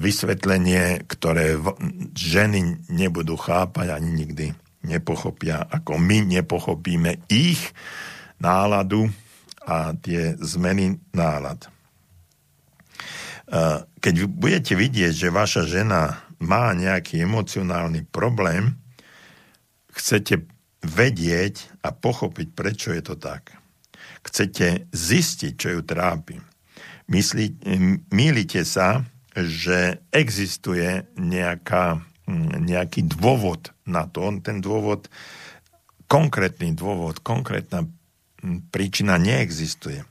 vysvetlenie, 0.00 1.08
ktoré 1.08 1.56
ženy 2.12 2.84
nebudú 2.92 3.36
chápať 3.40 3.96
ani 3.96 4.10
nikdy 4.12 4.46
nepochopia, 4.84 5.64
ako 5.64 5.96
my 5.96 6.28
nepochopíme 6.28 7.24
ich 7.32 7.72
náladu 8.36 9.08
a 9.64 9.96
tie 9.96 10.36
zmeny 10.36 11.00
nálad. 11.16 11.73
Keď 14.00 14.14
budete 14.28 14.72
vidieť, 14.76 15.12
že 15.12 15.28
vaša 15.28 15.68
žena 15.68 16.24
má 16.40 16.72
nejaký 16.72 17.24
emocionálny 17.24 18.08
problém, 18.08 18.76
chcete 19.94 20.44
vedieť 20.84 21.80
a 21.80 21.92
pochopiť, 21.92 22.48
prečo 22.52 22.92
je 22.92 23.02
to 23.04 23.16
tak. 23.16 23.56
Chcete 24.24 24.88
zistiť, 24.92 25.52
čo 25.56 25.68
ju 25.76 25.80
trápi. 25.84 26.40
Mýlite 28.12 28.64
sa, 28.64 29.04
že 29.36 30.00
existuje 30.08 31.04
nejaká, 31.20 32.00
nejaký 32.60 33.04
dôvod 33.04 33.72
na 33.84 34.08
to. 34.08 34.32
Ten 34.40 34.64
dôvod, 34.64 35.12
konkrétny 36.08 36.72
dôvod, 36.72 37.20
konkrétna 37.20 37.84
príčina 38.72 39.20
neexistuje. 39.20 40.04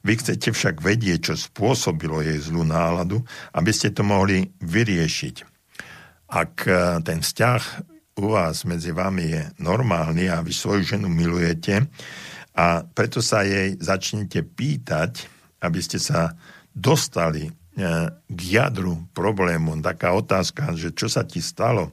Vy 0.00 0.16
chcete 0.16 0.48
však 0.56 0.80
vedieť, 0.80 1.32
čo 1.32 1.34
spôsobilo 1.36 2.24
jej 2.24 2.40
zlú 2.40 2.64
náladu, 2.64 3.20
aby 3.52 3.68
ste 3.68 3.92
to 3.92 4.00
mohli 4.00 4.48
vyriešiť. 4.64 5.36
Ak 6.30 6.64
e, 6.64 7.04
ten 7.04 7.20
vzťah 7.20 7.62
u 8.20 8.32
vás 8.32 8.64
medzi 8.64 8.96
vami 8.96 9.24
je 9.28 9.42
normálny 9.60 10.32
a 10.32 10.40
vy 10.40 10.52
svoju 10.56 10.96
ženu 10.96 11.08
milujete 11.12 11.84
a 12.56 12.84
preto 12.84 13.20
sa 13.20 13.44
jej 13.44 13.76
začnete 13.76 14.40
pýtať, 14.44 15.28
aby 15.60 15.80
ste 15.84 16.00
sa 16.00 16.32
dostali 16.72 17.48
e, 17.48 17.52
k 18.14 18.40
jadru 18.40 19.04
problému. 19.12 19.84
Taká 19.84 20.16
otázka, 20.16 20.72
že 20.80 20.96
čo 20.96 21.12
sa 21.12 21.28
ti 21.28 21.44
stalo? 21.44 21.90
E, 21.90 21.92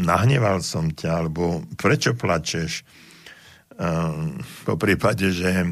nahneval 0.00 0.64
som 0.64 0.88
ťa, 0.88 1.10
alebo 1.12 1.60
prečo 1.76 2.16
plačeš? 2.16 3.04
Po 4.64 4.74
prípade, 4.80 5.28
že 5.36 5.68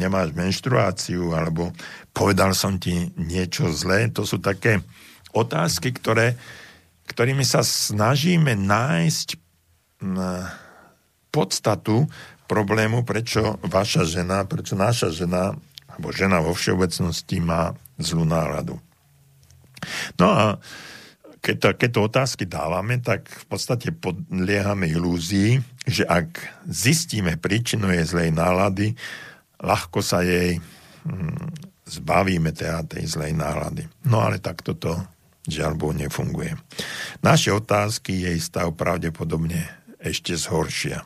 nemáš 0.00 0.32
menštruáciu, 0.32 1.36
alebo 1.36 1.76
povedal 2.16 2.56
som 2.56 2.80
ti 2.80 3.12
niečo 3.20 3.68
zlé, 3.68 4.08
to 4.08 4.24
sú 4.24 4.40
také 4.40 4.80
otázky, 5.36 5.92
ktoré, 5.92 6.40
ktorými 7.04 7.44
sa 7.44 7.60
snažíme 7.60 8.56
nájsť 8.56 9.28
podstatu 11.28 12.08
problému, 12.48 13.04
prečo 13.04 13.60
vaša 13.60 14.08
žena, 14.08 14.48
prečo 14.48 14.72
naša 14.76 15.12
žena, 15.12 15.52
alebo 15.88 16.08
žena 16.16 16.40
vo 16.40 16.56
všeobecnosti 16.56 17.44
má 17.44 17.76
zlú 18.00 18.24
náladu. 18.24 18.80
No 20.16 20.26
a 20.32 20.44
keď 21.44 21.56
to, 21.60 21.68
keď 21.76 21.90
to 21.92 22.00
otázky 22.08 22.44
dávame, 22.48 23.04
tak 23.04 23.28
v 23.28 23.44
podstate 23.44 23.92
podliehame 23.92 24.88
ilúzii, 24.88 25.60
že 25.84 26.08
ak 26.08 26.40
zistíme 26.64 27.36
príčinu 27.36 27.92
jej 27.92 28.08
zlej 28.08 28.32
nálady, 28.32 28.96
ľahko 29.60 30.00
sa 30.00 30.24
jej 30.24 30.56
hm, 31.04 31.52
zbavíme 31.84 32.48
teda 32.56 32.88
tej 32.88 33.04
zlej 33.04 33.36
nálady. 33.36 33.84
No 34.08 34.24
ale 34.24 34.40
takto 34.40 34.72
to 34.72 34.96
žiaľ 35.44 35.76
nefunguje. 35.76 36.56
Naše 37.20 37.52
otázky 37.52 38.24
jej 38.24 38.40
stav 38.40 38.72
pravdepodobne 38.72 39.68
ešte 40.00 40.32
zhoršia. 40.32 41.04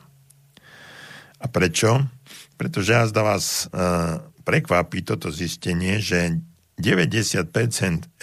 A 1.39 1.45
prečo? 1.51 2.07
Pretože 2.55 2.95
ja 2.95 3.03
zda 3.07 3.23
vás 3.23 3.67
uh, 3.71 4.23
prekvapí 4.47 5.03
toto 5.03 5.31
zistenie, 5.31 5.99
že 5.99 6.39
90% 6.79 7.51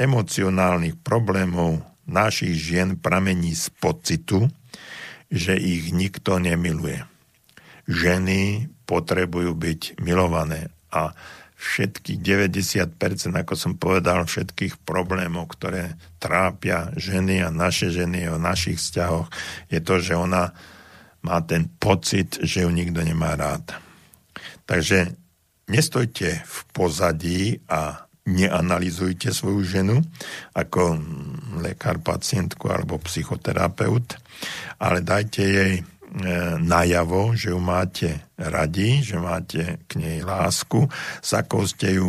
emocionálnych 0.01 0.97
problémov 1.05 1.96
našich 2.07 2.55
žien 2.55 2.99
pramení 2.99 3.55
z 3.55 3.71
pocitu, 3.83 4.51
že 5.31 5.59
ich 5.59 5.91
nikto 5.91 6.39
nemiluje. 6.39 7.03
Ženy 7.87 8.71
potrebujú 8.87 9.55
byť 9.55 9.81
milované 10.03 10.71
a 10.95 11.15
všetky 11.57 12.21
90%, 12.21 12.95
ako 13.33 13.55
som 13.57 13.75
povedal, 13.75 14.29
všetkých 14.29 14.87
problémov, 14.87 15.51
ktoré 15.57 15.97
trápia 16.21 16.93
ženy 16.95 17.43
a 17.43 17.49
naše 17.51 17.91
ženy 17.91 18.29
o 18.31 18.37
našich 18.37 18.79
vzťahoch, 18.79 19.27
je 19.73 19.81
to, 19.81 19.95
že 19.99 20.15
ona 20.15 20.53
má 21.27 21.43
ten 21.43 21.67
pocit, 21.83 22.39
že 22.39 22.63
ju 22.63 22.71
nikto 22.71 23.03
nemá 23.03 23.35
rád. 23.35 23.75
Takže 24.69 25.17
nestojte 25.67 26.45
v 26.47 26.59
pozadí 26.71 27.59
a 27.67 28.06
neanalizujte 28.27 29.31
svoju 29.31 29.63
ženu 29.63 29.97
ako 30.53 30.99
lekár, 31.63 32.03
pacientku 32.03 32.69
alebo 32.69 32.99
psychoterapeut, 32.99 34.19
ale 34.83 35.01
dajte 35.01 35.43
jej 35.43 35.75
E, 36.17 36.57
najavo, 36.57 37.37
že 37.37 37.53
ju 37.53 37.61
máte 37.61 38.25
radi, 38.41 39.05
že 39.05 39.21
máte 39.21 39.85
k 39.85 40.01
nej 40.01 40.25
lásku, 40.25 40.89
s 41.21 41.31
akou 41.37 41.61
ste 41.69 42.01
ju 42.01 42.09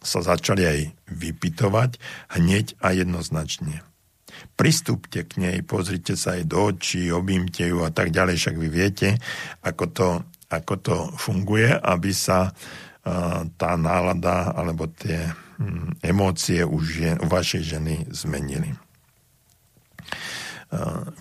sa 0.00 0.24
začali 0.24 0.64
aj 0.64 0.80
vypitovať 1.04 2.00
hneď 2.40 2.78
a 2.80 2.96
jednoznačne. 2.96 3.84
Pristúpte 4.56 5.28
k 5.28 5.36
nej, 5.36 5.56
pozrite 5.60 6.16
sa 6.16 6.40
jej 6.40 6.48
do 6.48 6.72
očí, 6.72 7.12
objímte 7.12 7.68
ju 7.68 7.84
a 7.84 7.92
tak 7.92 8.16
ďalej, 8.16 8.40
však 8.40 8.56
vy 8.56 8.68
viete, 8.72 9.20
ako 9.60 9.84
to, 9.92 10.08
ako 10.48 10.74
to 10.80 10.96
funguje, 11.20 11.68
aby 11.68 12.16
sa 12.16 12.56
tá 13.54 13.78
nálada 13.78 14.50
alebo 14.50 14.90
tie 14.90 15.30
um, 15.62 15.94
emócie 16.02 16.66
u, 16.66 16.82
žien, 16.82 17.22
u 17.22 17.30
vašej 17.30 17.62
ženy 17.62 17.94
zmenili. 18.10 18.74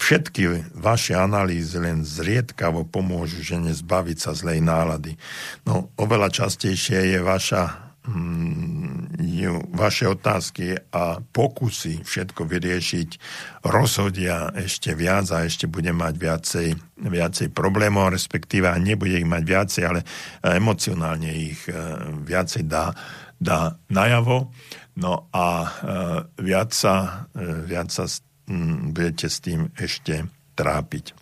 Všetky 0.01 0.73
vaše 0.73 1.13
analýzy 1.13 1.77
len 1.77 2.01
zriedkavo 2.01 2.89
pomôžu 2.89 3.45
žene 3.45 3.69
zbaviť 3.77 4.17
sa 4.17 4.33
zlej 4.33 4.57
nálady. 4.57 5.13
No, 5.69 5.93
oveľa 6.01 6.33
častejšie 6.33 7.13
je 7.13 7.19
vaša 7.21 7.84
Mm, 7.84 7.84
vaše 9.75 10.07
otázky 10.07 10.77
a 10.93 11.19
pokusy 11.19 12.01
všetko 12.01 12.47
vyriešiť 12.47 13.09
rozhodia 13.67 14.55
ešte 14.55 14.95
viac 14.95 15.29
a 15.35 15.43
ešte 15.43 15.67
bude 15.67 15.91
mať 15.91 16.13
viacej, 16.15 16.67
viacej 17.05 17.47
problémov, 17.51 18.15
respektíve 18.15 18.71
nebude 18.79 19.19
ich 19.19 19.27
mať 19.27 19.43
viacej, 19.43 19.83
ale 19.83 20.01
emocionálne 20.41 21.31
ich 21.33 21.65
e, 21.67 21.75
viacej 22.23 22.63
dá, 22.65 22.95
dá 23.37 23.75
najavo. 23.91 24.49
No 24.95 25.27
a 25.35 25.47
e, 25.61 25.69
viac 26.39 26.71
sa, 26.71 27.27
e, 27.35 27.67
viac 27.67 27.91
sa 27.91 28.07
budete 28.93 29.27
s 29.27 29.41
tým 29.41 29.73
ešte 29.73 30.29
trápiť. 30.53 31.17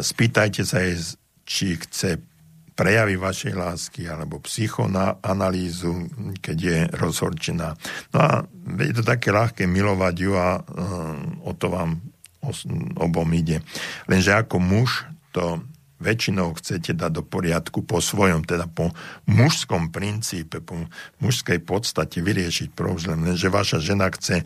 Spýtajte 0.00 0.64
sa 0.64 0.80
jej, 0.84 1.16
či 1.44 1.76
chce 1.76 2.16
prejavy 2.82 3.14
vašej 3.14 3.54
lásky 3.54 4.10
alebo 4.10 4.42
psychoanalýzu, 4.42 6.10
keď 6.42 6.58
je 6.58 6.78
rozhorčená. 6.98 7.78
No 8.10 8.18
a 8.18 8.42
je 8.82 8.94
to 8.98 9.06
také 9.06 9.30
ľahké 9.30 9.70
milovať 9.70 10.14
ju 10.18 10.34
a 10.34 10.58
uh, 10.58 11.46
o 11.46 11.54
to 11.54 11.70
vám 11.70 12.02
obom 12.98 13.30
ide. 13.38 13.62
Lenže 14.10 14.34
ako 14.34 14.58
muž 14.58 15.06
to 15.30 15.62
väčšinou 16.02 16.58
chcete 16.58 16.98
dať 16.98 17.10
do 17.14 17.22
poriadku 17.22 17.86
po 17.86 18.02
svojom, 18.02 18.42
teda 18.42 18.66
po 18.66 18.90
mužskom 19.30 19.94
princípe, 19.94 20.58
po 20.58 20.90
mužskej 21.22 21.62
podstate 21.62 22.18
vyriešiť 22.18 22.74
problém, 22.74 23.22
lenže 23.22 23.46
vaša 23.46 23.78
žena 23.78 24.10
chce 24.10 24.42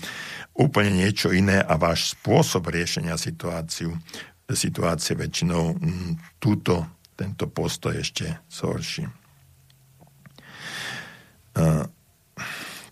úplne 0.53 0.93
niečo 0.93 1.33
iné 1.33 1.65
a 1.65 1.81
váš 1.81 2.13
spôsob 2.13 2.69
riešenia 2.69 3.17
situáciu, 3.17 3.97
situácie 4.53 5.17
väčšinou 5.17 5.81
m, 5.81 6.21
túto 6.37 6.85
tento 7.17 7.49
postoj 7.49 7.97
ešte 7.97 8.39
zhorší. 8.53 9.09
Uh, 11.57 11.89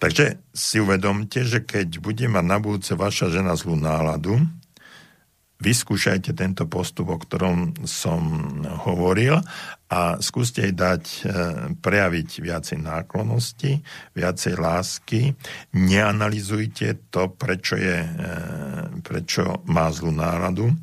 takže 0.00 0.40
si 0.56 0.80
uvedomte, 0.80 1.44
že 1.44 1.60
keď 1.60 2.00
bude 2.00 2.24
mať 2.24 2.44
na 2.48 2.56
budúce 2.56 2.96
vaša 2.96 3.28
žena 3.28 3.52
zlú 3.54 3.76
náladu, 3.76 4.40
vyskúšajte 5.62 6.34
tento 6.34 6.66
postup, 6.66 7.14
o 7.14 7.18
ktorom 7.18 7.86
som 7.86 8.22
hovoril 8.86 9.38
a 9.90 10.18
skúste 10.18 10.66
jej 10.66 10.74
dať 10.74 11.04
e, 11.04 11.20
prejaviť 11.78 12.28
viacej 12.42 12.78
náklonosti, 12.82 13.78
viacej 14.18 14.54
lásky. 14.58 15.34
Neanalizujte 15.78 17.08
to, 17.14 17.30
prečo, 17.30 17.78
je, 17.78 18.02
e, 18.02 18.08
prečo 19.00 19.62
má 19.70 19.88
zlú 19.94 20.10
náladu 20.10 20.74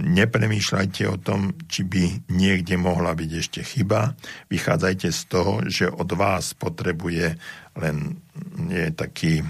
nepremýšľajte 0.00 1.04
o 1.04 1.20
tom, 1.20 1.52
či 1.68 1.84
by 1.84 2.32
niekde 2.32 2.80
mohla 2.80 3.12
byť 3.12 3.30
ešte 3.36 3.60
chyba. 3.60 4.16
Vychádzajte 4.48 5.08
z 5.12 5.22
toho, 5.28 5.60
že 5.68 5.92
od 5.92 6.08
vás 6.16 6.56
potrebuje 6.56 7.36
len 7.76 8.24
je 8.72 8.88
taký 8.94 9.44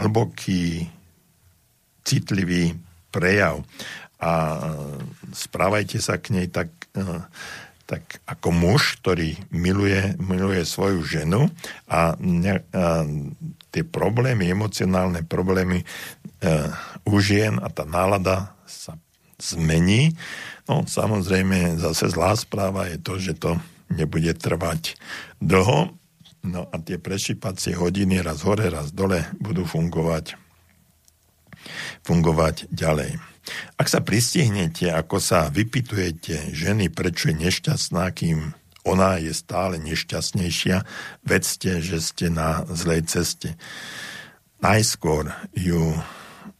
hlboký, 0.00 0.88
citlivý 2.06 2.85
prejav 3.14 3.62
a 4.16 4.32
správajte 5.32 6.00
sa 6.00 6.16
k 6.16 6.32
nej 6.32 6.48
tak, 6.48 6.72
tak 7.84 8.02
ako 8.24 8.48
muž, 8.50 8.98
ktorý 9.04 9.36
miluje, 9.52 10.16
miluje 10.16 10.64
svoju 10.64 11.04
ženu 11.04 11.52
a, 11.86 12.16
ne, 12.18 12.64
a 12.72 13.04
tie 13.70 13.84
problémy, 13.84 14.48
emocionálne 14.48 15.20
problémy 15.28 15.84
uh, 15.84 16.72
u 17.04 17.20
žien 17.20 17.60
a 17.60 17.68
tá 17.68 17.84
nálada 17.84 18.56
sa 18.64 18.96
zmení. 19.36 20.16
No 20.64 20.88
samozrejme 20.88 21.76
zase 21.76 22.08
zlá 22.08 22.32
správa 22.34 22.88
je 22.88 22.98
to, 22.98 23.20
že 23.20 23.36
to 23.36 23.60
nebude 23.92 24.32
trvať 24.40 24.96
dlho. 25.38 25.92
No 26.46 26.62
a 26.70 26.76
tie 26.80 26.96
prešípacie 26.96 27.74
hodiny 27.76 28.22
raz 28.22 28.46
hore, 28.46 28.70
raz 28.70 28.94
dole 28.94 29.26
budú 29.42 29.66
fungovať, 29.66 30.38
fungovať 32.06 32.70
ďalej. 32.70 33.18
Ak 33.78 33.90
sa 33.90 34.02
pristihnete, 34.02 34.90
ako 34.90 35.18
sa 35.18 35.50
vypitujete 35.50 36.54
ženy, 36.54 36.90
prečo 36.90 37.30
je 37.30 37.46
nešťastná, 37.46 38.10
kým 38.14 38.54
ona 38.86 39.18
je 39.18 39.34
stále 39.34 39.82
nešťastnejšia, 39.82 40.86
vedzte, 41.26 41.82
že 41.82 41.98
ste 41.98 42.30
na 42.30 42.62
zlej 42.70 43.10
ceste. 43.10 43.58
Najskôr 44.62 45.34
ju 45.58 45.98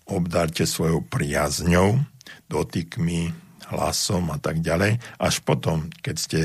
obdarte 0.07 0.67
svojou 0.67 1.07
priazňou, 1.07 2.03
dotykmi, 2.51 3.46
hlasom 3.71 4.31
a 4.31 4.39
tak 4.39 4.63
ďalej. 4.63 4.99
Až 5.19 5.43
potom, 5.43 5.91
keď 6.03 6.17
ste 6.17 6.41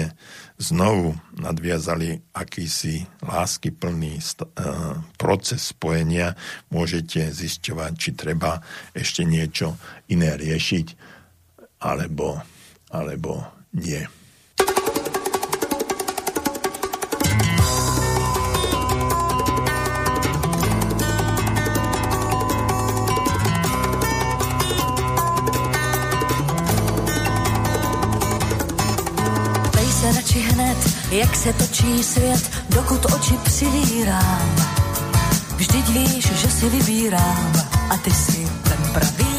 znovu 0.58 1.18
nadviazali 1.38 2.22
akýsi 2.34 3.06
láskyplný 3.22 4.18
uh, 4.18 4.98
proces 5.18 5.74
spojenia, 5.74 6.38
môžete 6.70 7.30
zisťovať, 7.30 7.92
či 7.98 8.10
treba 8.14 8.62
ešte 8.94 9.26
niečo 9.26 9.78
iné 10.10 10.38
riešiť, 10.38 10.88
alebo, 11.82 12.42
alebo 12.94 13.46
nie. 13.74 14.21
Točí 31.82 32.04
svět, 32.04 32.52
dokud 32.70 33.06
oči 33.06 33.38
přivírám. 33.44 34.56
Vždyť 35.56 35.90
víš, 35.90 36.32
že 36.34 36.52
si 36.52 36.70
vybírám 36.70 37.52
a 37.90 37.98
ty 37.98 38.12
si 38.12 38.48
ten 38.64 38.94
pravý. 38.94 39.32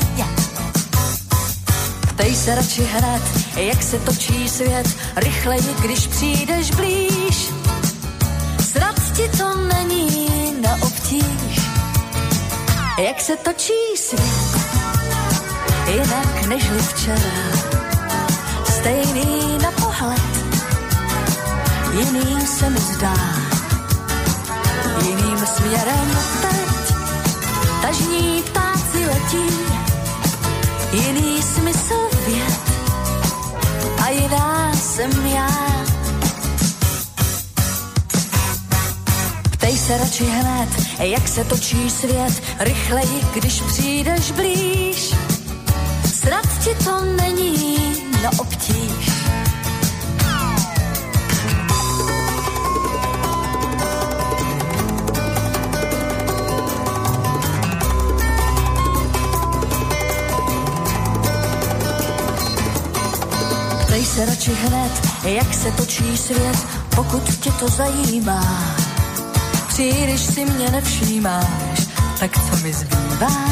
Ptej 2.08 2.36
se 2.36 2.54
radši 2.54 2.84
hned, 2.84 3.22
jak 3.56 3.82
se 3.82 3.98
točí 3.98 4.48
svět, 4.48 4.88
rychleji, 5.16 5.74
když 5.82 6.06
přijdeš 6.06 6.70
blíž. 6.70 7.50
Zrad 8.58 9.12
ti 9.16 9.28
to 9.38 9.56
není 9.56 10.28
na 10.62 10.74
obtíž, 10.82 11.60
jak 12.98 13.20
se 13.20 13.36
točí 13.36 13.96
svět, 13.96 14.56
jinak 15.92 16.46
nežli 16.48 16.78
včera. 16.78 17.32
Stejný 18.64 19.58
na 19.62 19.70
pohled, 19.70 20.41
jiný 21.92 22.46
se 22.46 22.70
mi 22.70 22.80
zdá. 22.80 23.14
Jiným 25.06 25.46
směrem 25.46 26.10
teď 26.42 26.96
tažní 27.82 28.42
ptáci 28.42 29.06
letí, 29.06 29.56
jiný 30.92 31.42
smysl 31.42 32.08
věd 32.26 32.60
a 34.02 34.08
jiná 34.08 34.72
jsem 34.74 35.26
já. 35.26 35.48
Ptej 39.50 39.78
se 39.78 39.98
radši 39.98 40.24
hned, 40.24 40.68
jak 40.98 41.28
se 41.28 41.44
točí 41.44 41.90
svět, 41.90 42.42
rychleji, 42.58 43.20
když 43.34 43.60
přijdeš 43.60 44.30
blíž. 44.30 45.14
Snad 46.14 46.46
ti 46.64 46.84
to 46.84 47.04
není 47.04 47.76
na 48.22 48.30
obtíž 48.38 49.11
se 64.14 64.26
radši 64.26 64.54
hned, 64.54 65.08
jak 65.24 65.54
se 65.54 65.70
točí 65.72 66.16
svět, 66.16 66.66
pokud 66.96 67.22
tě 67.36 67.52
to 67.52 67.68
zajímá. 67.68 68.74
Příliš 69.68 70.20
si 70.20 70.44
mě 70.44 70.70
nevšímáš, 70.70 71.86
tak 72.20 72.30
co 72.50 72.56
mi 72.56 72.72
zbývá? 72.72 73.44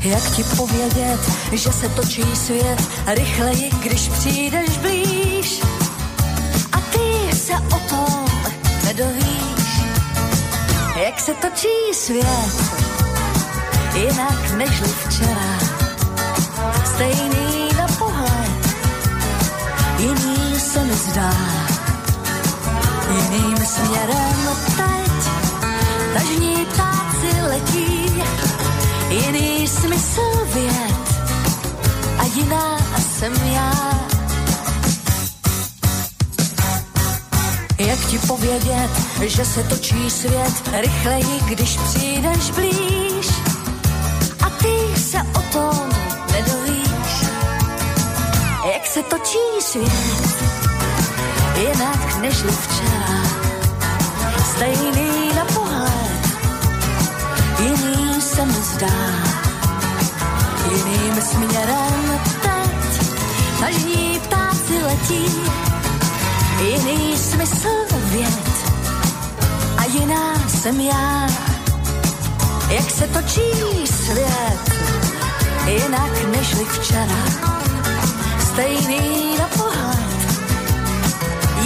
Jak 0.00 0.30
ti 0.36 0.44
povědět, 0.44 1.20
že 1.52 1.72
se 1.72 1.88
točí 1.88 2.24
svět 2.34 2.88
rychleji, 3.06 3.70
když 3.82 4.08
přijdeš 4.08 4.78
blíž? 4.78 5.60
A 6.72 6.80
ty 6.80 7.36
se 7.36 7.52
o 7.52 7.78
tom 7.88 8.26
nedovíš, 8.84 9.80
jak 10.96 11.20
se 11.20 11.34
točí 11.34 11.94
svět, 11.94 12.54
jinak 13.94 14.50
nežli 14.56 14.88
včera. 14.88 15.58
Stejný 16.84 17.43
se 20.74 20.84
mi 20.84 20.94
zdá, 20.94 21.30
jiným 23.14 23.56
směrem 23.56 24.48
teď, 24.76 25.32
tažní 26.14 26.66
ptáci 26.66 27.42
letí, 27.48 28.22
jiný 29.08 29.68
smysl 29.68 30.46
věd 30.54 31.26
a 32.18 32.24
jiná 32.24 32.78
jsem 33.18 33.32
já. 33.34 33.72
Jak 37.78 37.98
ti 38.06 38.18
povědět, 38.18 38.90
že 39.20 39.44
se 39.44 39.62
točí 39.62 40.10
svět 40.10 40.70
rychleji, 40.72 41.40
když 41.46 41.76
přijdeš 41.76 42.50
blíž 42.50 43.28
a 44.46 44.50
ty 44.50 45.00
se 45.00 45.18
o 45.18 45.42
tom 45.52 45.90
nedovíš. 46.32 46.84
Jak 48.72 48.86
se 48.86 49.02
točí 49.02 49.38
svět, 49.60 50.63
jinak 51.64 52.20
než 52.20 52.36
včera. 52.36 53.16
Stejný 54.54 55.34
na 55.36 55.44
pohled, 55.44 56.22
jiný 57.58 58.20
se 58.20 58.46
mi 58.46 58.62
zdá. 58.74 59.00
Jiným 60.70 61.22
směrem 61.22 62.20
teď, 62.42 63.08
tažní 63.60 64.20
ptáci 64.24 64.82
letí, 64.82 65.24
jiný 66.60 67.16
smysl 67.16 67.68
věd 68.12 68.48
a 69.76 69.84
jiná 69.84 70.34
jsem 70.48 70.80
já. 70.80 71.28
Jak 72.68 72.90
se 72.90 73.06
točí 73.06 73.86
svět, 73.86 74.72
jinak 75.66 76.12
nežli 76.36 76.64
včera. 76.64 77.24
Stejný 78.52 79.36
na 79.38 79.48
pohled, 79.48 80.03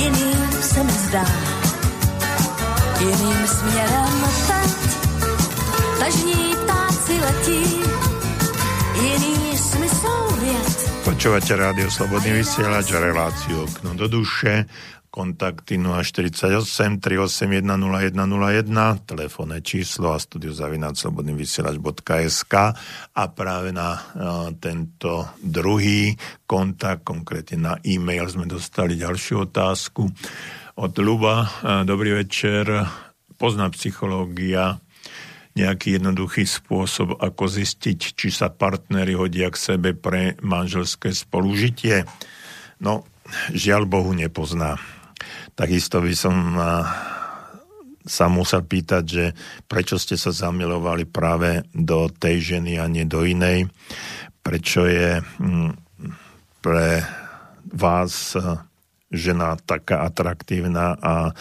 jiný 0.09 0.33
se 0.61 0.85
mi 0.85 0.93
zdá. 0.93 1.25
Jiným 3.01 3.47
směrem 3.47 4.25
teď, 4.47 4.71
tažní 5.99 6.57
ptáci 6.65 7.21
letí, 7.21 7.81
jiný 9.03 9.58
Počúvate 11.19 11.53
rádio 11.59 11.91
Slobodný 11.91 12.41
vysielač, 12.41 12.95
reláciu 12.95 13.67
okno 13.67 13.97
do 13.99 14.07
duše, 14.07 14.71
kontakty 15.11 15.75
048 15.75 17.03
381 17.03 17.67
0101, 17.67 19.09
telefónne 19.09 19.59
číslo 19.59 20.15
a 20.15 20.23
studio 20.23 20.55
zavinať 20.55 20.95
slobodnývysielač.sk 20.95 22.55
a 23.13 23.23
práve 23.35 23.75
na 23.75 23.99
uh, 23.99 24.01
tento 24.63 25.35
druhý 25.43 26.15
kontakt, 26.47 27.03
konkrétne 27.03 27.59
na 27.59 27.75
e-mail 27.83 28.31
sme 28.31 28.47
dostali 28.47 28.95
ďalšiu 28.95 29.51
otázku 29.51 30.07
od 30.79 30.93
Luba. 31.03 31.45
Uh, 31.45 31.83
dobrý 31.83 32.15
večer, 32.21 32.69
pozná 33.35 33.67
psychológia 33.75 34.79
nejaký 35.55 36.01
jednoduchý 36.01 36.45
spôsob, 36.45 37.17
ako 37.21 37.45
zistiť, 37.49 38.19
či 38.19 38.29
sa 38.29 38.53
partnery 38.53 39.17
hodia 39.17 39.49
k 39.49 39.57
sebe 39.57 39.97
pre 39.97 40.37
manželské 40.45 41.15
spolužitie? 41.15 42.05
No, 42.83 43.07
žiaľ 43.51 43.89
Bohu 43.89 44.13
nepozná. 44.15 44.79
Takisto 45.59 45.99
by 45.99 46.15
som 46.15 46.37
sa 48.09 48.27
musel 48.33 48.65
pýtať, 48.65 49.05
že 49.05 49.25
prečo 49.69 50.01
ste 50.01 50.17
sa 50.17 50.33
zamilovali 50.33 51.05
práve 51.05 51.69
do 51.77 52.09
tej 52.09 52.57
ženy 52.57 52.81
a 52.81 52.89
nie 52.89 53.05
do 53.05 53.23
inej. 53.23 53.69
Prečo 54.41 54.89
je 54.89 55.21
mm, 55.21 55.71
pre 56.65 57.05
vás 57.69 58.33
žena 59.13 59.57
taká 59.61 60.09
atraktívna 60.09 60.97
a 60.97 61.37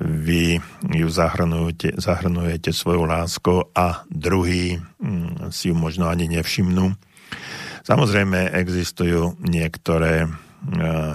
vy 0.00 0.56
ju 0.88 1.08
zahrnujete, 1.12 2.00
zahrnujete 2.00 2.72
svojou 2.72 3.04
láskou 3.04 3.68
a 3.76 4.04
druhý 4.08 4.80
mm, 4.80 5.52
si 5.52 5.68
ju 5.68 5.74
možno 5.76 6.08
ani 6.08 6.32
nevšimnú. 6.32 6.96
Samozrejme 7.82 8.54
existujú 8.56 9.36
niektoré 9.42 10.24
e, 10.24 10.28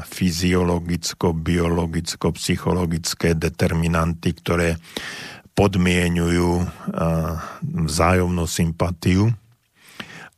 fyziologicko, 0.04 1.34
biologicko, 1.34 2.36
psychologické 2.36 3.34
determinanty, 3.34 4.36
ktoré 4.36 4.78
podmienujú 5.58 6.62
e, 6.62 6.66
vzájomnú 7.66 8.46
sympatiu 8.46 9.34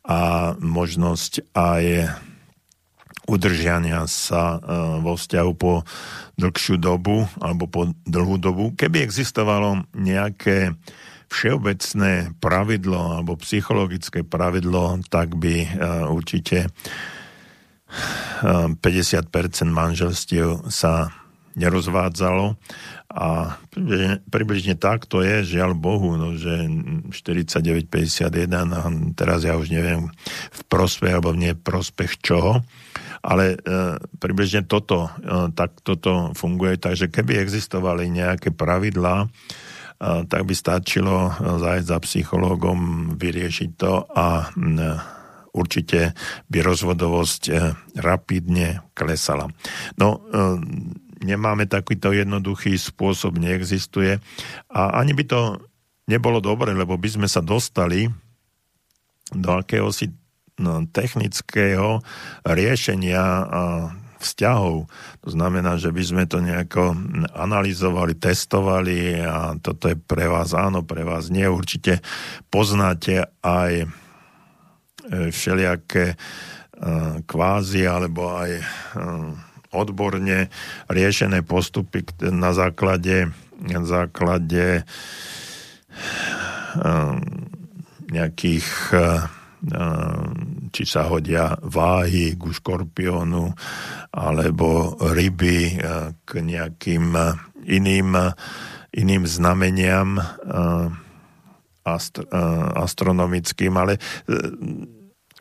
a 0.08 0.54
možnosť 0.56 1.52
aj 1.52 1.84
udržania 3.30 4.10
sa 4.10 4.58
e, 4.58 4.60
vo 5.06 5.14
vzťahu 5.14 5.52
po 5.54 5.84
dlhšiu 6.40 6.80
dobu 6.80 7.28
alebo 7.44 7.68
po 7.68 7.92
dlhú 8.08 8.40
dobu. 8.40 8.72
Keby 8.80 9.04
existovalo 9.04 9.84
nejaké 9.92 10.74
všeobecné 11.30 12.34
pravidlo 12.42 13.22
alebo 13.22 13.38
psychologické 13.38 14.26
pravidlo, 14.26 14.98
tak 15.12 15.38
by 15.38 15.56
e, 15.62 15.70
určite 16.10 16.74
50% 18.42 18.82
e, 18.82 19.64
manželstiev 19.70 20.66
sa 20.74 21.14
nerozvádzalo 21.54 22.58
a 23.10 23.58
približne, 24.30 24.78
tak 24.78 25.10
to 25.10 25.26
je, 25.26 25.58
žiaľ 25.58 25.74
Bohu, 25.74 26.14
no, 26.14 26.38
že 26.38 26.70
49-51 27.10 28.30
a 28.70 28.82
teraz 29.18 29.42
ja 29.42 29.58
už 29.58 29.74
neviem 29.74 30.14
v 30.54 30.62
prospech 30.70 31.18
alebo 31.18 31.34
v 31.34 31.50
neprospech 31.50 32.22
čoho, 32.22 32.62
ale 33.20 33.56
e, 33.56 33.58
približne 34.00 34.64
toto, 34.66 35.12
e, 35.20 35.52
tak 35.52 35.84
toto 35.84 36.32
funguje. 36.36 36.80
Takže 36.80 37.12
keby 37.12 37.40
existovali 37.40 38.08
nejaké 38.08 38.56
pravidlá, 38.56 39.26
e, 39.26 39.28
tak 40.28 40.42
by 40.48 40.54
stačilo 40.56 41.30
e, 41.30 41.32
zájsť 41.60 41.88
za 41.88 41.98
psychológom, 42.04 43.14
vyriešiť 43.20 43.70
to 43.76 43.94
a 44.08 44.50
určite 45.52 46.16
by 46.48 46.58
rozvodovosť 46.64 47.42
e, 47.48 47.52
rapidne 48.00 48.88
klesala. 48.96 49.52
No, 50.00 50.24
nemáme 51.20 51.68
takýto 51.68 52.16
jednoduchý 52.16 52.80
spôsob, 52.80 53.40
neexistuje 53.40 54.24
a 54.72 54.82
ani 54.96 55.12
by 55.12 55.24
to 55.28 55.42
nebolo 56.08 56.40
dobre, 56.42 56.74
lebo 56.74 56.96
by 56.96 57.10
sme 57.20 57.28
sa 57.28 57.44
dostali 57.44 58.10
do 59.30 59.50
akéhosi 59.54 60.10
technického 60.92 62.04
riešenia 62.44 63.24
vzťahov. 64.20 64.92
To 65.24 65.30
znamená, 65.32 65.80
že 65.80 65.90
by 65.96 66.04
sme 66.04 66.24
to 66.28 66.44
nejako 66.44 66.94
analyzovali, 67.32 68.20
testovali 68.20 69.24
a 69.24 69.56
toto 69.58 69.88
je 69.88 69.96
pre 69.96 70.28
vás 70.28 70.52
áno, 70.52 70.84
pre 70.84 71.08
vás 71.08 71.32
nie. 71.32 71.48
Určite 71.48 72.04
poznáte 72.52 73.32
aj 73.40 73.74
e, 73.84 73.88
všelijaké 75.32 76.14
e, 76.14 76.18
kvázi 77.24 77.88
alebo 77.88 78.36
aj 78.36 78.52
e, 78.60 78.64
odborne 79.72 80.52
riešené 80.92 81.40
postupy 81.48 82.04
na 82.28 82.52
základe, 82.52 83.32
na 83.64 83.82
základe 83.86 84.84
nejakých 88.10 88.68
či 90.72 90.84
sa 90.88 91.12
hodia 91.12 91.60
váhy 91.60 92.40
ku 92.40 92.56
škorpiónu 92.56 93.52
alebo 94.16 94.96
ryby 95.12 95.76
k 96.24 96.30
nejakým 96.32 97.12
iným, 97.68 98.10
iným 98.96 99.24
znameniam 99.28 100.16
astronomickým, 102.80 103.74
ale 103.76 104.00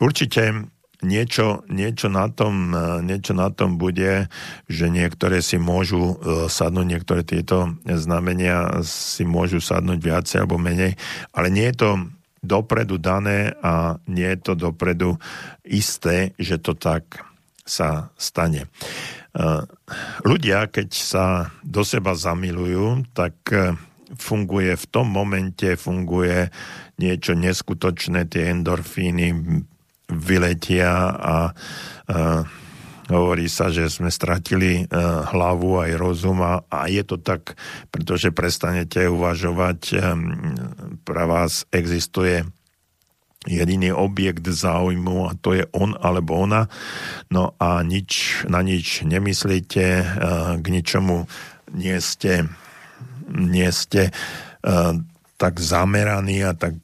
určite 0.03 0.67
niečo, 0.99 1.63
niečo, 1.71 2.11
na 2.11 2.27
tom, 2.27 2.75
niečo 3.07 3.39
na 3.39 3.55
tom 3.55 3.79
bude, 3.79 4.27
že 4.67 4.91
niektoré 4.91 5.47
si 5.47 5.63
môžu 5.63 6.19
sadnúť, 6.51 6.87
niektoré 6.91 7.23
tieto 7.23 7.79
znamenia 7.87 8.83
si 8.83 9.23
môžu 9.23 9.63
sadnúť 9.63 10.03
viacej 10.03 10.43
alebo 10.43 10.59
menej, 10.59 10.99
ale 11.31 11.55
nie 11.55 11.71
je 11.71 11.77
to 11.79 11.91
dopredu 12.43 12.99
dané 12.99 13.55
a 13.63 13.99
nie 14.07 14.27
je 14.37 14.41
to 14.41 14.53
dopredu 14.55 15.19
isté, 15.67 16.33
že 16.39 16.59
to 16.63 16.79
tak 16.79 17.23
sa 17.69 18.09
stane. 18.17 18.65
E, 18.65 18.69
ľudia, 20.25 20.73
keď 20.73 20.89
sa 20.95 21.27
do 21.61 21.85
seba 21.85 22.17
zamilujú, 22.17 23.05
tak 23.13 23.37
e, 23.53 23.77
funguje 24.17 24.73
v 24.73 24.87
tom 24.89 25.13
momente, 25.13 25.77
funguje 25.77 26.49
niečo 26.97 27.37
neskutočné, 27.37 28.25
tie 28.27 28.57
endorfíny 28.57 29.37
vyletia 30.09 30.93
a 31.13 31.37
e, 31.49 31.53
Hovorí 33.09 33.49
sa, 33.49 33.73
že 33.73 33.89
sme 33.89 34.13
stratili 34.13 34.85
hlavu 35.33 35.81
aj 35.81 35.91
rozum 35.97 36.45
a, 36.45 36.61
a 36.69 36.93
je 36.93 37.01
to 37.09 37.17
tak, 37.17 37.57
pretože 37.89 38.31
prestanete 38.37 39.09
uvažovať, 39.09 39.97
pre 41.09 41.25
vás 41.25 41.65
existuje 41.73 42.45
jediný 43.49 43.97
objekt 43.97 44.45
záujmu 44.45 45.25
a 45.25 45.33
to 45.41 45.57
je 45.57 45.65
on 45.73 45.97
alebo 45.97 46.37
ona. 46.37 46.69
No 47.33 47.57
a 47.57 47.81
nič, 47.81 48.45
na 48.45 48.61
nič 48.61 49.09
nemyslíte, 49.09 49.85
k 50.61 50.67
ničomu 50.69 51.25
nie 51.73 51.97
ste, 52.05 52.45
nie 53.33 53.73
ste 53.73 54.13
tak 55.39 55.55
zameraní 55.63 56.45
a 56.45 56.53
tak 56.53 56.77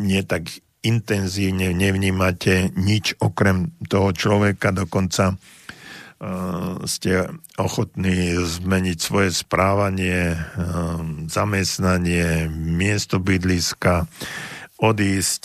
nie 0.00 0.22
tak 0.24 0.48
intenzívne 0.82 1.70
nevnímate 1.74 2.74
nič 2.74 3.14
okrem 3.22 3.70
toho 3.86 4.10
človeka, 4.10 4.74
dokonca 4.74 5.38
ste 6.86 7.26
ochotní 7.58 8.38
zmeniť 8.38 8.98
svoje 9.02 9.34
správanie, 9.34 10.38
zamestnanie, 11.26 12.46
miesto 12.52 13.18
bydliska, 13.18 14.06
odísť 14.78 15.42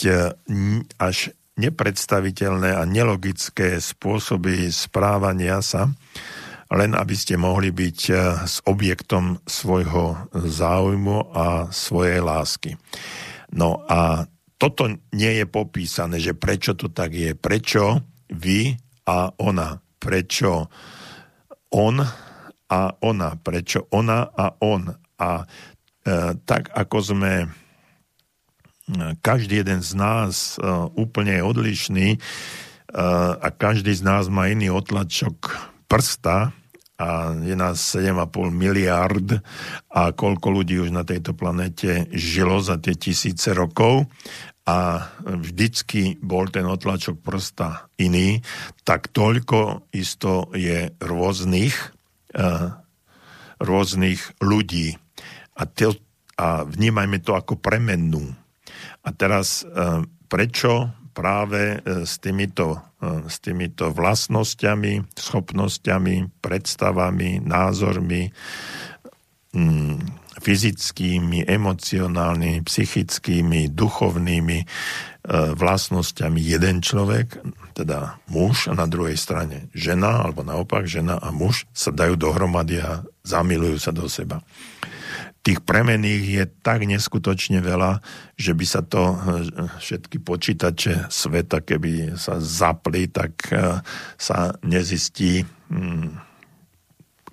až 1.02 1.34
nepredstaviteľné 1.58 2.78
a 2.78 2.86
nelogické 2.86 3.82
spôsoby 3.82 4.70
správania 4.70 5.58
sa, 5.66 5.90
len 6.70 6.94
aby 6.94 7.14
ste 7.18 7.34
mohli 7.34 7.74
byť 7.74 8.00
s 8.46 8.62
objektom 8.62 9.42
svojho 9.50 10.30
záujmu 10.30 11.34
a 11.34 11.74
svojej 11.74 12.22
lásky. 12.22 12.78
No 13.50 13.82
a 13.90 14.30
toto 14.58 14.90
nie 15.14 15.32
je 15.38 15.46
popísané, 15.46 16.18
že 16.18 16.34
prečo 16.34 16.74
to 16.74 16.90
tak 16.90 17.14
je. 17.14 17.32
Prečo 17.38 18.02
vy 18.34 18.74
a 19.06 19.30
ona. 19.38 19.78
Prečo 20.02 20.66
on 21.70 21.96
a 22.66 22.82
ona. 23.00 23.30
Prečo 23.38 23.86
ona 23.94 24.26
a 24.26 24.58
on. 24.58 24.90
A 25.22 25.30
e, 25.38 25.44
tak 26.42 26.74
ako 26.74 26.98
sme 26.98 27.32
e, 27.42 27.48
každý 29.22 29.62
jeden 29.62 29.78
z 29.78 29.94
nás 29.94 30.58
e, 30.58 30.66
úplne 30.98 31.38
odlišný 31.38 32.08
e, 32.14 32.18
a 33.38 33.48
každý 33.54 33.94
z 33.94 34.02
nás 34.02 34.26
má 34.26 34.50
iný 34.50 34.74
otlačok 34.74 35.54
prsta, 35.86 36.50
a 36.98 37.30
je 37.30 37.54
nás 37.54 37.78
7,5 37.78 38.50
miliard 38.50 39.38
a 39.86 40.10
koľko 40.10 40.50
ľudí 40.50 40.82
už 40.82 40.90
na 40.90 41.06
tejto 41.06 41.30
planete 41.30 42.10
žilo 42.10 42.58
za 42.58 42.74
tie 42.82 42.98
tisíce 42.98 43.54
rokov 43.54 44.10
a 44.68 45.08
vždycky 45.24 46.18
bol 46.20 46.50
ten 46.52 46.68
otlačok 46.68 47.22
prsta 47.24 47.88
iný, 47.96 48.44
tak 48.84 49.08
toľko 49.14 49.88
isto 49.96 50.52
je 50.52 50.92
rôznych, 51.00 51.72
uh, 52.36 52.76
rôznych 53.62 54.20
ľudí. 54.44 55.00
A, 55.56 55.64
te, 55.64 55.88
a 56.36 56.68
vnímajme 56.68 57.16
to 57.24 57.32
ako 57.32 57.56
premennú. 57.56 58.28
A 59.06 59.08
teraz 59.16 59.64
uh, 59.64 60.04
prečo 60.28 60.92
práve 61.18 61.82
e, 61.82 62.06
s 62.06 62.22
týmito, 62.22 62.78
e, 63.02 63.26
s 63.26 63.42
týmito 63.42 63.90
vlastnosťami, 63.90 65.18
schopnosťami, 65.18 66.38
predstavami, 66.38 67.42
názormi, 67.42 68.30
mm, 69.50 69.98
fyzickými, 70.38 71.50
emocionálnymi, 71.50 72.62
psychickými, 72.62 73.74
duchovnými 73.74 74.58
e, 74.62 74.66
vlastnosťami. 75.58 76.38
Jeden 76.38 76.78
človek, 76.86 77.42
teda 77.74 78.22
muž 78.30 78.70
a 78.70 78.78
na 78.78 78.86
druhej 78.86 79.18
strane 79.18 79.66
žena, 79.74 80.22
alebo 80.22 80.46
naopak 80.46 80.86
žena 80.86 81.18
a 81.18 81.34
muž 81.34 81.66
sa 81.74 81.90
dajú 81.90 82.14
dohromady 82.14 82.78
a 82.78 83.02
zamilujú 83.26 83.82
sa 83.82 83.90
do 83.90 84.06
seba 84.06 84.38
tých 85.48 85.64
premených 85.64 86.24
je 86.28 86.44
tak 86.60 86.84
neskutočne 86.84 87.64
veľa, 87.64 88.04
že 88.36 88.52
by 88.52 88.66
sa 88.68 88.84
to 88.84 89.00
eh, 89.00 89.16
všetky 89.80 90.20
počítače 90.20 91.08
sveta, 91.08 91.64
keby 91.64 92.20
sa 92.20 92.36
zapli, 92.36 93.08
tak 93.08 93.48
eh, 93.48 93.80
sa 94.20 94.52
nezistí, 94.60 95.48
hm, 95.72 96.20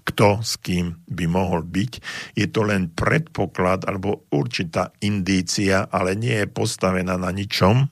kto 0.07 0.39
s 0.39 0.55
kým 0.63 1.03
by 1.11 1.25
mohol 1.27 1.67
byť. 1.67 1.91
Je 2.39 2.47
to 2.47 2.63
len 2.63 2.87
predpoklad 2.87 3.83
alebo 3.83 4.31
určitá 4.31 4.95
indícia, 5.03 5.83
ale 5.91 6.15
nie 6.15 6.39
je 6.39 6.47
postavená 6.47 7.19
na 7.19 7.35
ničom 7.35 7.91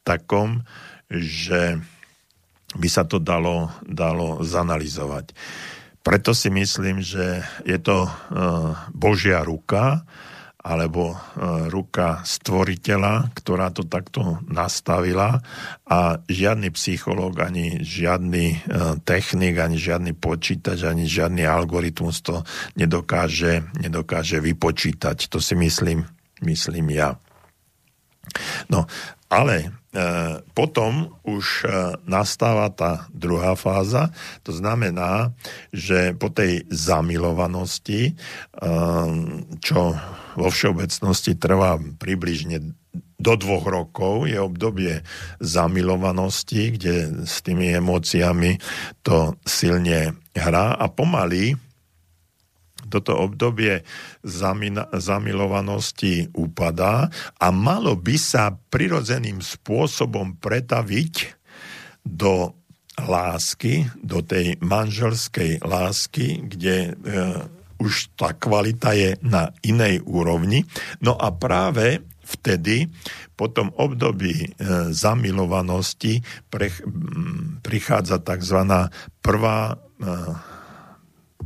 takom, 0.00 0.64
že 1.12 1.76
by 2.72 2.88
sa 2.88 3.04
to 3.04 3.20
dalo, 3.20 3.68
dalo 3.84 4.40
zanalizovať. 4.40 5.36
Preto 6.08 6.32
si 6.32 6.48
myslím, 6.48 7.04
že 7.04 7.44
je 7.68 7.76
to 7.76 8.08
e, 8.08 8.10
Božia 8.96 9.44
ruka, 9.44 10.08
alebo 10.56 11.12
e, 11.12 11.16
ruka 11.68 12.24
stvoriteľa, 12.24 13.36
ktorá 13.36 13.68
to 13.76 13.84
takto 13.84 14.40
nastavila 14.48 15.44
a 15.84 16.16
žiadny 16.24 16.72
psychológ, 16.72 17.44
ani 17.44 17.84
žiadny 17.84 18.46
e, 18.48 18.58
technik, 19.04 19.60
ani 19.60 19.76
žiadny 19.76 20.16
počítač, 20.16 20.88
ani 20.88 21.04
žiadny 21.04 21.44
algoritmus 21.44 22.24
to 22.24 22.40
nedokáže, 22.80 23.68
nedokáže 23.76 24.40
vypočítať. 24.40 25.28
To 25.28 25.44
si 25.44 25.60
myslím, 25.60 26.08
myslím 26.40 26.88
ja. 26.88 27.20
No, 28.72 28.88
ale 29.28 29.77
potom 30.52 31.16
už 31.24 31.64
e, 31.64 31.66
nastáva 32.04 32.68
tá 32.68 33.08
druhá 33.08 33.56
fáza, 33.56 34.12
to 34.44 34.52
znamená, 34.52 35.32
že 35.72 36.12
po 36.12 36.28
tej 36.28 36.68
zamilovanosti, 36.68 38.12
e, 38.12 38.14
čo 39.64 39.80
vo 40.36 40.48
všeobecnosti 40.52 41.40
trvá 41.40 41.80
približne 41.80 42.76
do 43.18 43.34
dvoch 43.34 43.66
rokov, 43.66 44.30
je 44.30 44.38
obdobie 44.38 45.02
zamilovanosti, 45.42 46.78
kde 46.78 47.26
s 47.26 47.42
tými 47.42 47.72
emóciami 47.74 48.60
to 49.02 49.34
silne 49.42 50.14
hrá. 50.36 50.76
A 50.78 50.86
pomaly 50.92 51.56
toto 52.88 53.14
obdobie 53.14 53.84
zamilovanosti 54.96 56.32
upadá 56.34 57.12
a 57.38 57.46
malo 57.52 57.94
by 57.94 58.16
sa 58.16 58.56
prirodzeným 58.72 59.44
spôsobom 59.44 60.40
pretaviť 60.40 61.38
do 62.02 62.56
lásky, 62.98 63.86
do 64.02 64.24
tej 64.24 64.58
manželskej 64.58 65.62
lásky, 65.62 66.42
kde 66.50 66.76
e, 66.90 66.90
už 67.78 68.10
tá 68.18 68.34
kvalita 68.34 68.90
je 68.98 69.14
na 69.22 69.54
inej 69.62 70.02
úrovni. 70.02 70.66
No 70.98 71.14
a 71.14 71.30
práve 71.30 72.02
vtedy, 72.26 72.90
po 73.38 73.48
tom 73.48 73.70
období 73.78 74.34
e, 74.34 74.48
zamilovanosti, 74.90 76.20
pre, 76.50 76.68
m, 76.84 77.62
prichádza 77.62 78.18
tzv. 78.18 78.58
prvá 79.22 79.72
e, 79.72 79.76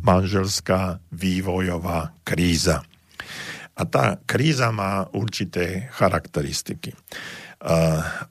manželská 0.02 0.98
vývojová 1.14 2.12
kríza. 2.26 2.82
A 3.72 3.82
tá 3.88 4.20
kríza 4.28 4.68
má 4.68 5.08
určité 5.16 5.88
charakteristiky. 5.96 6.92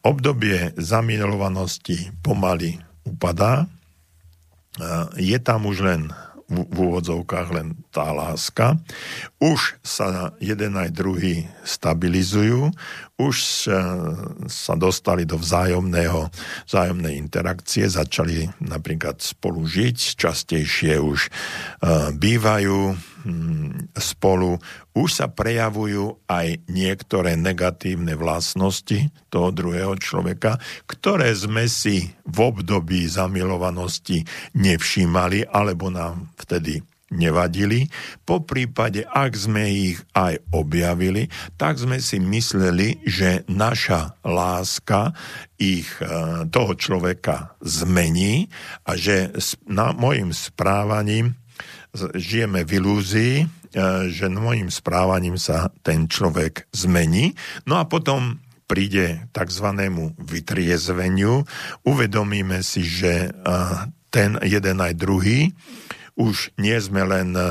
Obdobie 0.05 0.75
zamilovanosti 0.77 2.11
pomaly 2.21 2.77
upadá, 3.07 3.65
je 5.17 5.39
tam 5.41 5.65
už 5.65 5.77
len 5.81 6.01
v 6.51 6.67
úvodzovkách 6.67 7.47
len 7.55 7.79
tá 7.95 8.11
láska. 8.11 8.75
Už 9.39 9.79
sa 9.79 10.35
jeden 10.43 10.75
aj 10.75 10.91
druhý 10.91 11.47
stabilizujú, 11.63 12.75
už 13.21 13.69
sa 14.49 14.73
dostali 14.73 15.29
do 15.29 15.37
vzájomného, 15.37 16.33
vzájomnej 16.65 17.21
interakcie, 17.21 17.85
začali 17.85 18.49
napríklad 18.57 19.21
spolu 19.21 19.69
žiť, 19.69 19.97
častejšie 20.17 20.97
už 20.97 21.29
uh, 21.29 22.09
bývajú 22.17 22.97
hm, 22.97 23.93
spolu, 23.93 24.57
už 24.97 25.09
sa 25.13 25.27
prejavujú 25.29 26.25
aj 26.25 26.65
niektoré 26.67 27.37
negatívne 27.37 28.17
vlastnosti 28.17 29.13
toho 29.29 29.49
druhého 29.53 29.95
človeka, 30.01 30.57
ktoré 30.89 31.31
sme 31.37 31.69
si 31.69 32.11
v 32.25 32.37
období 32.41 33.05
zamilovanosti 33.05 34.25
nevšímali, 34.57 35.47
alebo 35.47 35.93
nám 35.93 36.33
vtedy 36.41 36.83
nevadili. 37.11 37.91
Po 38.23 38.41
prípade, 38.41 39.03
ak 39.03 39.35
sme 39.35 39.67
ich 39.67 39.99
aj 40.15 40.39
objavili, 40.55 41.27
tak 41.59 41.77
sme 41.77 41.99
si 41.99 42.17
mysleli, 42.23 43.03
že 43.03 43.43
naša 43.51 44.17
láska 44.23 45.11
ich 45.59 45.91
e, 45.99 46.07
toho 46.47 46.73
človeka 46.73 47.59
zmení 47.61 48.47
a 48.87 48.95
že 48.95 49.35
na 49.67 49.91
mojim 49.91 50.31
správaním 50.31 51.35
žijeme 52.15 52.63
v 52.63 52.71
ilúzii, 52.79 53.35
e, 53.43 53.45
že 54.09 54.31
môjim 54.31 54.71
správaním 54.71 55.35
sa 55.35 55.69
ten 55.83 56.07
človek 56.07 56.71
zmení. 56.71 57.35
No 57.67 57.77
a 57.77 57.85
potom 57.85 58.39
príde 58.71 59.27
tzv. 59.35 59.67
vytriezveniu, 60.15 61.43
uvedomíme 61.83 62.63
si, 62.63 62.87
že 62.87 63.35
ten 64.11 64.39
jeden 64.43 64.77
aj 64.79 64.93
druhý. 64.95 65.51
Už 66.21 66.53
nie 66.61 66.77
sme 66.77 67.01
len 67.01 67.33
e, 67.33 67.41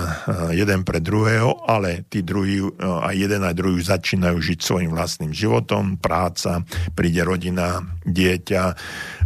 jeden 0.55 0.86
pre 0.86 1.02
druhého, 1.02 1.66
ale 1.66 2.06
tí 2.06 2.22
druhí, 2.22 2.62
e, 2.62 2.70
aj 2.78 3.14
jeden 3.18 3.42
aj 3.42 3.59
druhý 3.59 3.82
začínajú 3.82 4.38
žiť 4.38 4.59
svojim 4.62 4.94
vlastným 4.94 5.34
životom, 5.34 5.98
práca, 5.98 6.62
príde 6.94 7.26
rodina, 7.26 7.82
dieťa, 8.06 8.78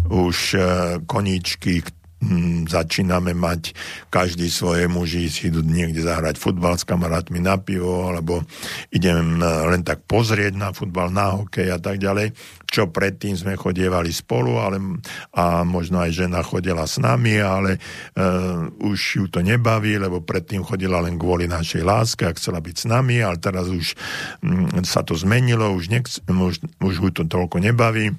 už 0.09 0.57
koníčky, 1.05 1.85
hm, 2.25 2.61
začíname 2.67 3.37
mať 3.37 3.77
každý 4.09 4.49
svoje 4.49 4.89
muži 4.89 5.29
si 5.29 5.53
idú 5.53 5.61
niekde 5.61 6.01
zahrať 6.01 6.41
futbal 6.41 6.81
s 6.81 6.89
kamarátmi 6.89 7.39
na 7.39 7.61
pivo, 7.61 8.09
alebo 8.09 8.43
idem 8.89 9.39
e, 9.39 9.45
len 9.45 9.85
tak 9.85 10.09
pozrieť 10.09 10.57
na 10.57 10.73
futbal, 10.73 11.13
na 11.13 11.37
hokej 11.37 11.69
a 11.69 11.79
tak 11.79 12.01
ďalej, 12.01 12.33
čo 12.75 12.91
predtým 12.91 13.39
sme 13.39 13.55
chodievali 13.55 14.11
spolu, 14.11 14.59
ale, 14.59 14.83
a 15.39 15.63
možno 15.63 16.03
aj 16.03 16.11
žena 16.11 16.43
chodila 16.43 16.91
s 16.91 16.99
nami, 16.99 17.39
ale 17.39 17.79
uh, 17.79 18.67
už 18.83 18.99
ju 18.99 19.25
to 19.31 19.47
nebaví, 19.47 19.95
lebo 19.95 20.27
predtým 20.27 20.67
chodila 20.67 20.99
len 20.99 21.15
kvôli 21.15 21.47
našej 21.47 21.87
láske 21.87 22.27
a 22.27 22.35
chcela 22.35 22.59
byť 22.59 22.75
s 22.75 22.87
nami, 22.91 23.23
ale 23.23 23.39
teraz 23.39 23.71
už 23.71 23.95
um, 24.43 24.67
sa 24.83 25.07
to 25.07 25.15
zmenilo, 25.15 25.71
už, 25.71 25.87
nechce, 25.87 26.19
už, 26.27 26.59
už 26.83 26.95
ju 26.99 27.11
to 27.15 27.23
toľko 27.31 27.63
nebaví 27.63 28.11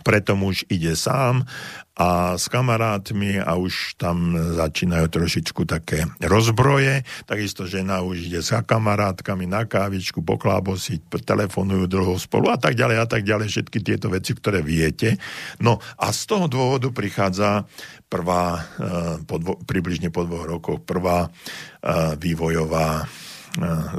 preto 0.00 0.32
muž 0.32 0.64
ide 0.72 0.96
sám 0.96 1.44
a 1.92 2.40
s 2.40 2.48
kamarátmi 2.48 3.36
a 3.36 3.60
už 3.60 4.00
tam 4.00 4.32
začínajú 4.32 5.12
trošičku 5.12 5.68
také 5.68 6.08
rozbroje. 6.24 7.04
Takisto 7.28 7.68
žena 7.68 8.00
už 8.00 8.32
ide 8.32 8.40
s 8.40 8.48
kamarátkami 8.48 9.44
na 9.44 9.68
kávičku, 9.68 10.24
poklábosiť, 10.24 11.04
telefonujú 11.28 11.84
dlho 11.84 12.16
spolu 12.16 12.48
a 12.48 12.56
tak 12.56 12.80
ďalej 12.80 12.96
a 12.96 13.06
tak 13.06 13.28
ďalej. 13.28 13.52
Všetky 13.52 13.78
tieto 13.84 14.08
veci, 14.08 14.32
ktoré 14.32 14.64
viete. 14.64 15.20
No 15.60 15.84
a 16.00 16.08
z 16.08 16.20
toho 16.24 16.48
dôvodu 16.48 16.88
prichádza 16.88 17.68
prvá, 18.08 18.56
eh, 18.56 19.20
po 19.28 19.36
dvo, 19.36 19.60
približne 19.60 20.08
po 20.08 20.24
dvoch 20.24 20.48
rokoch, 20.48 20.80
prvá 20.80 21.28
eh, 21.28 22.16
vývojová 22.16 23.04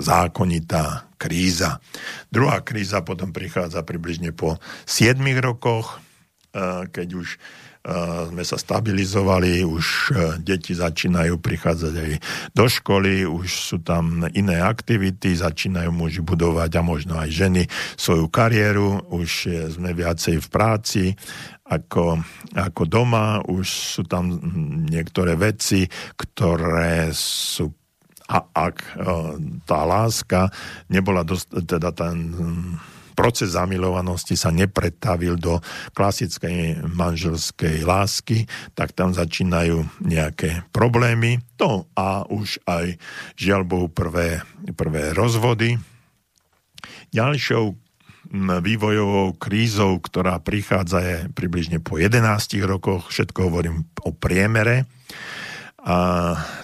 zákonitá 0.01 1.13
kríza. 1.17 1.79
Druhá 2.27 2.59
kríza 2.65 3.05
potom 3.05 3.31
prichádza 3.31 3.85
približne 3.85 4.33
po 4.33 4.57
7 4.83 5.21
rokoch, 5.39 6.01
e, 6.51 6.89
keď 6.89 7.07
už 7.15 7.27
e, 7.31 7.37
sme 8.33 8.43
sa 8.43 8.57
stabilizovali, 8.57 9.61
už 9.63 9.85
deti 10.41 10.73
začínajú 10.73 11.37
prichádzať 11.39 11.93
aj 11.95 12.11
do 12.51 12.65
školy, 12.65 13.23
už 13.29 13.47
sú 13.47 13.77
tam 13.85 14.25
iné 14.33 14.59
aktivity, 14.59 15.37
začínajú 15.37 15.93
muži 15.93 16.25
budovať 16.25 16.71
a 16.75 16.81
možno 16.81 17.15
aj 17.21 17.29
ženy 17.29 17.63
svoju 17.95 18.27
kariéru, 18.27 19.05
už 19.13 19.47
sme 19.79 19.93
viacej 19.93 20.41
v 20.41 20.47
práci 20.49 21.03
ako, 21.63 22.19
ako 22.51 22.83
doma, 22.83 23.39
už 23.47 23.65
sú 23.69 24.03
tam 24.03 24.35
niektoré 24.91 25.39
veci, 25.39 25.87
ktoré 26.19 27.15
sú 27.15 27.82
a 28.29 28.37
ak 28.53 28.77
e, 28.79 28.87
tá 29.67 29.83
láska 29.83 30.47
nebola 30.87 31.27
dost, 31.27 31.51
teda 31.51 31.91
ten 31.91 32.35
proces 33.13 33.53
zamilovanosti 33.53 34.33
sa 34.33 34.49
nepretavil 34.49 35.37
do 35.37 35.61
klasickej 35.93 36.81
manželskej 36.89 37.85
lásky, 37.85 38.49
tak 38.73 38.91
tam 38.97 39.13
začínajú 39.13 39.85
nejaké 40.01 40.65
problémy. 40.73 41.39
To 41.61 41.85
a 41.93 42.25
už 42.27 42.59
aj 42.65 42.97
žiaľ 43.37 43.61
Bohu 43.63 43.87
prvé, 43.87 44.41
prvé 44.73 45.13
rozvody. 45.13 45.77
Ďalšou 47.13 47.77
vývojovou 48.33 49.37
krízou, 49.37 50.01
ktorá 50.01 50.41
prichádza 50.41 50.99
je 51.05 51.17
približne 51.37 51.77
po 51.77 52.01
11 52.01 52.25
rokoch, 52.65 53.13
všetko 53.13 53.39
hovorím 53.45 53.85
o 54.01 54.09
priemere, 54.09 54.89
a 55.83 55.97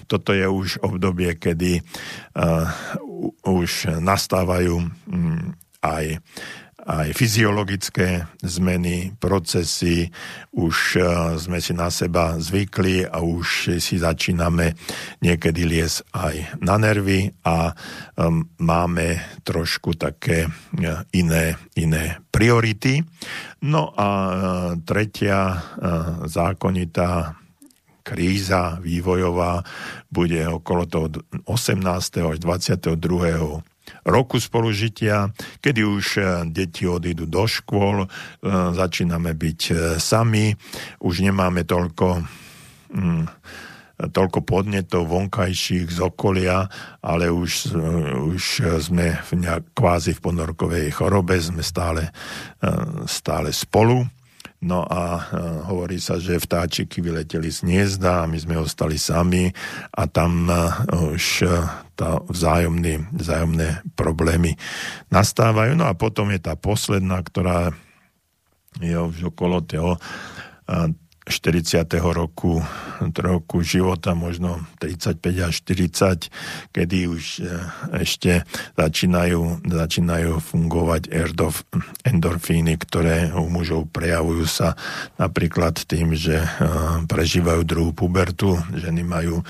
toto 0.08 0.32
je 0.32 0.48
už 0.48 0.80
obdobie, 0.80 1.36
kedy 1.36 1.80
uh, 1.80 2.66
už 3.44 4.00
nastávajú 4.00 4.80
um, 4.80 5.52
aj 5.84 6.18
aj 6.80 7.12
fyziologické 7.12 8.24
zmeny, 8.40 9.12
procesy, 9.20 10.08
už 10.56 10.96
uh, 10.96 11.36
sme 11.36 11.60
si 11.60 11.76
na 11.76 11.92
seba 11.92 12.40
zvykli 12.40 13.04
a 13.04 13.20
už 13.20 13.76
si 13.78 14.00
začíname 14.00 14.74
niekedy 15.20 15.68
liesť 15.68 15.98
aj 16.10 16.34
na 16.64 16.80
nervy 16.80 17.30
a 17.44 17.76
um, 18.16 18.48
máme 18.58 19.20
trošku 19.44 19.94
také 20.00 20.48
iné, 21.12 21.60
iné 21.76 22.04
priority. 22.32 23.04
No 23.60 23.92
a 23.92 24.08
tretia 24.88 25.60
zákonitá 26.24 27.39
kríza 28.02 28.80
vývojová 28.82 29.62
bude 30.10 30.42
okolo 30.48 30.82
toho 30.86 31.06
18. 31.46 31.84
až 32.26 32.36
22 32.40 33.62
roku 34.04 34.40
spolužitia, 34.40 35.30
kedy 35.60 35.80
už 35.84 36.06
e, 36.16 36.22
deti 36.50 36.86
odídu 36.86 37.26
do 37.26 37.44
škôl, 37.46 38.06
e, 38.06 38.08
začíname 38.74 39.34
byť 39.34 39.60
e, 39.70 39.74
sami, 39.98 40.54
už 41.02 41.26
nemáme 41.26 41.66
toľko 41.66 42.06
mm, 42.94 43.24
toľko 44.00 44.48
podnetov 44.48 45.12
vonkajších 45.12 45.92
z 45.92 46.00
okolia, 46.00 46.64
ale 47.04 47.28
už, 47.28 47.76
už 48.32 48.44
sme 48.80 49.20
v 49.28 49.30
nejak, 49.44 49.76
kvázi 49.76 50.16
v 50.16 50.24
ponorkovej 50.24 50.88
chorobe, 50.96 51.36
sme 51.36 51.60
stále, 51.60 52.08
stále 53.04 53.52
spolu. 53.52 54.08
No 54.60 54.84
a 54.84 55.24
hovorí 55.72 55.96
sa, 55.96 56.20
že 56.20 56.36
vtáčiky 56.36 57.00
vyleteli 57.00 57.48
z 57.48 57.64
hniezda 57.64 58.24
a 58.24 58.28
my 58.28 58.36
sme 58.36 58.60
ostali 58.60 59.00
sami 59.00 59.48
a 59.96 60.04
tam 60.04 60.52
už 60.92 61.48
tá 61.96 62.20
vzájomný, 62.28 63.08
vzájomné 63.08 63.80
problémy 63.96 64.60
nastávajú. 65.08 65.80
No 65.80 65.88
a 65.88 65.96
potom 65.96 66.28
je 66.28 66.44
tá 66.44 66.60
posledná, 66.60 67.24
ktorá 67.24 67.72
je 68.84 68.92
už 68.92 69.32
okolo 69.32 69.64
toho 69.64 69.96
40. 71.30 71.86
roku, 72.02 72.60
roku 73.00 73.62
života, 73.62 74.12
možno 74.18 74.60
35 74.82 75.46
až 75.46 75.54
40, 75.62 76.74
kedy 76.74 76.98
už 77.06 77.24
e, 77.40 77.42
ešte 78.02 78.42
začínajú, 78.74 79.64
začínajú 79.64 80.42
fungovať 80.42 81.02
endorfíny, 82.04 82.74
ktoré 82.82 83.30
u 83.32 83.46
mužov 83.46 83.88
prejavujú 83.94 84.44
sa 84.44 84.74
napríklad 85.16 85.78
tým, 85.86 86.18
že 86.18 86.42
e, 86.42 86.48
prežívajú 87.06 87.62
druhú 87.64 87.92
pubertu, 87.94 88.58
ženy 88.74 89.02
majú 89.06 89.46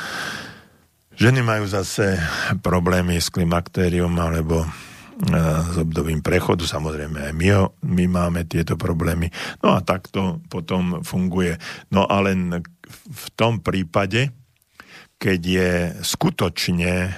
Ženy 1.20 1.44
majú 1.44 1.69
zase 1.69 2.16
problémy 2.65 3.20
s 3.20 3.28
klimaktérium 3.28 4.16
alebo 4.16 4.65
s 5.21 5.77
obdobím 5.77 6.25
prechodu, 6.25 6.65
samozrejme 6.65 7.29
aj 7.29 7.33
my, 7.37 7.49
my 7.85 8.05
máme 8.09 8.41
tieto 8.49 8.81
problémy. 8.81 9.29
No 9.61 9.77
a 9.77 9.85
takto 9.85 10.41
potom 10.49 11.05
funguje. 11.05 11.61
No 11.93 12.09
ale 12.09 12.33
v 13.05 13.27
tom 13.37 13.61
prípade, 13.61 14.33
keď 15.21 15.41
je 15.45 15.73
skutočne 16.01 16.93
e, 17.05 17.11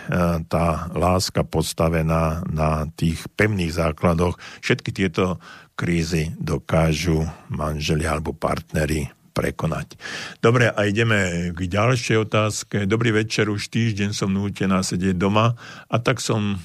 tá 0.51 0.91
láska 0.91 1.47
postavená 1.47 2.43
na 2.51 2.91
tých 2.99 3.23
pevných 3.39 3.71
základoch, 3.71 4.35
všetky 4.59 4.91
tieto 4.91 5.39
krízy 5.79 6.35
dokážu 6.35 7.23
manželia 7.47 8.19
alebo 8.19 8.35
partnery 8.35 9.07
prekonať. 9.33 9.97
Dobre, 10.43 10.69
a 10.69 10.81
ideme 10.85 11.51
k 11.55 11.61
ďalšej 11.71 12.17
otázke. 12.27 12.77
Dobrý 12.85 13.15
večer, 13.15 13.49
už 13.49 13.71
týždeň 13.71 14.13
som 14.13 14.35
nútená 14.35 14.83
sedieť 14.83 15.17
doma 15.17 15.57
a 15.89 15.97
tak 16.03 16.19
som 16.19 16.61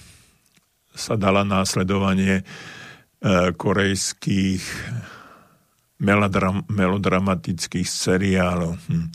sa 0.97 1.13
dala 1.15 1.45
následovanie 1.45 2.41
e, 2.41 2.43
korejských 3.53 4.63
melodram, 6.01 6.65
melodramatických 6.69 7.85
seriálov. 7.85 8.77
Hm. 8.89 9.05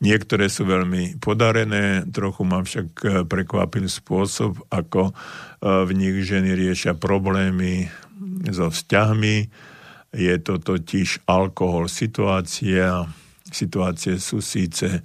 Niektoré 0.00 0.48
sú 0.48 0.64
veľmi 0.64 1.20
podarené, 1.20 2.08
trochu 2.08 2.42
ma 2.44 2.60
však 2.60 2.88
e, 3.00 3.06
prekvapil 3.24 3.88
spôsob, 3.88 4.60
ako 4.72 5.10
e, 5.10 5.12
v 5.64 5.90
nich 5.96 6.16
ženy 6.24 6.56
riešia 6.56 6.96
problémy 6.96 7.88
so 8.48 8.72
vzťahmi. 8.72 9.36
Je 10.10 10.36
to 10.42 10.58
totiž 10.58 11.28
alkohol 11.28 11.86
situácia. 11.86 13.06
Situácie 13.50 14.18
sú 14.18 14.42
síce 14.42 15.02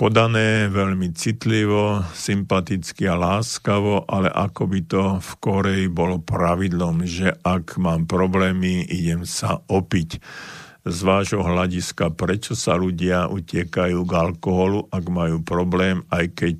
podané 0.00 0.72
veľmi 0.72 1.12
citlivo, 1.12 2.00
sympaticky 2.16 3.04
a 3.04 3.20
láskavo, 3.20 4.08
ale 4.08 4.32
ako 4.32 4.62
by 4.64 4.80
to 4.88 5.02
v 5.20 5.30
Koreji 5.36 5.86
bolo 5.92 6.16
pravidlom, 6.24 7.04
že 7.04 7.36
ak 7.44 7.76
mám 7.76 8.08
problémy, 8.08 8.88
idem 8.88 9.28
sa 9.28 9.60
opiť. 9.68 10.16
Z 10.88 10.98
vášho 11.04 11.44
hľadiska, 11.44 12.16
prečo 12.16 12.56
sa 12.56 12.80
ľudia 12.80 13.28
utiekajú 13.28 14.00
k 14.08 14.12
alkoholu, 14.16 14.88
ak 14.88 15.04
majú 15.12 15.44
problém, 15.44 16.00
aj 16.08 16.32
keď 16.32 16.58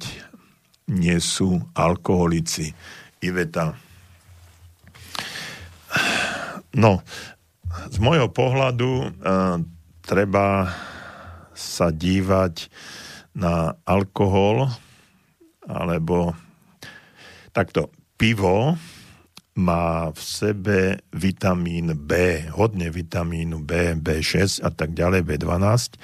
nie 0.93 1.17
sú 1.17 1.65
alkoholici. 1.73 2.77
Iveta. 3.25 3.73
No, 6.77 7.01
z 7.89 7.97
môjho 8.05 8.29
pohľadu 8.29 8.91
uh, 9.01 9.57
treba 10.05 10.77
sa 11.57 11.89
dívať 11.89 12.69
na 13.35 13.79
alkohol, 13.87 14.71
alebo 15.67 16.35
takto 17.55 17.91
pivo 18.19 18.75
má 19.61 20.09
v 20.15 20.21
sebe 20.21 20.79
vitamín 21.13 21.93
B, 22.07 22.43
hodne 22.55 22.89
vitamínu 22.89 23.61
B, 23.67 23.99
B6 23.99 24.63
a 24.63 24.71
tak 24.71 24.95
ďalej, 24.97 25.27
B12. 25.27 25.99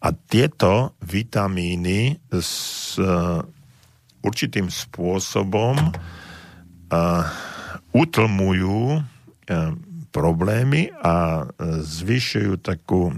A 0.00 0.08
tieto 0.26 0.96
vitamíny 1.04 2.18
s 2.32 2.96
uh, 2.98 3.44
určitým 4.24 4.72
spôsobom 4.72 5.76
uh, 5.76 7.24
utlmujú 7.94 8.80
uh, 8.96 9.02
problémy 10.16 10.88
a 11.04 11.44
zvyšujú 11.84 12.64
takú 12.64 13.12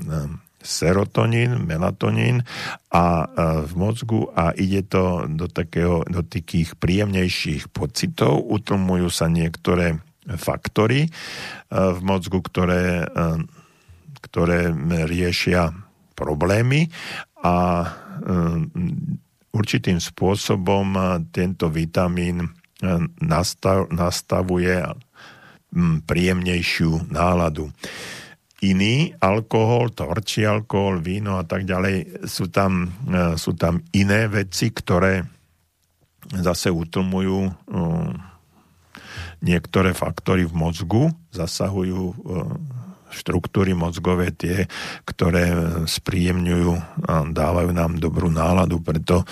serotonín, 0.59 1.62
melatonín 1.64 2.43
a 2.90 3.24
v 3.62 3.72
mozgu 3.78 4.26
a 4.35 4.51
ide 4.59 4.82
to 4.82 5.24
do, 5.30 5.47
takého, 5.47 6.02
do 6.10 6.26
takých 6.26 6.74
príjemnejších 6.76 7.70
pocitov, 7.70 8.43
utlmujú 8.43 9.09
sa 9.09 9.30
niektoré 9.30 10.02
faktory 10.28 11.09
v 11.72 12.01
mozgu, 12.05 12.43
ktoré, 12.44 13.06
ktoré 14.20 14.74
riešia 15.09 15.72
problémy 16.18 16.90
a 17.39 17.86
určitým 19.55 20.02
spôsobom 20.02 20.98
tento 21.30 21.70
vitamín 21.70 22.51
nastav, 23.22 23.89
nastavuje 23.89 24.85
príjemnejšiu 26.05 27.09
náladu 27.09 27.70
iný 28.62 29.14
alkohol, 29.22 29.94
tvrdší 29.94 30.43
alkohol, 30.47 30.98
víno 30.98 31.39
a 31.39 31.44
tak 31.47 31.62
ďalej. 31.62 32.26
Sú 32.26 32.51
tam, 32.51 32.90
e, 33.06 33.39
sú 33.39 33.55
tam 33.55 33.78
iné 33.94 34.26
veci, 34.26 34.74
ktoré 34.74 35.22
zase 36.35 36.74
utlmujú 36.74 37.39
e, 37.47 37.52
niektoré 39.47 39.94
faktory 39.94 40.43
v 40.43 40.55
mozgu, 40.59 41.05
zasahujú 41.30 42.02
e, 42.02 42.14
štruktúry 43.09 43.72
mozgové 43.72 44.35
tie, 44.36 44.68
ktoré 45.09 45.48
spríjemňujú 45.89 46.72
a 47.09 47.24
dávajú 47.24 47.70
nám 47.72 47.97
dobrú 47.97 48.28
náladu, 48.28 48.85
preto 48.85 49.24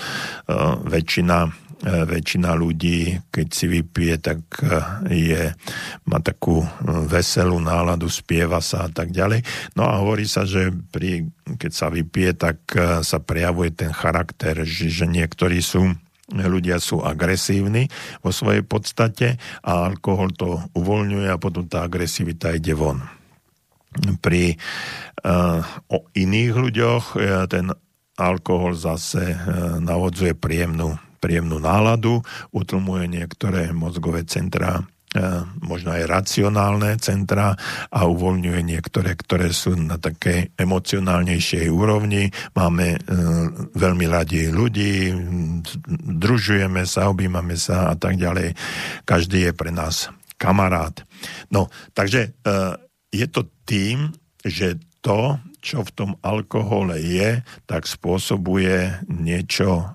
väčšina 0.81 1.66
väčšina 1.85 2.57
ľudí, 2.57 3.21
keď 3.29 3.47
si 3.53 3.65
vypije, 3.69 4.15
tak 4.17 4.39
e, 4.65 4.65
je, 5.13 5.43
má 6.09 6.17
takú 6.17 6.65
e, 6.65 6.67
veselú 7.05 7.61
náladu, 7.61 8.09
spieva 8.09 8.57
sa 8.65 8.85
a 8.85 8.89
tak 8.89 9.13
ďalej. 9.13 9.45
No 9.77 9.85
a 9.85 10.01
hovorí 10.01 10.25
sa, 10.25 10.41
že 10.41 10.73
pri, 10.73 11.29
keď 11.45 11.71
sa 11.71 11.93
vypije, 11.93 12.31
tak 12.33 12.57
sa 13.05 13.21
prejavuje 13.21 13.77
ten 13.77 13.93
charakter, 13.93 14.65
že, 14.65 14.89
že 14.89 15.05
niektorí 15.05 15.61
sú 15.61 15.93
ľudia 16.33 16.83
sú 16.83 16.99
agresívni 16.99 17.87
vo 18.19 18.35
svojej 18.35 18.59
podstate 18.67 19.39
a 19.63 19.87
alkohol 19.87 20.35
to 20.35 20.59
uvoľňuje 20.75 21.27
a 21.31 21.39
potom 21.39 21.63
tá 21.71 21.87
agresivita 21.87 22.51
ide 22.51 22.75
von. 22.75 22.99
Pri 24.19 24.59
uh, 25.23 25.63
o 25.87 26.03
iných 26.11 26.51
ľuďoch 26.51 27.05
uh, 27.15 27.47
ten 27.47 27.71
alkohol 28.19 28.75
zase 28.75 29.39
uh, 29.39 29.79
navodzuje 29.79 30.35
príjemnú 30.35 30.99
príjemnú 31.17 31.57
náladu, 31.57 32.21
utlmuje 32.53 33.09
niektoré 33.09 33.73
mozgové 33.73 34.23
centrá 34.23 34.79
e, 34.79 34.83
možno 35.65 35.93
aj 35.97 36.03
racionálne 36.05 36.95
centra 37.01 37.57
a 37.89 37.99
uvoľňuje 38.05 38.61
niektoré, 38.61 39.17
ktoré 39.17 39.49
sú 39.49 39.75
na 39.75 39.97
takej 39.97 40.53
emocionálnejšej 40.55 41.65
úrovni. 41.67 42.29
Máme 42.53 42.95
e, 42.95 42.99
veľmi 43.73 44.05
radi 44.07 44.53
ľudí, 44.53 45.11
družujeme 46.21 46.85
sa, 46.85 47.09
objímame 47.09 47.57
sa 47.57 47.91
a 47.91 47.95
tak 47.97 48.15
ďalej. 48.21 48.53
Každý 49.03 49.49
je 49.49 49.53
pre 49.57 49.73
nás 49.73 50.13
kamarát. 50.37 50.93
No, 51.49 51.67
takže 51.97 52.31
e, 52.45 52.55
je 53.11 53.25
to 53.27 53.49
tým, 53.65 54.13
že 54.45 54.77
to, 55.01 55.41
čo 55.67 55.83
v 55.83 55.91
tom 55.91 56.11
alkohole 56.23 56.95
je, 56.95 57.43
tak 57.67 57.83
spôsobuje 57.83 59.03
niečo 59.11 59.83
e, 59.83 59.85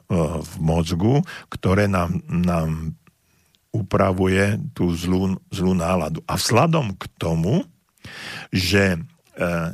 v 0.45 0.53
mozgu, 0.61 1.25
ktoré 1.49 1.89
nám, 1.89 2.21
nám 2.29 2.93
upravuje 3.73 4.61
tú 4.77 4.93
zlú, 4.93 5.41
zlú 5.49 5.73
náladu. 5.73 6.21
A 6.29 6.37
vzhľadom 6.37 6.93
k 7.01 7.09
tomu, 7.17 7.65
že 8.53 8.97
e, 8.97 8.99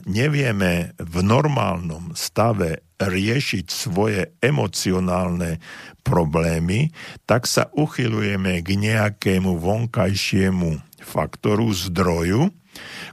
nevieme 0.06 0.94
v 1.02 1.16
normálnom 1.26 2.14
stave 2.14 2.86
riešiť 3.02 3.66
svoje 3.66 4.38
emocionálne 4.38 5.58
problémy, 6.06 6.94
tak 7.26 7.50
sa 7.50 7.66
uchylujeme 7.74 8.62
k 8.62 8.68
nejakému 8.78 9.58
vonkajšiemu 9.58 10.78
faktoru, 11.02 11.74
zdroju, 11.74 12.54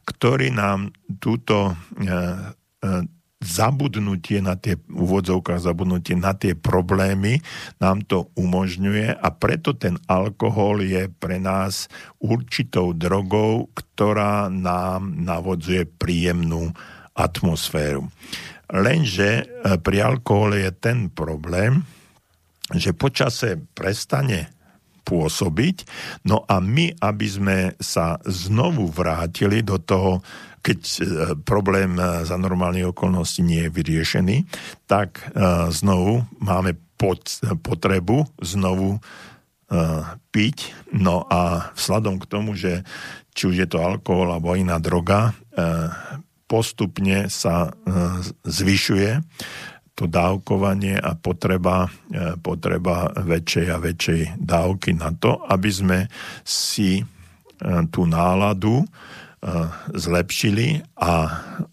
ktorý 0.05 0.53
nám 0.53 0.93
túto 1.17 1.73
e, 1.73 1.73
zabudnutie 3.45 4.41
na 4.41 4.55
tie, 4.57 4.79
úvodzovkách 4.89 5.61
zabudnutie 5.61 6.17
na 6.17 6.33
tie 6.33 6.57
problémy 6.57 7.43
nám 7.77 8.01
to 8.07 8.31
umožňuje 8.33 9.13
a 9.13 9.27
preto 9.35 9.77
ten 9.77 9.99
alkohol 10.09 10.81
je 10.81 11.11
pre 11.11 11.37
nás 11.37 11.91
určitou 12.23 12.95
drogou, 12.95 13.69
ktorá 13.75 14.49
nám 14.49 15.13
navodzuje 15.19 15.85
príjemnú 15.85 16.73
atmosféru. 17.15 18.09
Lenže 18.73 19.45
e, 19.45 19.45
pri 19.77 19.97
alkohole 20.01 20.65
je 20.65 20.71
ten 20.73 21.13
problém, 21.13 21.85
že 22.73 22.97
počase 22.97 23.61
prestane 23.77 24.49
pôsobiť, 25.05 25.85
no 26.25 26.41
a 26.49 26.57
my, 26.57 26.97
aby 26.97 27.27
sme 27.29 27.57
sa 27.77 28.17
znovu 28.25 28.89
vrátili 28.89 29.61
do 29.61 29.77
toho 29.77 30.25
keď 30.65 30.79
e, 30.81 30.97
problém 31.45 31.93
e, 32.01 32.25
za 32.25 32.41
normálnych 32.41 32.89
okolností 32.89 33.45
nie 33.45 33.69
je 33.69 33.73
vyriešený, 33.73 34.37
tak 34.89 35.21
e, 35.21 35.23
znovu 35.69 36.25
máme 36.41 36.73
potrebu 37.61 38.25
znovu 38.39 39.03
piť. 40.31 40.57
No 40.95 41.27
a 41.27 41.73
vzhľadom 41.75 42.23
k 42.23 42.29
tomu, 42.31 42.55
že 42.55 42.87
či 43.35 43.51
už 43.51 43.55
je 43.59 43.67
to 43.67 43.83
alkohol 43.83 44.31
alebo 44.31 44.55
iná 44.55 44.79
droga, 44.79 45.35
postupne 46.47 47.27
sa 47.27 47.75
zvyšuje 48.47 49.19
to 49.99 50.07
dávkovanie 50.07 50.95
a 50.95 51.19
potreba, 51.19 51.91
potreba 52.39 53.11
väčšej 53.11 53.67
a 53.67 53.77
väčšej 53.83 54.21
dávky 54.39 54.95
na 54.95 55.11
to, 55.11 55.43
aby 55.51 55.67
sme 55.67 55.99
si 56.47 57.03
tú 57.91 58.07
náladu 58.07 58.87
zlepšili 59.93 60.81
a 60.97 61.13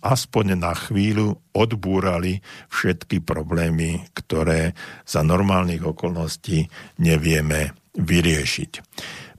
aspoň 0.05 0.61
na 0.61 0.77
chvíľu 0.77 1.41
odbúrali 1.57 2.45
všetky 2.69 3.25
problémy, 3.25 4.05
ktoré 4.13 4.77
za 5.09 5.25
normálnych 5.25 5.81
okolností 5.81 6.69
nevieme 7.01 7.73
vyriešiť. 7.97 8.73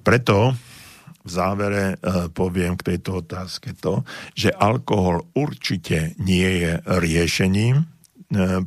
Preto 0.01 0.57
v 1.23 1.29
závere 1.31 1.95
e, 1.95 2.27
poviem 2.35 2.75
k 2.75 2.93
tejto 2.93 3.23
otázke 3.23 3.71
to, 3.79 4.03
že 4.35 4.51
alkohol 4.51 5.23
určite 5.33 6.17
nie 6.19 6.67
je 6.67 6.71
riešením 6.83 7.75
e, 7.79 7.85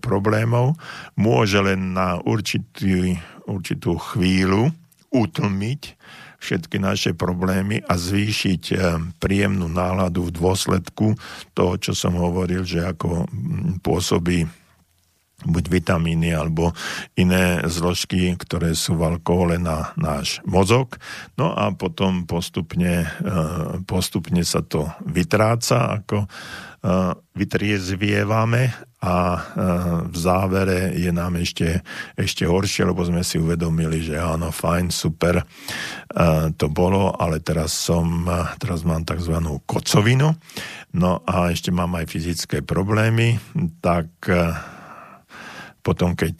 problémov, 0.00 0.80
môže 1.20 1.60
len 1.60 1.92
na 1.92 2.16
určitý, 2.16 3.20
určitú 3.44 4.00
chvíľu 4.00 4.72
utlmiť 5.12 5.95
všetky 6.40 6.76
naše 6.78 7.10
problémy 7.16 7.82
a 7.84 7.94
zvýšiť 7.96 8.62
eh, 8.72 8.78
príjemnú 9.20 9.68
náladu 9.70 10.28
v 10.28 10.34
dôsledku 10.36 11.16
toho, 11.56 11.72
čo 11.80 11.92
som 11.96 12.16
hovoril, 12.16 12.62
že 12.62 12.84
ako 12.84 13.28
mm, 13.28 13.80
pôsobí 13.80 14.65
buď 15.46 15.64
vitamíny 15.70 16.34
alebo 16.34 16.74
iné 17.14 17.62
zložky, 17.70 18.34
ktoré 18.34 18.74
sú 18.74 18.98
v 18.98 19.16
alkohole 19.16 19.56
na 19.56 19.94
náš 19.94 20.42
mozog. 20.42 20.98
No 21.38 21.54
a 21.54 21.70
potom 21.72 22.26
postupne, 22.26 23.06
eh, 23.06 23.80
postupne 23.86 24.42
sa 24.42 24.60
to 24.60 24.90
vytráca, 25.06 26.02
ako 26.02 26.26
eh, 26.26 27.14
vytriezvievame 27.38 28.74
a 29.06 29.38
v 30.08 30.16
závere 30.16 30.96
je 30.96 31.12
nám 31.14 31.38
ešte, 31.38 31.84
ešte 32.18 32.48
horšie, 32.48 32.88
lebo 32.88 33.04
sme 33.06 33.22
si 33.22 33.38
uvedomili, 33.38 34.02
že 34.02 34.18
áno, 34.18 34.48
fajn, 34.50 34.88
super, 34.88 35.44
to 36.56 36.66
bolo, 36.72 37.12
ale 37.14 37.38
teraz 37.44 37.76
som, 37.76 38.26
teraz 38.56 38.82
mám 38.82 39.04
tzv. 39.06 39.36
kocovinu, 39.68 40.32
no 40.96 41.12
a 41.22 41.52
ešte 41.52 41.70
mám 41.70 41.92
aj 41.94 42.06
fyzické 42.08 42.64
problémy, 42.64 43.36
tak 43.78 44.08
potom, 45.86 46.18
keď 46.18 46.34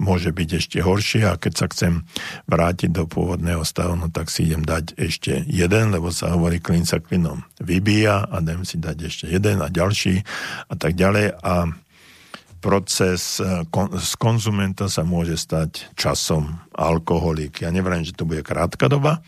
môže 0.00 0.32
byť 0.32 0.48
ešte 0.56 0.78
horšie 0.80 1.28
a 1.28 1.36
keď 1.36 1.52
sa 1.52 1.66
chcem 1.68 2.08
vrátiť 2.48 2.88
do 2.88 3.04
pôvodného 3.04 3.60
stavu, 3.60 3.92
no 4.00 4.08
tak 4.08 4.32
si 4.32 4.48
idem 4.48 4.64
dať 4.64 4.96
ešte 4.96 5.44
jeden, 5.44 5.92
lebo 5.92 6.08
sa 6.08 6.32
hovorí 6.32 6.64
klin 6.64 6.88
sa 6.88 6.96
klinom 6.96 7.44
vybíja 7.60 8.24
a 8.32 8.40
idem 8.40 8.64
si 8.64 8.80
dať 8.80 8.96
ešte 9.04 9.24
jeden 9.28 9.60
a 9.60 9.68
ďalší 9.68 10.24
a 10.72 10.74
tak 10.80 10.96
ďalej 10.96 11.36
a 11.44 11.68
proces 12.64 13.42
z 13.42 14.12
konzumenta 14.16 14.88
sa 14.88 15.04
môže 15.04 15.36
stať 15.36 15.92
časom 15.92 16.62
alkoholik. 16.72 17.60
Ja 17.60 17.74
nevrajím, 17.74 18.08
že 18.08 18.16
to 18.16 18.24
bude 18.24 18.40
krátka 18.40 18.88
doba, 18.88 19.20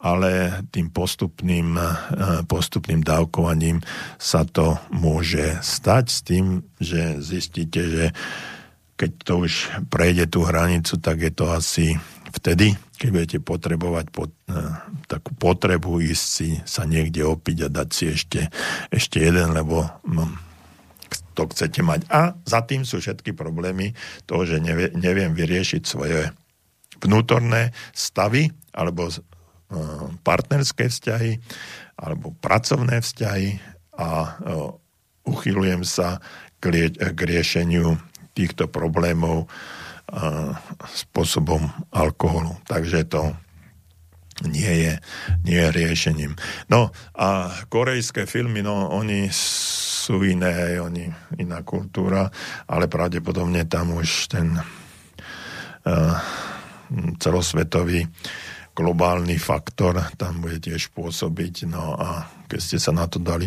ale 0.00 0.64
tým 0.72 0.88
postupným, 0.88 1.76
postupným 2.48 3.04
dávkovaním 3.04 3.84
sa 4.16 4.48
to 4.48 4.80
môže 4.88 5.60
stať 5.60 6.04
s 6.08 6.18
tým, 6.24 6.64
že 6.80 7.20
zistíte, 7.20 7.80
že 7.84 8.04
keď 8.96 9.10
to 9.24 9.34
už 9.44 9.52
prejde 9.92 10.28
tú 10.28 10.44
hranicu, 10.44 10.96
tak 11.00 11.20
je 11.20 11.32
to 11.32 11.52
asi 11.52 11.96
vtedy, 12.32 12.76
keď 13.00 13.08
budete 13.12 13.38
potrebovať 13.40 14.06
pot, 14.12 14.32
takú 15.08 15.32
potrebu 15.36 16.04
ísť 16.04 16.24
si 16.24 16.48
sa 16.68 16.84
niekde 16.84 17.24
opiť 17.24 17.56
a 17.64 17.68
dať 17.68 17.88
si 17.92 18.04
ešte, 18.12 18.40
ešte 18.92 19.24
jeden, 19.24 19.56
lebo 19.56 19.88
no, 20.04 20.28
to 21.32 21.48
chcete 21.48 21.80
mať. 21.80 22.04
A 22.12 22.36
za 22.44 22.60
tým 22.64 22.84
sú 22.84 23.00
všetky 23.00 23.32
problémy 23.32 23.96
toho, 24.28 24.44
že 24.44 24.60
nevie, 24.60 24.92
neviem 24.92 25.32
vyriešiť 25.32 25.82
svoje 25.84 26.28
vnútorné 27.00 27.72
stavy 27.96 28.52
alebo 28.76 29.08
partnerské 30.26 30.90
vzťahy 30.90 31.38
alebo 31.94 32.34
pracovné 32.42 32.98
vzťahy 32.98 33.48
a 33.94 34.08
uh, 34.08 34.72
uchylujem 35.28 35.86
sa 35.86 36.18
k, 36.58 36.90
riešeniu 37.14 37.96
týchto 38.32 38.66
problémov 38.66 39.46
uh, 39.46 40.56
spôsobom 40.90 41.70
alkoholu. 41.92 42.56
Takže 42.66 43.04
to 43.06 43.36
nie 44.48 44.88
je, 44.88 44.94
nie 45.44 45.60
je 45.60 45.68
riešením. 45.68 46.32
No 46.72 46.88
a 47.12 47.52
korejské 47.68 48.24
filmy, 48.24 48.64
no 48.64 48.88
oni 48.88 49.28
sú 49.30 50.24
iné, 50.24 50.80
oni 50.80 51.12
iná 51.36 51.60
kultúra, 51.60 52.32
ale 52.64 52.88
pravdepodobne 52.88 53.68
tam 53.68 54.00
už 54.00 54.32
ten 54.32 54.56
uh, 54.56 56.16
celosvetový 57.20 58.08
globálny 58.80 59.36
faktor 59.36 60.00
tam 60.16 60.40
bude 60.40 60.56
tiež 60.64 60.88
pôsobiť. 60.96 61.68
No 61.68 62.00
a 62.00 62.24
keď 62.48 62.60
ste 62.60 62.78
sa 62.80 62.96
na 62.96 63.04
to 63.04 63.20
dali. 63.20 63.46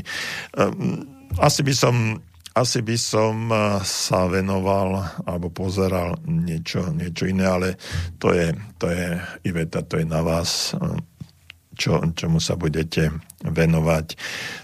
Um, 0.53 1.09
asi 1.41 1.65
by 1.65 1.73
som 1.73 2.21
asi 2.53 2.85
by 2.85 2.93
som 3.01 3.49
sa 3.81 4.29
venoval 4.29 5.01
alebo 5.25 5.49
pozeral 5.49 6.21
niečo, 6.29 6.93
niečo 6.93 7.25
iné, 7.25 7.49
ale 7.49 7.81
to 8.21 8.29
je, 8.29 8.53
to 8.77 8.93
je 8.93 9.17
Iveta, 9.49 9.81
to 9.81 9.97
je 9.97 10.05
na 10.05 10.21
vás 10.21 10.77
čo, 11.73 11.97
čomu 12.13 12.37
sa 12.37 12.53
budete 12.53 13.09
venovať. 13.41 14.15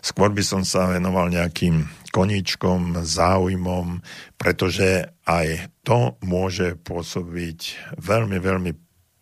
Skôr 0.06 0.30
by 0.30 0.44
som 0.46 0.62
sa 0.62 0.86
venoval 0.90 1.34
nejakým 1.34 1.90
koníčkom, 2.14 3.02
záujmom, 3.02 4.02
pretože 4.38 5.10
aj 5.26 5.74
to 5.86 6.18
môže 6.26 6.78
pôsobiť 6.86 7.60
veľmi, 8.02 8.38
veľmi 8.38 8.72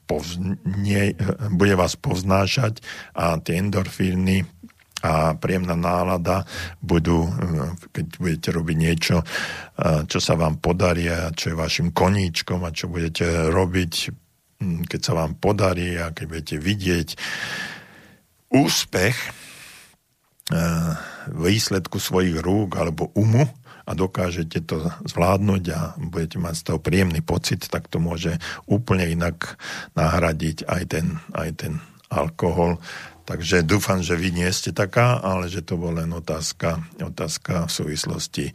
povznie, 0.08 1.14
bude 1.52 1.76
vás 1.76 2.00
povznášať 2.00 2.80
a 3.14 3.38
tie 3.44 3.60
endorfíny 3.60 4.48
a 5.06 5.38
príjemná 5.38 5.78
nálada 5.78 6.42
budú, 6.82 7.30
keď 7.94 8.06
budete 8.18 8.50
robiť 8.50 8.78
niečo, 8.82 9.22
čo 10.10 10.18
sa 10.18 10.34
vám 10.34 10.58
podarí 10.58 11.06
a 11.06 11.30
čo 11.30 11.54
je 11.54 11.60
vašim 11.60 11.94
koníčkom 11.94 12.66
a 12.66 12.74
čo 12.74 12.90
budete 12.90 13.54
robiť, 13.54 13.94
keď 14.90 15.02
sa 15.04 15.14
vám 15.14 15.38
podarí 15.38 16.02
a 16.02 16.10
keď 16.10 16.26
budete 16.26 16.56
vidieť 16.58 17.10
úspech 18.48 19.16
eh, 20.56 20.92
výsledku 21.30 22.00
svojich 22.00 22.40
rúk 22.42 22.80
alebo 22.80 23.12
umu 23.14 23.46
a 23.88 23.92
dokážete 23.96 24.68
to 24.68 24.92
zvládnuť 25.08 25.64
a 25.72 25.80
budete 25.96 26.38
mať 26.44 26.56
z 26.60 26.64
toho 26.68 26.80
príjemný 26.84 27.24
pocit, 27.24 27.64
tak 27.72 27.88
to 27.88 28.04
môže 28.04 28.36
úplne 28.68 29.08
inak 29.08 29.56
nahradiť 29.96 30.68
aj 30.68 30.84
ten, 30.92 31.24
aj 31.32 31.50
ten 31.56 31.74
alkohol. 32.12 32.84
Takže 33.28 33.64
dúfam, 33.64 34.00
že 34.04 34.16
vy 34.16 34.32
nie 34.32 34.48
ste 34.52 34.72
taká, 34.72 35.20
ale 35.20 35.52
že 35.52 35.64
to 35.64 35.80
bola 35.80 36.04
len 36.04 36.12
otázka, 36.16 36.84
otázka 37.00 37.68
v 37.68 37.72
súvislosti 37.72 38.46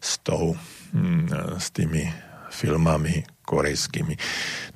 s, 0.00 0.20
tou, 0.20 0.56
hm, 0.96 1.56
s 1.56 1.68
tými 1.72 2.08
filmami 2.48 3.37
korejskými. 3.48 4.12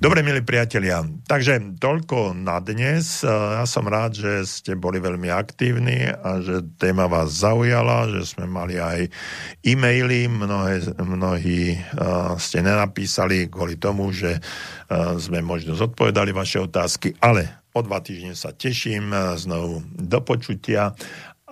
Dobre, 0.01 0.25
milí 0.25 0.41
priatelia, 0.41 1.05
takže 1.29 1.77
toľko 1.77 2.33
na 2.33 2.57
dnes. 2.57 3.21
Ja 3.21 3.61
som 3.69 3.85
rád, 3.85 4.17
že 4.17 4.49
ste 4.49 4.73
boli 4.73 4.97
veľmi 4.97 5.29
aktívni 5.29 6.09
a 6.09 6.41
že 6.41 6.65
téma 6.81 7.05
vás 7.05 7.45
zaujala, 7.45 8.09
že 8.09 8.25
sme 8.25 8.49
mali 8.49 8.81
aj 8.81 9.13
e-maily, 9.61 10.25
mnohé, 10.25 10.97
mnohí 10.97 11.77
uh, 11.77 12.33
ste 12.41 12.65
nenapísali 12.65 13.45
kvôli 13.45 13.77
tomu, 13.77 14.09
že 14.09 14.41
uh, 14.41 15.13
sme 15.21 15.45
možno 15.45 15.77
zodpovedali 15.77 16.33
vaše 16.33 16.57
otázky, 16.57 17.13
ale 17.21 17.61
o 17.77 17.85
dva 17.85 18.01
týždne 18.01 18.33
sa 18.33 18.49
teším 18.49 19.13
uh, 19.13 19.37
znovu 19.37 19.85
do 19.93 20.17
počutia 20.25 20.97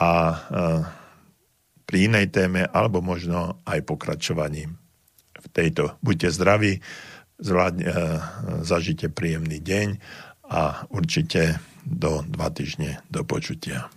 a 0.02 0.34
pri 1.86 2.08
inej 2.10 2.34
téme, 2.34 2.66
alebo 2.72 3.06
možno 3.06 3.62
aj 3.70 3.86
pokračovaním 3.86 4.80
v 5.38 5.48
tejto. 5.54 5.94
Buďte 6.02 6.34
zdraví, 6.34 6.82
eh, 7.82 8.22
zažite 8.62 9.10
príjemný 9.10 9.58
deň 9.60 9.88
a 10.52 10.86
určite 10.94 11.58
do 11.82 12.22
dva 12.28 12.54
týždne 12.54 13.02
do 13.10 13.26
počutia. 13.26 13.90